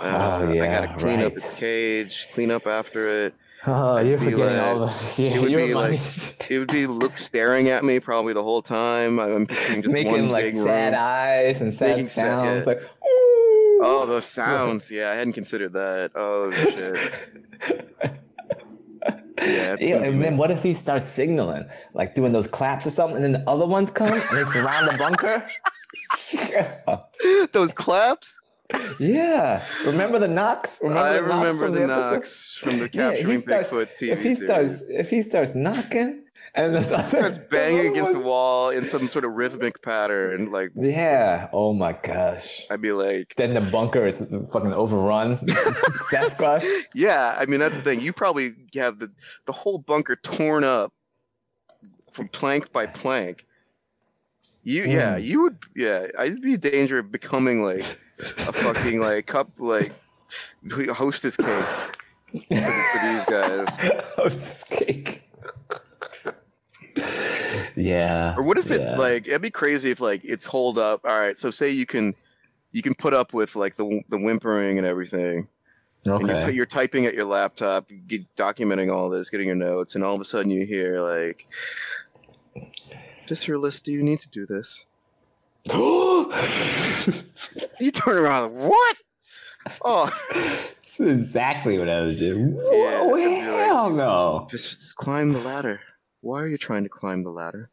Uh, 0.00 0.40
Oh, 0.42 0.48
I 0.50 0.66
got 0.68 0.80
to 0.82 0.94
clean 1.04 1.20
up 1.20 1.24
right. 1.34 1.36
its 1.36 1.54
cage, 1.58 2.28
clean 2.32 2.50
up 2.50 2.66
after 2.66 3.08
it. 3.08 3.34
Oh, 3.66 3.96
I'd 3.96 4.06
you're 4.06 4.18
forgetting 4.18 4.38
like- 4.56 4.62
all 4.62 4.78
the. 4.86 4.92
Yeah, 5.22 5.30
it 5.36 5.40
would 5.40 5.48
be 5.48 5.74
like- 5.74 5.90
reminding- 5.90 6.00
It 6.48 6.58
would 6.60 6.70
be 6.72 6.86
look 6.86 7.16
staring 7.16 7.68
at 7.68 7.84
me 7.84 7.98
probably 8.00 8.32
the 8.32 8.42
whole 8.42 8.62
time. 8.62 9.18
I'm 9.18 9.46
picturing 9.46 9.82
just 9.82 9.92
making 9.92 10.12
one 10.12 10.28
like 10.30 10.44
big 10.44 10.56
sad 10.56 10.92
room. 10.92 11.00
eyes 11.02 11.60
and 11.60 11.74
sad 11.74 11.88
Making 11.96 12.08
sad- 12.08 12.24
sounds, 12.24 12.58
yeah. 12.66 12.72
like. 12.72 12.80
Ooh. 12.82 13.80
Oh, 13.80 14.06
those 14.06 14.24
sounds. 14.24 14.90
Yeah, 14.90 15.10
I 15.10 15.14
hadn't 15.14 15.34
considered 15.34 15.72
that. 15.74 16.12
Oh 16.14 16.50
shit. 16.52 17.12
Yeah, 19.40 19.76
Yeah, 19.78 20.02
and 20.02 20.20
then 20.20 20.36
what 20.36 20.50
if 20.50 20.62
he 20.64 20.74
starts 20.74 21.08
signaling, 21.08 21.64
like 21.94 22.14
doing 22.16 22.32
those 22.32 22.48
claps 22.48 22.86
or 22.86 22.90
something, 22.90 23.16
and 23.16 23.24
then 23.24 23.32
the 23.44 23.48
other 23.48 23.66
ones 23.66 23.88
come 23.90 24.08
and 24.12 24.20
they 24.32 24.44
surround 24.50 24.88
the 24.88 24.98
bunker? 24.98 25.46
those 27.52 27.72
claps. 27.72 28.40
Yeah, 28.98 29.64
remember 29.86 30.18
the 30.18 30.28
knocks? 30.28 30.78
Remember 30.82 31.00
I 31.00 31.12
the 31.14 31.22
remember 31.22 31.70
the 31.70 31.86
knocks 31.86 32.56
from 32.56 32.78
the 32.78 32.90
Yeah, 32.92 33.12
he 33.12 33.18
Capturing 33.18 33.40
starts- 33.42 33.68
Bigfoot 33.70 33.88
TV 33.98 34.08
if 34.12 34.18
he 34.22 34.34
series. 34.34 34.44
starts, 34.44 34.88
if 34.90 35.10
he 35.10 35.22
starts 35.22 35.54
knocking, 35.54 36.24
and 36.54 36.74
then 36.74 36.84
starts 36.84 37.38
banging 37.50 37.92
against 37.92 38.12
the 38.12 38.18
wall 38.18 38.70
in 38.70 38.84
some 38.84 39.06
sort 39.08 39.24
of 39.24 39.32
rhythmic 39.32 39.80
pattern, 39.82 40.50
like 40.50 40.70
Yeah. 40.74 41.48
Oh 41.52 41.72
my 41.72 41.92
gosh. 41.92 42.66
I'd 42.70 42.80
be 42.82 42.92
like, 42.92 43.34
Then 43.36 43.54
the 43.54 43.60
bunker 43.60 44.06
is 44.06 44.18
fucking 44.52 44.72
overrun. 44.72 45.36
Sasquatch. 46.10 46.66
yeah. 46.94 47.36
I 47.38 47.46
mean, 47.46 47.60
that's 47.60 47.76
the 47.76 47.82
thing. 47.82 48.00
You 48.00 48.12
probably 48.12 48.52
have 48.74 48.98
the 48.98 49.10
the 49.46 49.52
whole 49.52 49.78
bunker 49.78 50.16
torn 50.16 50.64
up 50.64 50.92
from 52.12 52.28
plank 52.28 52.72
by 52.72 52.86
plank. 52.86 53.46
You, 54.64 54.82
yeah, 54.84 55.16
Mm. 55.16 55.22
you 55.24 55.42
would, 55.42 55.58
yeah. 55.76 56.06
I'd 56.18 56.42
be 56.42 56.54
in 56.54 56.60
danger 56.60 56.98
of 56.98 57.10
becoming 57.12 57.62
like 57.62 57.84
a 58.18 58.52
fucking 58.52 59.00
like 59.00 59.26
cup 59.26 59.50
like 59.58 59.92
hostess 60.92 61.36
cake 61.36 61.46
for, 61.46 62.38
for 62.38 63.00
these 63.02 63.24
guys. 63.28 63.66
Hostess 64.16 64.64
cake. 64.64 65.22
Yeah. 67.76 68.34
Or 68.36 68.42
what 68.42 68.58
if 68.58 68.70
it 68.70 68.98
like 68.98 69.28
it'd 69.28 69.42
be 69.42 69.50
crazy 69.50 69.90
if 69.90 70.00
like 70.00 70.24
it's 70.24 70.44
holed 70.46 70.78
up. 70.78 71.00
All 71.04 71.18
right, 71.18 71.36
so 71.36 71.50
say 71.50 71.70
you 71.70 71.86
can 71.86 72.14
you 72.72 72.82
can 72.82 72.94
put 72.94 73.14
up 73.14 73.32
with 73.32 73.56
like 73.56 73.76
the 73.76 74.02
the 74.08 74.18
whimpering 74.18 74.78
and 74.78 74.86
everything. 74.86 75.48
And 76.04 76.26
you're, 76.26 76.36
Okay. 76.36 76.52
you're 76.52 76.66
typing 76.66 77.06
at 77.06 77.14
your 77.14 77.24
laptop, 77.24 77.88
documenting 78.36 78.92
all 78.92 79.10
this, 79.10 79.30
getting 79.30 79.46
your 79.48 79.56
notes, 79.56 79.94
and 79.94 80.04
all 80.04 80.14
of 80.14 80.20
a 80.20 80.24
sudden 80.24 80.50
you 80.50 80.64
hear 80.64 81.00
like, 81.00 81.46
"Mr. 83.26 83.60
List, 83.60 83.84
do 83.84 83.92
you 83.92 84.02
need 84.02 84.20
to 84.20 84.28
do 84.30 84.46
this?" 84.46 84.86
You 87.80 87.90
turn 87.92 88.18
around, 88.18 88.54
what? 88.54 88.96
Oh, 89.84 90.10
That's 90.34 90.98
exactly 91.00 91.78
what 91.78 91.88
I 91.88 92.00
was 92.00 92.18
doing. 92.18 92.54
Yeah, 92.56 93.02
Whoa, 93.02 93.16
it'd 93.16 93.46
like- 93.46 93.92
no. 93.92 94.46
just, 94.50 94.68
just 94.70 94.96
climb 94.96 95.32
the 95.32 95.38
ladder. 95.40 95.80
Why 96.20 96.42
are 96.42 96.48
you 96.48 96.58
trying 96.58 96.82
to 96.84 96.88
climb 96.88 97.22
the 97.22 97.30
ladder? 97.30 97.70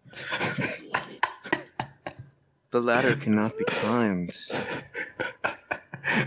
the 2.71 2.81
ladder 2.81 3.15
cannot 3.15 3.57
be 3.57 3.63
climbed. 3.65 4.35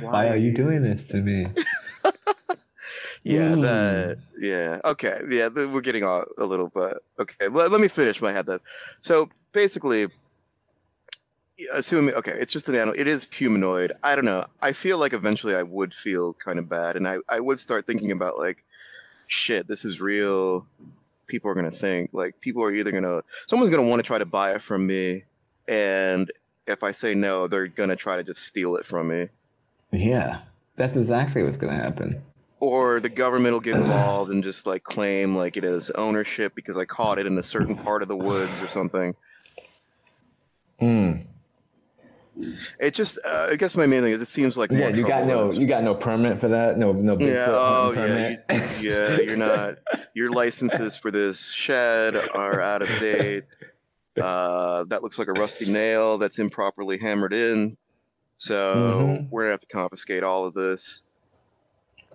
Why 0.00 0.28
are 0.28 0.36
you 0.36 0.52
doing 0.54 0.82
this 0.82 1.06
to 1.08 1.18
me? 1.18 1.46
Yeah, 3.24 3.52
Mm. 3.52 3.62
that. 3.62 4.18
Yeah. 4.40 4.78
Okay. 4.90 5.20
Yeah, 5.28 5.48
we're 5.48 5.82
getting 5.82 6.02
a, 6.04 6.22
a 6.38 6.44
little, 6.46 6.68
but 6.72 7.02
okay. 7.20 7.48
Let, 7.48 7.70
let 7.70 7.80
me 7.80 7.88
finish 7.88 8.22
my 8.22 8.32
head 8.32 8.46
then. 8.46 8.60
So 9.02 9.28
basically, 9.52 10.06
assuming 11.74 12.14
okay, 12.14 12.32
it's 12.32 12.52
just 12.52 12.68
an 12.68 12.74
animal. 12.74 12.94
It 12.98 13.06
is 13.06 13.30
humanoid. 13.32 13.92
I 14.02 14.14
don't 14.16 14.24
know. 14.24 14.46
I 14.62 14.72
feel 14.72 14.98
like 14.98 15.12
eventually 15.12 15.54
I 15.54 15.62
would 15.62 15.92
feel 15.94 16.34
kind 16.34 16.58
of 16.58 16.68
bad, 16.68 16.96
and 16.96 17.06
I 17.08 17.18
I 17.28 17.40
would 17.40 17.58
start 17.58 17.86
thinking 17.86 18.12
about 18.12 18.38
like, 18.38 18.64
shit, 19.26 19.66
this 19.68 19.84
is 19.84 20.00
real. 20.00 20.66
People 21.26 21.50
are 21.50 21.54
gonna 21.54 21.70
think 21.70 22.10
like 22.12 22.40
people 22.40 22.62
are 22.62 22.72
either 22.72 22.90
gonna 22.92 23.22
someone's 23.46 23.70
gonna 23.70 23.88
want 23.88 24.00
to 24.00 24.06
try 24.06 24.18
to 24.18 24.26
buy 24.26 24.52
it 24.52 24.62
from 24.62 24.86
me, 24.86 25.24
and 25.68 26.30
if 26.66 26.82
I 26.82 26.92
say 26.92 27.14
no, 27.14 27.46
they're 27.48 27.66
gonna 27.66 27.96
try 27.96 28.16
to 28.16 28.24
just 28.24 28.42
steal 28.42 28.76
it 28.76 28.86
from 28.86 29.08
me. 29.08 29.28
Yeah. 29.90 30.40
That's 30.76 30.96
exactly 30.96 31.42
what's 31.42 31.56
gonna 31.56 31.74
happen. 31.74 32.22
or 32.60 32.98
the 33.00 33.08
government 33.08 33.52
will 33.52 33.60
get 33.60 33.76
involved 33.76 34.30
and 34.32 34.42
just 34.44 34.66
like 34.66 34.82
claim 34.84 35.36
like 35.36 35.56
it 35.56 35.64
is 35.64 35.90
ownership 35.92 36.54
because 36.54 36.76
I 36.76 36.84
caught 36.84 37.18
it 37.18 37.26
in 37.26 37.38
a 37.38 37.42
certain 37.42 37.76
part 37.76 38.02
of 38.02 38.08
the 38.08 38.16
woods 38.16 38.60
or 38.62 38.68
something. 38.68 39.14
Mm. 40.80 41.26
It 42.78 42.94
just, 42.94 43.18
uh, 43.26 43.48
I 43.50 43.56
guess 43.56 43.76
my 43.76 43.86
main 43.86 44.02
thing 44.02 44.12
is 44.12 44.22
it 44.22 44.26
seems 44.26 44.56
like 44.56 44.70
Yeah, 44.70 44.88
you 44.88 45.04
got 45.06 45.26
no, 45.26 45.50
you 45.50 45.66
got 45.66 45.82
no 45.82 45.94
permit 45.94 46.38
for 46.38 46.48
that? 46.48 46.78
No 46.78 46.92
no 46.92 47.16
Bigfoot 47.16 47.34
Yeah, 47.34 47.46
oh 47.50 47.92
hunting 47.94 48.38
yeah, 48.48 48.78
you, 48.78 48.90
yeah. 48.90 49.20
You're 49.20 49.36
not. 49.36 49.78
Your 50.14 50.30
licenses 50.30 50.96
for 50.96 51.10
this 51.10 51.50
shed 51.52 52.14
are 52.34 52.60
out 52.60 52.82
of 52.82 52.88
date. 53.00 53.44
Uh, 54.20 54.82
that 54.88 55.00
looks 55.00 55.16
like 55.16 55.28
a 55.28 55.32
rusty 55.32 55.64
nail 55.70 56.18
that's 56.18 56.40
improperly 56.40 56.98
hammered 56.98 57.32
in. 57.32 57.76
So 58.38 59.06
Mhm. 59.06 59.28
we're 59.30 59.42
gonna 59.42 59.52
have 59.52 59.60
to 59.60 59.66
confiscate 59.66 60.24
all 60.24 60.44
of 60.44 60.54
this. 60.54 61.02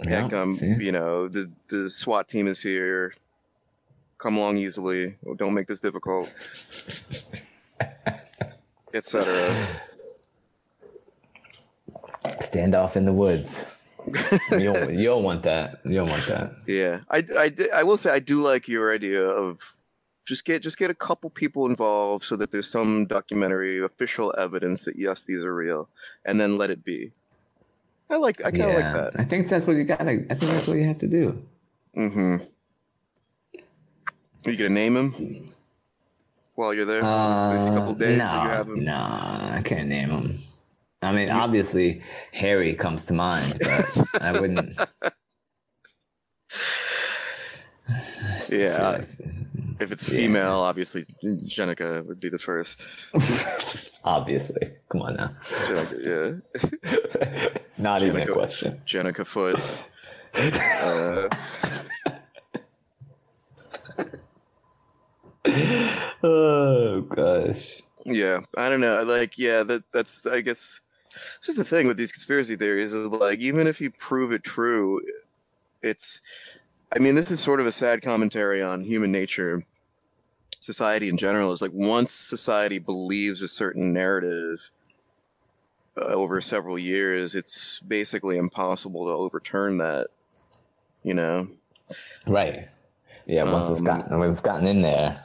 Yeah, 0.03 0.23
Heck, 0.23 0.33
um, 0.33 0.57
you 0.61 0.91
know, 0.91 1.29
the 1.29 1.49
the 1.69 1.87
SWAT 1.89 2.27
team 2.27 2.47
is 2.47 2.61
here. 2.61 3.13
Come 4.17 4.35
along 4.35 4.57
easily. 4.57 5.15
Don't 5.37 5.53
make 5.53 5.67
this 5.67 5.79
difficult, 5.79 6.33
etc. 8.93 9.55
Standoff 12.23 12.95
in 12.95 13.05
the 13.05 13.13
woods. 13.13 13.65
you 14.51 14.71
don't 14.73 14.93
you 14.93 15.05
don't 15.05 15.23
want 15.23 15.43
that. 15.43 15.79
You 15.85 15.95
don't 15.95 16.09
want 16.09 16.25
that. 16.27 16.51
Yeah, 16.67 16.99
I, 17.09 17.23
I, 17.37 17.53
I 17.73 17.83
will 17.83 17.97
say 17.97 18.11
I 18.11 18.19
do 18.19 18.41
like 18.41 18.67
your 18.67 18.93
idea 18.93 19.23
of 19.25 19.77
just 20.25 20.43
get 20.45 20.61
just 20.61 20.77
get 20.77 20.89
a 20.89 20.93
couple 20.93 21.29
people 21.29 21.65
involved 21.65 22.25
so 22.25 22.35
that 22.35 22.51
there's 22.51 22.69
some 22.69 23.05
documentary 23.05 23.81
official 23.83 24.33
evidence 24.37 24.83
that 24.85 24.97
yes 24.97 25.23
these 25.23 25.43
are 25.43 25.55
real, 25.55 25.87
and 26.25 26.39
then 26.39 26.57
let 26.57 26.69
it 26.69 26.83
be. 26.83 27.11
I 28.09 28.17
like 28.17 28.41
I 28.41 28.51
kind 28.51 28.63
of 28.63 28.69
yeah. 28.73 28.93
like 28.93 29.13
that. 29.13 29.19
I 29.19 29.23
think 29.23 29.47
that's 29.47 29.65
what 29.65 29.77
you 29.77 29.85
gotta 29.85 30.03
I 30.03 30.35
think 30.35 30.51
that's 30.51 30.67
what 30.67 30.77
you 30.77 30.85
have 30.85 30.97
to 30.99 31.07
do. 31.07 31.41
Mm-hmm. 31.95 32.37
Are 34.45 34.51
you 34.51 34.57
gonna 34.57 34.69
name 34.69 34.97
him 34.97 35.53
while 36.55 36.73
you're 36.73 36.85
there? 36.85 37.01
These 37.01 37.69
couple 37.69 37.91
Uh, 37.91 37.93
days 37.93 38.17
no, 38.17 38.25
that 38.25 38.43
you 38.43 38.49
have 38.49 38.67
him. 38.67 38.83
no, 38.83 38.95
I 38.95 39.61
can't 39.63 39.87
name 39.87 40.09
him. 40.09 40.39
I 41.03 41.11
mean, 41.13 41.29
obviously 41.29 42.01
Harry 42.31 42.73
comes 42.75 43.05
to 43.05 43.13
mind, 43.13 43.57
but 43.59 44.21
I 44.21 44.39
wouldn't. 44.39 44.77
Yeah, 48.49 49.01
if 49.79 49.91
it's 49.91 50.07
Yeah. 50.07 50.17
female, 50.17 50.59
obviously 50.61 51.05
Jenica 51.23 52.05
would 52.07 52.19
be 52.19 52.29
the 52.29 52.37
first. 52.37 52.85
obviously. 54.03 54.71
Come 54.89 55.01
on 55.01 55.15
now. 55.15 55.35
Jenica, 55.67 55.97
yeah, 56.05 57.49
Not 57.77 58.03
even 58.03 58.21
a 58.21 58.25
Jenica. 58.25 58.33
question. 58.33 58.81
Jenica 58.85 59.25
Foot. 59.25 59.59
Uh, 60.35 61.29
Oh 66.23 67.01
gosh. 67.01 67.81
Yeah, 68.05 68.41
I 68.57 68.69
don't 68.69 68.81
know. 68.81 69.03
Like, 69.03 69.37
yeah, 69.37 69.63
that 69.63 69.83
that's 69.91 70.25
I 70.25 70.41
guess 70.41 70.81
this 71.39 71.49
is 71.49 71.55
the 71.55 71.63
thing 71.63 71.87
with 71.87 71.97
these 71.97 72.11
conspiracy 72.11 72.55
theories 72.55 72.93
is 72.93 73.09
like 73.09 73.39
even 73.39 73.67
if 73.67 73.81
you 73.81 73.91
prove 73.91 74.31
it 74.31 74.43
true, 74.43 75.01
it's 75.81 76.21
I 76.95 76.99
mean, 76.99 77.15
this 77.15 77.31
is 77.31 77.39
sort 77.39 77.59
of 77.59 77.65
a 77.65 77.71
sad 77.71 78.01
commentary 78.01 78.61
on 78.61 78.83
human 78.83 79.11
nature. 79.11 79.63
Society 80.59 81.09
in 81.09 81.17
general 81.17 81.51
is 81.51 81.61
like 81.61 81.73
once 81.73 82.11
society 82.11 82.79
believes 82.79 83.41
a 83.41 83.47
certain 83.47 83.91
narrative 83.91 84.69
uh, 85.97 86.05
over 86.05 86.39
several 86.39 86.79
years, 86.79 87.35
it's 87.35 87.79
basically 87.81 88.37
impossible 88.37 89.05
to 89.05 89.11
overturn 89.11 89.77
that. 89.79 90.07
You 91.03 91.13
know, 91.15 91.49
Right. 92.27 92.67
Yeah, 93.25 93.51
once 93.51 93.69
it's 93.69 93.79
Um, 93.79 93.85
gotten 93.85 94.19
once 94.19 94.31
it's 94.33 94.41
gotten 94.41 94.67
in 94.67 94.81
there. 94.81 95.17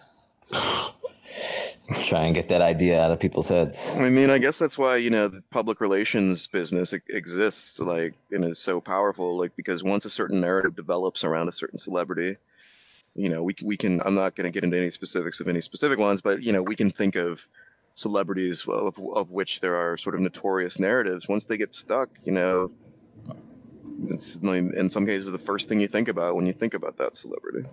Try 2.05 2.25
and 2.25 2.35
get 2.35 2.49
that 2.49 2.61
idea 2.61 3.01
out 3.03 3.11
of 3.11 3.19
people's 3.19 3.49
heads. 3.49 3.91
I 3.95 4.11
mean, 4.11 4.29
I 4.29 4.37
guess 4.37 4.59
that's 4.59 4.77
why 4.77 4.97
you 4.97 5.09
know 5.09 5.27
the 5.27 5.43
public 5.51 5.81
relations 5.81 6.47
business 6.47 6.93
exists, 6.93 7.81
like, 7.81 8.13
and 8.31 8.45
is 8.45 8.59
so 8.59 8.79
powerful, 8.79 9.39
like 9.39 9.57
because 9.57 9.83
once 9.83 10.05
a 10.05 10.11
certain 10.11 10.39
narrative 10.41 10.77
develops 10.77 11.25
around 11.25 11.49
a 11.49 11.53
certain 11.53 11.79
celebrity, 11.79 12.37
you 13.15 13.31
know, 13.31 13.43
we 13.43 13.55
we 13.65 13.79
can. 13.79 14.03
I'm 14.03 14.15
not 14.15 14.35
going 14.35 14.45
to 14.45 14.51
get 14.51 14.65
into 14.65 14.77
any 14.77 14.91
specifics 14.91 15.41
of 15.41 15.49
any 15.49 15.63
specific 15.63 15.99
ones, 15.99 16.21
but 16.21 16.43
you 16.43 16.53
know, 16.53 16.63
we 16.63 16.77
can 16.77 16.91
think 16.91 17.17
of 17.17 17.49
celebrities 17.95 18.67
of 18.69 18.99
of 19.15 19.31
which 19.31 19.61
there 19.61 19.75
are 19.75 19.97
sort 19.97 20.15
of 20.15 20.21
notorious 20.21 20.79
narratives. 20.79 21.27
Once 21.27 21.47
they 21.47 21.57
get 21.57 21.73
stuck, 21.73 22.11
you 22.23 22.33
know, 22.33 22.71
it's 24.09 24.37
in 24.37 24.91
some 24.91 25.07
cases 25.07 25.33
the 25.33 25.39
first 25.39 25.69
thing 25.69 25.81
you 25.81 25.89
think 25.89 26.09
about 26.09 26.37
when 26.37 26.47
you 26.47 26.53
think 26.53 26.75
about 26.75 26.99
that 26.99 27.17
celebrity. 27.17 27.67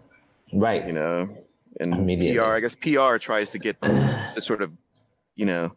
Right. 0.54 0.86
You 0.88 0.94
know, 0.94 1.38
and. 1.80 1.94
PR. 2.08 2.44
I 2.44 2.60
guess 2.60 2.76
PR 2.76 3.18
tries 3.18 3.50
to 3.52 3.60
get 3.60 3.82
to 3.82 4.42
sort 4.42 4.62
of, 4.62 4.72
you 5.36 5.46
know, 5.46 5.76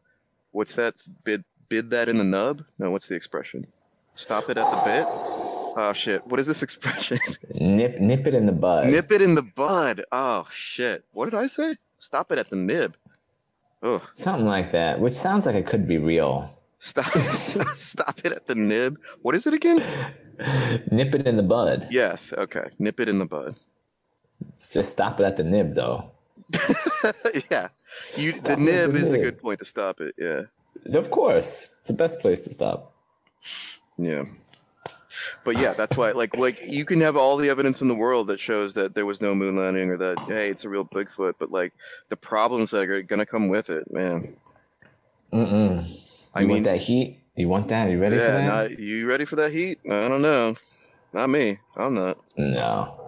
what's 0.53 0.75
that? 0.77 0.95
Bid 1.25 1.45
bid 1.69 1.91
that 1.91 2.09
in 2.09 2.17
the 2.19 2.25
nub? 2.25 2.65
No, 2.79 2.91
what's 2.91 3.09
the 3.09 3.15
expression? 3.17 3.67
Stop 4.15 4.45
it 4.51 4.59
at 4.59 4.71
the 4.71 4.83
bit. 4.85 5.07
Oh 5.81 5.93
shit! 5.95 6.27
What 6.27 6.41
is 6.41 6.47
this 6.47 6.63
expression? 6.67 7.19
Nip 7.55 7.99
nip 8.01 8.27
it 8.27 8.35
in 8.35 8.47
the 8.47 8.53
bud. 8.53 8.89
Nip 8.89 9.13
it 9.13 9.23
in 9.23 9.35
the 9.35 9.43
bud. 9.43 10.05
Oh 10.13 10.47
shit! 10.51 11.05
What 11.13 11.27
did 11.27 11.35
I 11.35 11.47
say? 11.47 11.77
Stop 11.99 12.33
it 12.33 12.39
at 12.39 12.51
the 12.51 12.57
nib. 12.57 12.97
Oh, 13.83 14.03
Something 14.15 14.47
like 14.47 14.73
that, 14.73 14.99
which 14.99 15.15
sounds 15.15 15.47
like 15.47 15.55
it 15.55 15.67
could 15.67 15.87
be 15.87 15.99
real. 15.99 16.51
stop! 16.79 17.13
stop 17.75 18.19
it 18.25 18.33
at 18.33 18.47
the 18.49 18.57
nib. 18.57 18.99
What 19.23 19.37
is 19.37 19.47
it 19.47 19.55
again? 19.55 19.77
Nip 20.91 21.15
it 21.15 21.27
in 21.27 21.37
the 21.37 21.43
bud. 21.45 21.87
Yes. 21.91 22.33
Okay. 22.33 22.65
Nip 22.79 22.99
it 23.01 23.09
in 23.09 23.19
the 23.19 23.25
bud. 23.27 23.55
It's 24.53 24.69
just 24.69 24.91
stop 24.91 25.21
it 25.21 25.25
at 25.25 25.37
the 25.37 25.45
nib, 25.45 25.75
though. 25.75 26.11
yeah. 27.51 27.69
You. 28.17 28.33
The 28.33 28.57
nib 28.57 28.93
the 28.93 28.99
is 28.99 29.13
a 29.13 29.19
good 29.19 29.41
point 29.41 29.59
to 29.59 29.65
stop 29.65 30.01
it. 30.01 30.15
Yeah. 30.19 30.43
Of 30.97 31.11
course, 31.11 31.71
it's 31.79 31.89
the 31.89 31.93
best 31.93 32.19
place 32.21 32.43
to 32.43 32.53
stop. 32.53 32.95
Yeah. 33.97 34.25
But 35.45 35.59
yeah, 35.59 35.73
that's 35.73 35.97
why 35.97 36.13
like 36.13 36.37
like 36.37 36.61
you 36.67 36.85
can 36.85 37.01
have 37.01 37.17
all 37.17 37.37
the 37.37 37.49
evidence 37.49 37.81
in 37.81 37.89
the 37.89 37.95
world 37.95 38.29
that 38.29 38.41
shows 38.41 38.75
that 38.75 38.95
there 38.95 39.07
was 39.07 39.21
no 39.21 39.35
moon 39.35 39.57
landing 39.57 39.91
or 39.91 39.97
that 39.97 40.19
hey, 40.21 40.49
it's 40.49 40.65
a 40.65 40.69
real 40.69 40.85
Bigfoot, 40.85 41.35
but 41.39 41.51
like 41.51 41.73
the 42.09 42.17
problems 42.17 42.71
that 42.71 42.89
are 42.89 43.03
gonna 43.03 43.27
come 43.27 43.49
with 43.49 43.71
it, 43.71 43.91
man. 43.93 44.37
Mm-mm. 45.33 46.29
I 46.35 46.43
you 46.43 46.47
mean, 46.47 46.57
want 46.57 46.65
that 46.65 46.81
heat? 46.81 47.19
You 47.37 47.49
want 47.49 47.69
that? 47.69 47.91
You 47.91 48.01
ready 48.01 48.17
for 48.17 48.23
yeah, 48.23 48.31
that? 48.31 48.47
not, 48.47 48.79
you 48.79 49.09
ready 49.09 49.25
for 49.25 49.37
that 49.37 49.53
heat? 49.53 49.79
I 49.87 50.09
don't 50.09 50.23
know. 50.23 50.57
Not 51.13 51.31
me. 51.31 51.59
I'm 51.77 51.95
not. 51.95 52.19
No, 52.37 53.08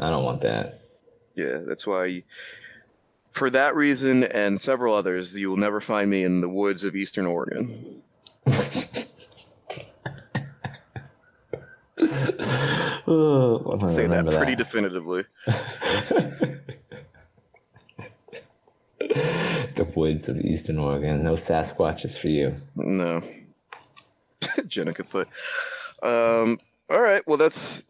I 0.00 0.10
don't 0.10 0.24
want 0.24 0.40
that. 0.40 0.80
Yeah, 1.34 1.58
that's 1.66 1.86
why. 1.86 2.06
You, 2.06 2.22
for 3.32 3.50
that 3.50 3.76
reason 3.76 4.24
and 4.24 4.58
several 4.60 4.94
others, 4.94 5.36
you 5.38 5.50
will 5.50 5.56
never 5.56 5.80
find 5.80 6.10
me 6.10 6.24
in 6.24 6.40
the 6.40 6.48
woods 6.48 6.84
of 6.84 6.96
Eastern 6.96 7.26
Oregon. 7.26 8.02
Oh, 13.06 13.78
Say 13.88 14.06
that 14.06 14.26
pretty 14.26 14.56
definitively. 14.56 15.24
the 18.98 19.92
woods 19.94 20.28
of 20.28 20.40
Eastern 20.40 20.78
Oregon. 20.78 21.22
No 21.22 21.34
Sasquatches 21.34 22.16
for 22.16 22.28
you. 22.28 22.56
No. 22.74 23.22
Jenica 24.40 25.04
foot. 25.04 25.28
Um, 26.02 26.58
all 26.88 27.02
right. 27.02 27.22
Well, 27.26 27.36
that's 27.36 27.84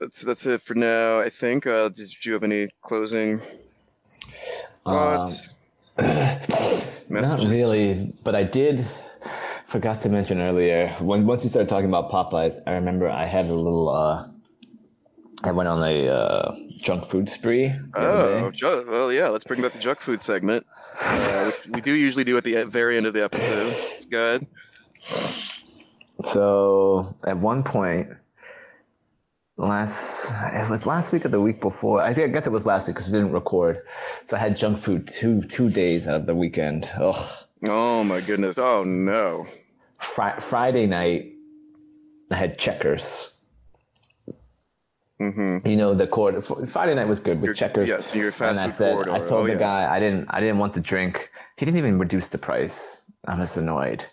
that's 0.00 0.22
that's 0.22 0.46
it 0.46 0.62
for 0.62 0.74
now. 0.74 1.20
I 1.20 1.28
think. 1.28 1.66
Uh, 1.66 1.88
did 1.88 2.24
you 2.24 2.32
have 2.32 2.42
any 2.42 2.68
closing 2.82 3.40
thoughts? 4.84 5.50
Not 5.98 7.40
really, 7.40 8.14
but 8.24 8.34
I 8.34 8.44
did. 8.44 8.86
Forgot 9.66 10.00
to 10.02 10.08
mention 10.08 10.40
earlier 10.40 10.88
when 11.00 11.26
once 11.26 11.44
you 11.44 11.48
started 11.50 11.68
talking 11.68 11.88
about 11.88 12.10
Popeyes, 12.10 12.58
I 12.66 12.72
remember 12.72 13.08
I 13.08 13.26
had 13.26 13.46
a 13.46 13.54
little. 13.54 13.88
uh 13.88 14.26
I 15.42 15.52
went 15.52 15.70
on 15.70 15.82
a 15.82 16.06
uh, 16.06 16.54
junk 16.76 17.04
food 17.08 17.26
spree. 17.30 17.72
Oh, 17.94 18.50
ju- 18.50 18.84
well, 18.86 19.10
yeah. 19.10 19.28
Let's 19.28 19.44
bring 19.44 19.62
back 19.62 19.72
the 19.72 19.78
junk 19.78 20.00
food 20.02 20.20
segment, 20.20 20.66
uh, 21.00 21.46
which 21.46 21.68
we 21.68 21.80
do 21.80 21.94
usually 21.94 22.24
do 22.24 22.36
at 22.36 22.44
the 22.44 22.62
very 22.64 22.98
end 22.98 23.06
of 23.06 23.14
the 23.14 23.24
episode. 23.24 23.74
Go 24.10 24.18
ahead. 24.18 24.46
So 26.24 27.16
at 27.24 27.38
one 27.38 27.62
point, 27.62 28.10
last 29.60 30.26
it 30.52 30.68
was 30.70 30.86
last 30.86 31.12
week 31.12 31.24
or 31.24 31.28
the 31.28 31.40
week 31.40 31.60
before. 31.60 32.02
I 32.02 32.12
think 32.14 32.30
I 32.30 32.32
guess 32.32 32.46
it 32.46 32.52
was 32.52 32.66
last 32.66 32.86
week 32.86 32.96
because 32.96 33.10
we 33.12 33.18
didn't 33.18 33.32
record. 33.32 33.78
So 34.26 34.36
I 34.36 34.40
had 34.40 34.56
junk 34.56 34.78
food 34.78 35.08
two 35.08 35.42
two 35.42 35.70
days 35.70 36.08
out 36.08 36.16
of 36.16 36.26
the 36.26 36.34
weekend. 36.34 36.90
Ugh. 36.98 37.28
Oh 37.64 38.02
my 38.04 38.20
goodness. 38.20 38.58
Oh 38.58 38.84
no. 38.84 39.46
Fri- 40.00 40.40
Friday 40.40 40.86
night, 40.86 41.32
I 42.30 42.36
had 42.36 42.58
checkers. 42.58 43.34
Mm-hmm. 45.20 45.68
You 45.68 45.76
know 45.76 45.92
the 45.94 46.06
court. 46.06 46.42
Friday 46.68 46.94
night 46.94 47.06
was 47.08 47.20
good 47.20 47.40
with 47.40 47.48
Your- 47.48 47.54
checkers. 47.54 47.88
yes, 47.88 48.14
your 48.14 48.32
fast 48.32 48.52
and 48.52 48.60
I 48.60 48.70
said, 48.70 48.94
corridor. 48.94 49.12
I 49.12 49.18
told 49.18 49.42
Oh, 49.42 49.44
the 49.46 49.52
yeah. 49.52 49.58
guy 49.58 49.94
I 49.94 50.00
didn't. 50.00 50.26
I 50.30 50.40
didn't 50.40 50.58
want 50.58 50.72
the 50.72 50.80
drink. 50.80 51.30
He 51.58 51.66
didn't 51.66 51.76
even 51.78 51.98
reduce 51.98 52.28
the 52.28 52.38
price. 52.38 53.04
I 53.28 53.38
was 53.38 53.54
annoyed, 53.58 54.06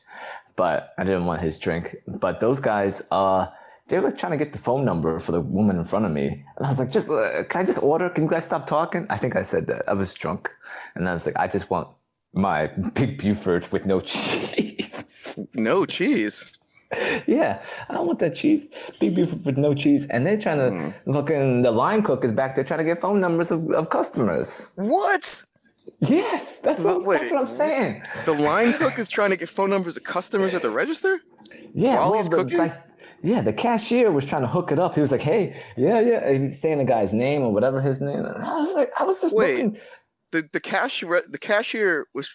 but 0.58 0.90
I 0.98 1.06
didn't 1.06 1.26
want 1.26 1.40
his 1.42 1.58
drink. 1.58 1.96
But 2.20 2.42
those 2.42 2.60
guys, 2.60 3.02
uh, 3.10 3.48
they 3.88 4.00
were 4.00 4.12
trying 4.12 4.32
to 4.34 4.38
get 4.38 4.52
the 4.52 4.60
phone 4.60 4.84
number 4.86 5.20
for 5.20 5.32
the 5.32 5.42
woman 5.42 5.78
in 5.78 5.86
front 5.86 6.06
of 6.06 6.12
me, 6.12 6.28
and 6.58 6.66
I 6.66 6.70
was 6.70 6.80
like, 6.80 6.92
"Just 6.92 7.10
uh, 7.10 7.44
can 7.44 7.62
I 7.62 7.66
just 7.66 7.82
order? 7.82 8.10
Can 8.10 8.24
you 8.26 8.30
guys 8.30 8.46
stop 8.46 8.68
talking?" 8.68 9.06
I 9.10 9.18
think 9.18 9.36
I 9.36 9.44
said 9.44 9.68
that. 9.68 9.88
I 9.88 9.94
was 9.94 10.14
drunk, 10.14 10.50
and 10.96 11.08
I 11.08 11.14
was 11.14 11.26
like, 11.26 11.36
"I 11.38 11.48
just 11.48 11.70
want 11.70 11.88
my 12.34 12.68
big 12.94 13.18
Buford 13.22 13.72
with 13.72 13.86
no 13.86 14.00
cheese." 14.12 15.04
No 15.54 15.86
cheese. 15.86 16.58
Yeah, 17.28 17.62
I 17.90 17.94
don't 17.94 18.08
want 18.08 18.20
that 18.20 18.34
cheese. 18.36 18.70
Big 19.00 19.14
beef 19.16 19.46
with 19.46 19.58
no 19.58 19.74
cheese. 19.74 20.08
And 20.10 20.26
they're 20.26 20.40
trying 20.40 20.58
to 20.58 20.94
fucking 21.14 21.62
the 21.64 21.72
line 21.72 22.02
cook 22.02 22.24
is 22.24 22.32
back 22.32 22.56
there 22.56 22.64
trying 22.64 22.80
to 22.80 22.86
get 22.86 23.00
phone 23.02 23.20
numbers 23.20 23.52
of, 23.52 23.70
of 23.72 23.90
customers. 23.90 24.72
What? 24.76 25.44
Yes, 26.00 26.60
that's 26.60 26.80
what, 26.80 27.04
Wait, 27.04 27.20
that's 27.20 27.32
what 27.32 27.48
I'm 27.48 27.58
saying. 27.58 28.04
The 28.26 28.34
line 28.34 28.74
cook 28.74 28.98
is 29.00 29.10
trying 29.10 29.32
to 29.32 29.38
get 29.38 29.50
phone 29.50 29.70
numbers 29.70 29.98
of 29.98 30.04
customers 30.04 30.54
at 30.54 30.62
the 30.62 30.70
register. 30.70 31.20
Yeah, 31.74 31.98
While 32.00 32.12
well, 32.12 32.20
he's 32.20 32.30
cooking? 32.30 32.58
like, 32.58 32.76
yeah, 33.22 33.42
the 33.42 33.54
cashier 33.54 34.12
was 34.12 34.26
trying 34.26 34.44
to 34.44 34.48
hook 34.48 34.72
it 34.72 34.80
up. 34.80 34.96
He 34.96 35.02
was 35.02 35.12
like, 35.12 35.22
"Hey, 35.22 35.62
yeah, 35.76 36.00
yeah," 36.00 36.20
and 36.28 36.38
he 36.38 36.44
was 36.48 36.60
saying 36.60 36.78
the 36.78 36.86
guy's 36.86 37.14
name 37.14 37.42
or 37.42 37.52
whatever 37.52 37.82
his 37.82 38.00
name. 38.00 38.26
And 38.26 38.44
I 38.44 38.56
was 38.58 38.74
like, 38.76 38.90
I 39.00 39.04
was 39.04 39.20
just 39.22 39.36
Wait, 39.36 39.56
looking. 39.56 39.78
The 40.32 40.50
the 40.52 40.60
cashier 40.60 41.24
the 41.28 41.38
cashier 41.40 42.08
was 42.14 42.30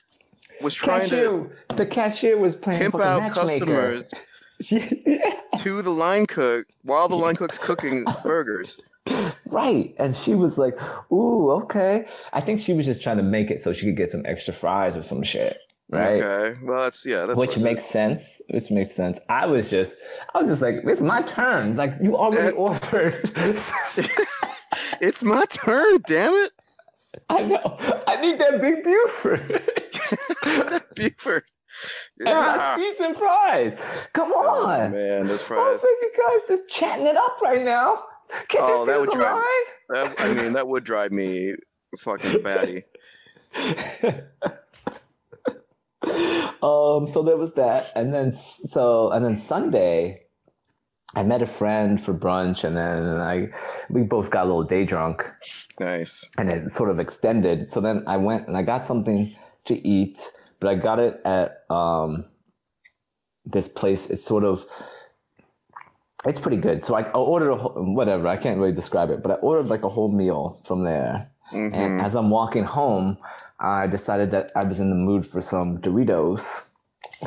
was 0.60 0.74
trying 0.74 1.08
to 1.10 1.50
the 1.76 1.86
cashier 1.86 2.38
was 2.38 2.54
playing 2.54 2.80
pimp 2.80 2.94
out 2.96 3.32
customers 3.32 4.12
to 4.62 5.82
the 5.82 5.90
line 5.90 6.26
cook 6.26 6.66
while 6.82 7.08
the 7.08 7.16
line 7.16 7.36
cook's 7.36 7.58
cooking 7.58 8.04
burgers. 8.22 8.78
right. 9.50 9.94
And 9.98 10.16
she 10.16 10.34
was 10.34 10.58
like, 10.58 10.78
"Ooh, 11.12 11.50
okay." 11.62 12.06
I 12.32 12.40
think 12.40 12.60
she 12.60 12.72
was 12.72 12.86
just 12.86 13.02
trying 13.02 13.16
to 13.18 13.22
make 13.22 13.50
it 13.50 13.62
so 13.62 13.72
she 13.72 13.86
could 13.86 13.96
get 13.96 14.10
some 14.10 14.22
extra 14.24 14.54
fries 14.54 14.96
or 14.96 15.02
some 15.02 15.22
shit. 15.22 15.58
Right. 15.92 16.22
Okay. 16.22 16.58
Well, 16.62 16.82
that's 16.82 17.04
yeah. 17.04 17.26
That's 17.26 17.38
which 17.38 17.58
makes 17.58 17.84
sense. 17.84 18.40
Which 18.48 18.70
makes 18.70 18.94
sense. 18.94 19.20
I 19.28 19.44
was 19.46 19.68
just, 19.68 19.96
I 20.34 20.40
was 20.40 20.48
just 20.48 20.62
like, 20.62 20.76
it's 20.84 21.00
my 21.02 21.20
turn. 21.22 21.68
It's 21.70 21.78
Like 21.78 21.92
you 22.02 22.16
already 22.16 22.48
Uh, 22.56 22.60
ordered. 22.60 23.30
It's 25.00 25.22
my 25.22 25.44
turn. 25.46 25.98
Damn 26.06 26.32
it, 26.32 26.52
I 27.28 27.42
know. 27.42 27.76
I 28.06 28.16
need 28.20 28.38
that 28.38 28.60
big 28.60 28.82
Buford. 28.84 29.62
Buford. 30.94 31.44
and 32.20 32.24
my 32.26 32.30
Yeah. 32.56 32.76
seasoned 32.76 33.16
fries. 33.16 34.06
Come 34.14 34.32
Oh, 34.34 34.66
on. 34.66 34.92
man, 34.92 35.26
those 35.26 35.42
I 35.42 35.46
fries. 35.46 35.58
was 35.58 35.82
like, 35.82 35.98
you 36.02 36.12
guys 36.16 36.48
just 36.48 36.68
chatting 36.70 37.06
it 37.06 37.16
up 37.16 37.40
right 37.42 37.62
now. 37.64 38.04
Can't 38.48 38.64
Oh, 38.64 38.80
you 38.80 38.86
that 38.86 38.94
see 38.94 39.00
would 39.00 39.10
drive- 39.10 39.42
That, 39.90 40.14
I 40.20 40.32
mean, 40.32 40.52
that 40.54 40.68
would 40.68 40.84
drive 40.84 41.12
me 41.12 41.54
fucking 41.98 42.42
batty. 42.42 42.84
Um, 46.62 47.08
so 47.08 47.24
there 47.24 47.36
was 47.36 47.54
that, 47.54 47.90
and 47.96 48.14
then 48.14 48.30
so 48.30 49.10
and 49.10 49.24
then 49.24 49.36
Sunday, 49.36 50.22
I 51.16 51.24
met 51.24 51.42
a 51.42 51.46
friend 51.46 52.00
for 52.00 52.14
brunch, 52.14 52.62
and 52.62 52.76
then 52.76 53.20
I 53.20 53.48
we 53.90 54.02
both 54.02 54.30
got 54.30 54.44
a 54.44 54.46
little 54.46 54.62
day 54.62 54.84
drunk. 54.84 55.28
Nice. 55.80 56.30
and 56.38 56.48
it 56.48 56.70
sort 56.70 56.90
of 56.90 57.00
extended. 57.00 57.68
So 57.68 57.80
then 57.80 58.04
I 58.06 58.16
went 58.16 58.46
and 58.46 58.56
I 58.56 58.62
got 58.62 58.86
something 58.86 59.34
to 59.64 59.74
eat, 59.86 60.20
but 60.60 60.70
I 60.70 60.76
got 60.76 61.00
it 61.00 61.20
at 61.24 61.64
um, 61.68 62.26
this 63.44 63.66
place. 63.66 64.08
It's 64.08 64.24
sort 64.24 64.44
of 64.44 64.64
it's 66.24 66.38
pretty 66.38 66.58
good. 66.58 66.84
So 66.84 66.94
I, 66.94 67.02
I 67.02 67.12
ordered 67.14 67.50
a 67.50 67.56
whole, 67.56 67.72
whatever. 67.94 68.28
I 68.28 68.36
can't 68.36 68.58
really 68.60 68.72
describe 68.72 69.10
it, 69.10 69.20
but 69.22 69.32
I 69.32 69.34
ordered 69.36 69.68
like 69.68 69.82
a 69.82 69.88
whole 69.88 70.12
meal 70.12 70.60
from 70.64 70.84
there. 70.84 71.28
And 71.74 72.00
as 72.00 72.14
I'm 72.14 72.30
walking 72.30 72.64
home, 72.64 73.18
I 73.62 73.86
decided 73.86 74.30
that 74.32 74.50
I 74.56 74.64
was 74.64 74.80
in 74.80 74.90
the 74.90 74.96
mood 74.96 75.24
for 75.24 75.40
some 75.40 75.78
Doritos. 75.78 76.66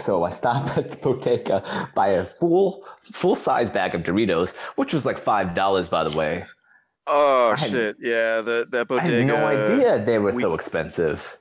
So 0.02 0.24
I 0.26 0.32
stopped 0.32 0.78
at 0.78 0.92
the 0.92 0.98
bodega, 0.98 1.64
buy 1.96 2.10
a 2.10 2.26
full 2.26 2.84
full 3.14 3.36
size 3.36 3.70
bag 3.70 3.96
of 3.96 4.04
Doritos, 4.04 4.50
which 4.76 4.94
was 4.94 5.06
like 5.06 5.18
five 5.18 5.56
dollars, 5.56 5.88
by 5.90 6.04
the 6.04 6.16
way. 6.18 6.44
Oh 7.08 7.56
had- 7.56 7.70
shit! 7.72 7.96
Yeah, 8.02 8.42
the 8.42 8.68
that 8.72 8.88
bodega. 8.90 9.08
I 9.08 9.18
had 9.18 9.28
no 9.28 9.46
idea 9.76 10.04
they 10.06 10.20
were 10.20 10.32
we- 10.32 10.42
so 10.42 10.54
expensive. 10.54 11.38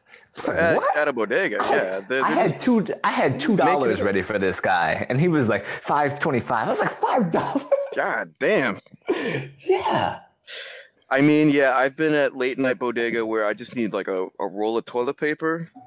Like, 0.49 0.57
At, 0.57 0.77
what? 0.77 0.97
at 0.97 1.07
a 1.09 1.13
bodega, 1.13 1.57
yeah. 1.61 2.01
They're- 2.09 2.25
I 2.25 2.35
they're 2.35 2.49
had 2.49 2.61
two. 2.61 2.85
I 3.05 3.11
had 3.11 3.39
two 3.41 3.57
dollars 3.57 4.01
ready 4.03 4.21
for 4.23 4.37
this 4.39 4.61
guy, 4.61 5.07
and 5.09 5.19
he 5.19 5.29
was 5.29 5.49
like 5.49 5.65
five 5.65 6.19
twenty-five. 6.21 6.67
I 6.67 6.71
was 6.71 6.81
like 6.81 6.93
five 6.97 7.31
dollars. 7.33 7.65
God 7.97 8.35
damn. 8.39 8.79
Yeah. 9.67 10.21
I 11.11 11.21
mean, 11.21 11.51
yeah, 11.51 11.75
I've 11.77 11.97
been 11.97 12.15
at 12.15 12.35
late 12.37 12.59
night 12.59 12.79
bodega 12.79 13.25
where 13.25 13.45
I 13.47 13.55
just 13.55 13.77
need 13.77 13.93
like 13.93 14.09
a, 14.09 14.29
a 14.41 14.47
roll 14.47 14.77
of 14.77 14.85
toilet 14.85 15.17
paper. 15.19 15.71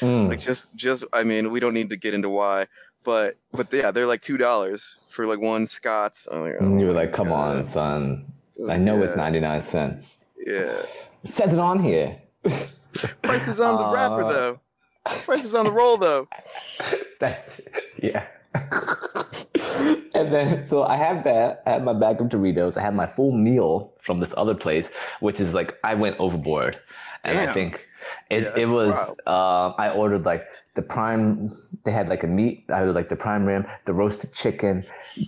Mm. 0.00 0.28
like 0.28 0.38
just 0.40 0.74
just 0.76 1.04
I 1.12 1.24
mean, 1.24 1.50
we 1.50 1.58
don't 1.60 1.74
need 1.74 1.90
to 1.90 1.96
get 1.96 2.14
into 2.14 2.30
why, 2.30 2.68
but 3.04 3.36
but 3.52 3.66
yeah, 3.72 3.90
they're 3.90 4.06
like 4.06 4.22
two 4.22 4.38
dollars 4.38 4.98
for 5.08 5.26
like 5.26 5.40
one 5.40 5.66
Scott's. 5.66 6.26
Like, 6.30 6.54
oh 6.60 6.78
you 6.78 6.86
were 6.86 6.92
like, 6.92 7.12
"Come 7.12 7.32
on, 7.32 7.64
son. 7.64 8.32
I 8.68 8.78
know 8.78 9.02
it's 9.02 9.16
ninety-nine 9.16 9.60
cents." 9.62 10.24
Yeah. 10.38 10.82
It 11.24 11.30
says 11.30 11.52
it 11.52 11.58
on 11.58 11.80
here. 11.80 12.16
Price 13.22 13.48
is 13.48 13.60
on 13.60 13.76
the 13.76 13.84
Uh, 13.84 14.32
though. 14.32 14.60
Price 15.04 15.44
is 15.44 15.54
on 15.54 15.64
the 15.66 15.72
roll 15.72 15.96
though. 15.96 16.28
That's 17.18 17.60
yeah. 18.02 18.26
and 20.14 20.32
then 20.32 20.66
so 20.66 20.82
I 20.82 20.96
have 20.96 21.24
that. 21.24 21.62
I 21.66 21.70
have 21.70 21.84
my 21.84 21.92
bag 21.92 22.20
of 22.20 22.28
Doritos. 22.28 22.76
I 22.76 22.82
have 22.82 22.94
my 22.94 23.06
full 23.06 23.32
meal 23.32 23.92
from 23.98 24.20
this 24.20 24.34
other 24.36 24.54
place, 24.54 24.90
which 25.20 25.40
is 25.40 25.54
like 25.54 25.78
I 25.84 25.94
went 25.94 26.18
overboard, 26.18 26.78
and 27.24 27.38
I 27.38 27.52
think 27.52 27.86
it 28.30 28.42
Yeah, 28.42 28.62
it 28.62 28.66
was. 28.66 28.94
Um, 29.26 29.74
I 29.78 29.92
ordered 29.94 30.24
like 30.24 30.46
the 30.74 30.82
prime. 30.82 31.50
They 31.84 31.92
had 31.92 32.08
like 32.08 32.24
a 32.24 32.26
meat. 32.26 32.64
I 32.68 32.80
ordered 32.80 32.94
like 32.94 33.08
the 33.08 33.16
prime 33.16 33.44
rim, 33.44 33.66
the 33.84 33.92
roasted 33.92 34.32
chicken, 34.32 34.84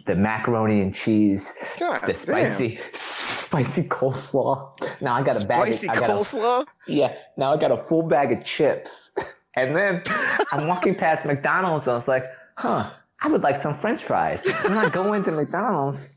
the 0.06 0.14
macaroni 0.14 0.80
and 0.80 0.94
cheese, 0.94 1.52
God 1.78 2.00
the 2.00 2.12
damn. 2.12 2.22
spicy 2.22 2.78
spicy 2.98 3.82
coleslaw. 3.84 5.00
Now 5.00 5.14
I 5.14 5.22
got 5.22 5.42
a 5.42 5.46
bag. 5.46 5.62
Spicy 5.74 5.88
of, 5.88 5.94
got 5.94 6.10
a, 6.10 6.12
coleslaw? 6.12 6.66
yeah. 6.86 7.16
Now 7.36 7.52
I 7.52 7.56
got 7.56 7.70
a 7.70 7.76
full 7.76 8.02
bag 8.02 8.32
of 8.32 8.44
chips. 8.44 9.10
And 9.54 9.76
then 9.76 10.02
I'm 10.50 10.66
walking 10.66 10.94
past 10.94 11.26
McDonald's 11.26 11.84
and 11.84 11.92
I 11.92 11.96
was 11.96 12.08
like, 12.08 12.24
huh, 12.56 12.88
I 13.24 13.28
would 13.28 13.42
like 13.42 13.60
some 13.62 13.74
French 13.74 14.02
fries. 14.02 14.46
And 14.64 14.74
I 14.78 14.88
go 14.90 15.12
into 15.12 15.30
McDonald's 15.32 16.08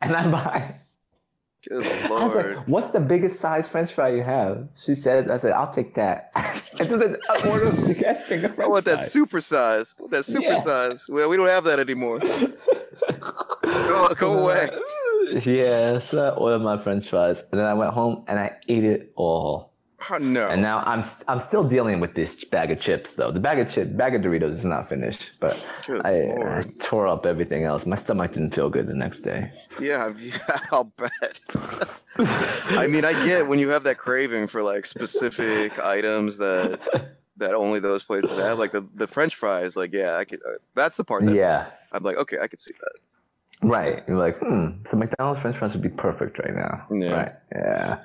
and 0.00 0.14
I 0.16 0.30
buy. 0.30 0.74
Good 1.68 1.84
I 1.84 2.08
was 2.26 2.34
like, 2.36 2.68
what's 2.68 2.90
the 2.92 3.00
biggest 3.00 3.40
size 3.40 3.68
French 3.68 3.92
fry 3.92 4.10
you 4.10 4.22
have? 4.22 4.68
She 4.80 4.94
said, 4.94 5.28
I 5.28 5.36
said, 5.38 5.52
I'll 5.52 5.70
take 5.72 5.94
that. 5.94 6.30
and 6.80 6.88
then 6.88 7.16
I 7.28 7.48
ordered 7.50 7.72
the 7.72 7.94
gas 7.94 8.22
thing 8.28 8.44
of 8.44 8.54
French 8.54 8.66
I 8.68 8.70
want 8.70 8.84
that 8.84 8.98
fries. 8.98 9.12
super 9.12 9.40
size. 9.40 9.94
That 10.10 10.24
super 10.24 10.42
Yeah. 10.44 10.60
size. 10.60 11.06
Well, 11.08 11.28
we 11.28 11.36
don't 11.36 11.48
have 11.48 11.64
that 11.64 11.80
anymore. 11.80 12.20
go, 12.20 14.14
go 14.14 14.38
away. 14.44 14.70
Yeah, 15.44 15.98
so 15.98 16.28
I 16.28 16.30
ordered 16.30 16.60
my 16.60 16.78
French 16.78 17.08
fries. 17.08 17.44
And 17.50 17.58
then 17.58 17.66
I 17.66 17.74
went 17.74 17.92
home 17.92 18.24
and 18.28 18.38
I 18.38 18.52
ate 18.68 18.84
it 18.84 19.12
all. 19.16 19.67
Oh, 20.10 20.18
no. 20.18 20.48
And 20.48 20.62
now 20.62 20.78
I'm 20.86 21.04
I'm 21.26 21.40
still 21.40 21.64
dealing 21.64 21.98
with 21.98 22.14
this 22.14 22.44
bag 22.44 22.70
of 22.70 22.80
chips 22.80 23.14
though. 23.14 23.32
The 23.32 23.40
bag 23.40 23.58
of 23.58 23.70
chip 23.70 23.96
bag 23.96 24.14
of 24.14 24.22
Doritos 24.22 24.52
is 24.52 24.64
not 24.64 24.88
finished, 24.88 25.32
but 25.40 25.54
I, 26.04 26.58
I 26.58 26.62
tore 26.78 27.08
up 27.08 27.26
everything 27.26 27.64
else. 27.64 27.84
My 27.84 27.96
stomach 27.96 28.32
didn't 28.32 28.54
feel 28.54 28.70
good 28.70 28.86
the 28.86 28.94
next 28.94 29.20
day. 29.20 29.50
Yeah, 29.80 30.12
yeah, 30.18 30.58
I'll 30.70 30.84
bet. 30.84 31.40
I 32.18 32.86
mean, 32.88 33.04
I 33.04 33.12
get 33.26 33.48
when 33.48 33.58
you 33.58 33.68
have 33.70 33.82
that 33.84 33.98
craving 33.98 34.46
for 34.46 34.62
like 34.62 34.86
specific 34.86 35.78
items 35.80 36.38
that 36.38 36.80
that 37.36 37.54
only 37.54 37.80
those 37.80 38.04
places 38.04 38.36
have, 38.38 38.58
like 38.58 38.72
the, 38.72 38.86
the 38.94 39.06
French 39.06 39.34
fries. 39.34 39.76
Like, 39.76 39.92
yeah, 39.92 40.16
I 40.16 40.24
could. 40.24 40.40
Uh, 40.46 40.58
that's 40.74 40.96
the 40.96 41.04
part 41.04 41.24
that 41.24 41.34
Yeah, 41.34 41.66
I'm 41.92 42.02
like, 42.04 42.16
okay, 42.18 42.38
I 42.40 42.46
could 42.46 42.60
see 42.60 42.72
that. 42.80 43.68
right. 43.68 44.02
You're 44.08 44.18
like, 44.18 44.38
hmm. 44.38 44.82
So 44.86 44.96
McDonald's 44.96 45.40
French 45.40 45.56
fries 45.56 45.72
would 45.72 45.82
be 45.82 45.88
perfect 45.88 46.38
right 46.38 46.54
now. 46.54 46.86
Yeah. 46.90 47.12
Right. 47.12 47.32
Yeah. 47.52 48.04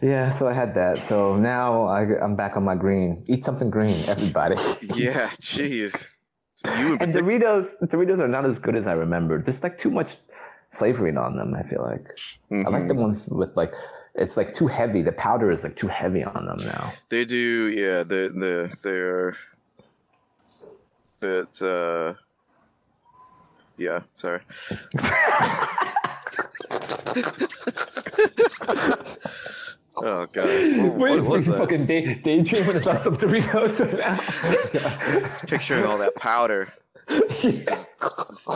Yeah. 0.00 0.32
So 0.32 0.48
I 0.48 0.52
had 0.54 0.74
that. 0.74 0.98
So 0.98 1.36
now 1.36 1.84
I, 1.84 2.02
I'm 2.22 2.34
back 2.36 2.56
on 2.56 2.64
my 2.64 2.74
green. 2.74 3.22
Eat 3.26 3.44
something 3.44 3.70
green, 3.70 3.96
everybody. 4.08 4.56
Yeah, 4.94 5.28
jeez. 5.40 6.14
In 6.64 6.98
and 7.00 7.14
Doritos, 7.14 7.66
Doritos 7.82 8.18
are 8.20 8.28
not 8.28 8.44
as 8.44 8.58
good 8.58 8.76
as 8.76 8.86
I 8.86 8.92
remembered. 8.92 9.46
There's 9.46 9.62
like 9.62 9.78
too 9.78 9.90
much 9.90 10.16
flavoring 10.70 11.16
on 11.16 11.36
them. 11.36 11.54
I 11.54 11.62
feel 11.62 11.82
like 11.82 12.08
I 12.50 12.68
like 12.68 12.86
the 12.88 12.94
Mm-hmm. 12.94 13.02
ones 13.02 13.26
with 13.28 13.56
like 13.56 13.72
it's 14.14 14.36
like 14.36 14.54
too 14.54 14.66
heavy. 14.66 15.02
The 15.02 15.12
powder 15.12 15.50
is 15.50 15.64
like 15.64 15.76
too 15.76 15.88
heavy 15.88 16.22
on 16.24 16.44
them 16.46 16.58
now. 16.66 16.92
They 17.08 17.24
do, 17.24 17.68
yeah. 17.68 18.02
The 18.02 18.28
the 18.34 18.78
they're 18.82 19.36
that. 21.20 21.62
uh 21.62 22.14
Yeah, 23.78 24.00
sorry. 24.14 24.40
oh 29.96 30.26
god, 30.32 30.48
what, 30.96 30.98
what 30.98 31.24
was 31.24 31.46
that? 31.46 31.58
fucking 31.58 31.86
day, 31.86 32.14
daydreaming 32.14 32.76
about 32.76 32.98
some 32.98 33.16
Doritos 33.16 33.80
right 33.80 33.98
now. 33.98 34.14
Just 35.22 35.46
Picturing 35.46 35.84
all 35.84 35.98
that 35.98 36.14
powder. 36.16 36.72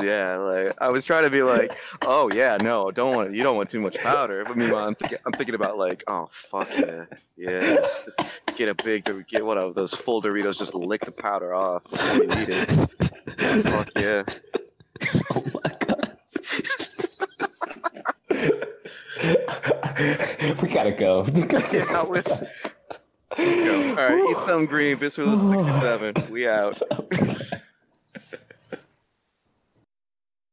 Yeah, 0.02 0.36
like 0.36 0.81
I 0.81 0.89
was 0.90 1.05
trying 1.05 1.24
to 1.24 1.31
be 1.31 1.43
like, 1.43 1.77
oh 2.02 2.31
yeah, 2.32 2.56
no, 2.61 2.90
don't 2.90 3.15
want 3.15 3.35
you 3.35 3.43
don't 3.43 3.56
want 3.56 3.69
too 3.69 3.81
much 3.81 3.98
powder. 3.98 4.44
But 4.44 4.56
meanwhile, 4.56 4.86
I'm 4.86 4.94
thinking, 4.94 5.19
I'm 5.27 5.32
thinking 5.32 5.56
about 5.56 5.77
like, 5.77 6.05
oh 6.06 6.28
fuck 6.31 6.69
yeah, 6.78 7.05
yeah, 7.36 7.86
just 8.05 8.20
get 8.55 8.69
a 8.69 8.74
big, 8.85 9.05
get 9.27 9.44
one 9.44 9.59
of 9.59 9.74
those 9.74 9.93
full 9.93 10.23
Doritos, 10.23 10.59
just 10.59 10.74
lick 10.74 11.01
the 11.05 11.12
powder 11.12 11.52
off 11.55 11.82
before 11.90 12.15
you 12.15 12.32
eat 12.32 12.48
it. 12.48 13.62
Fuck 13.62 13.90
yeah. 13.97 14.23
oh 15.32 15.44
my 15.55 15.70
god. 18.31 18.65
we 20.62 20.68
gotta 20.68 20.92
go. 20.92 21.24
Yeah, 21.72 22.05
let's, 22.09 22.42
let's 23.38 23.60
go. 23.60 23.88
All 23.90 23.94
right, 23.96 24.30
eat 24.30 24.38
some 24.38 24.66
green. 24.66 24.96
Visceralist 24.96 25.64
67. 25.64 26.30
We 26.30 26.46
out. 26.48 26.80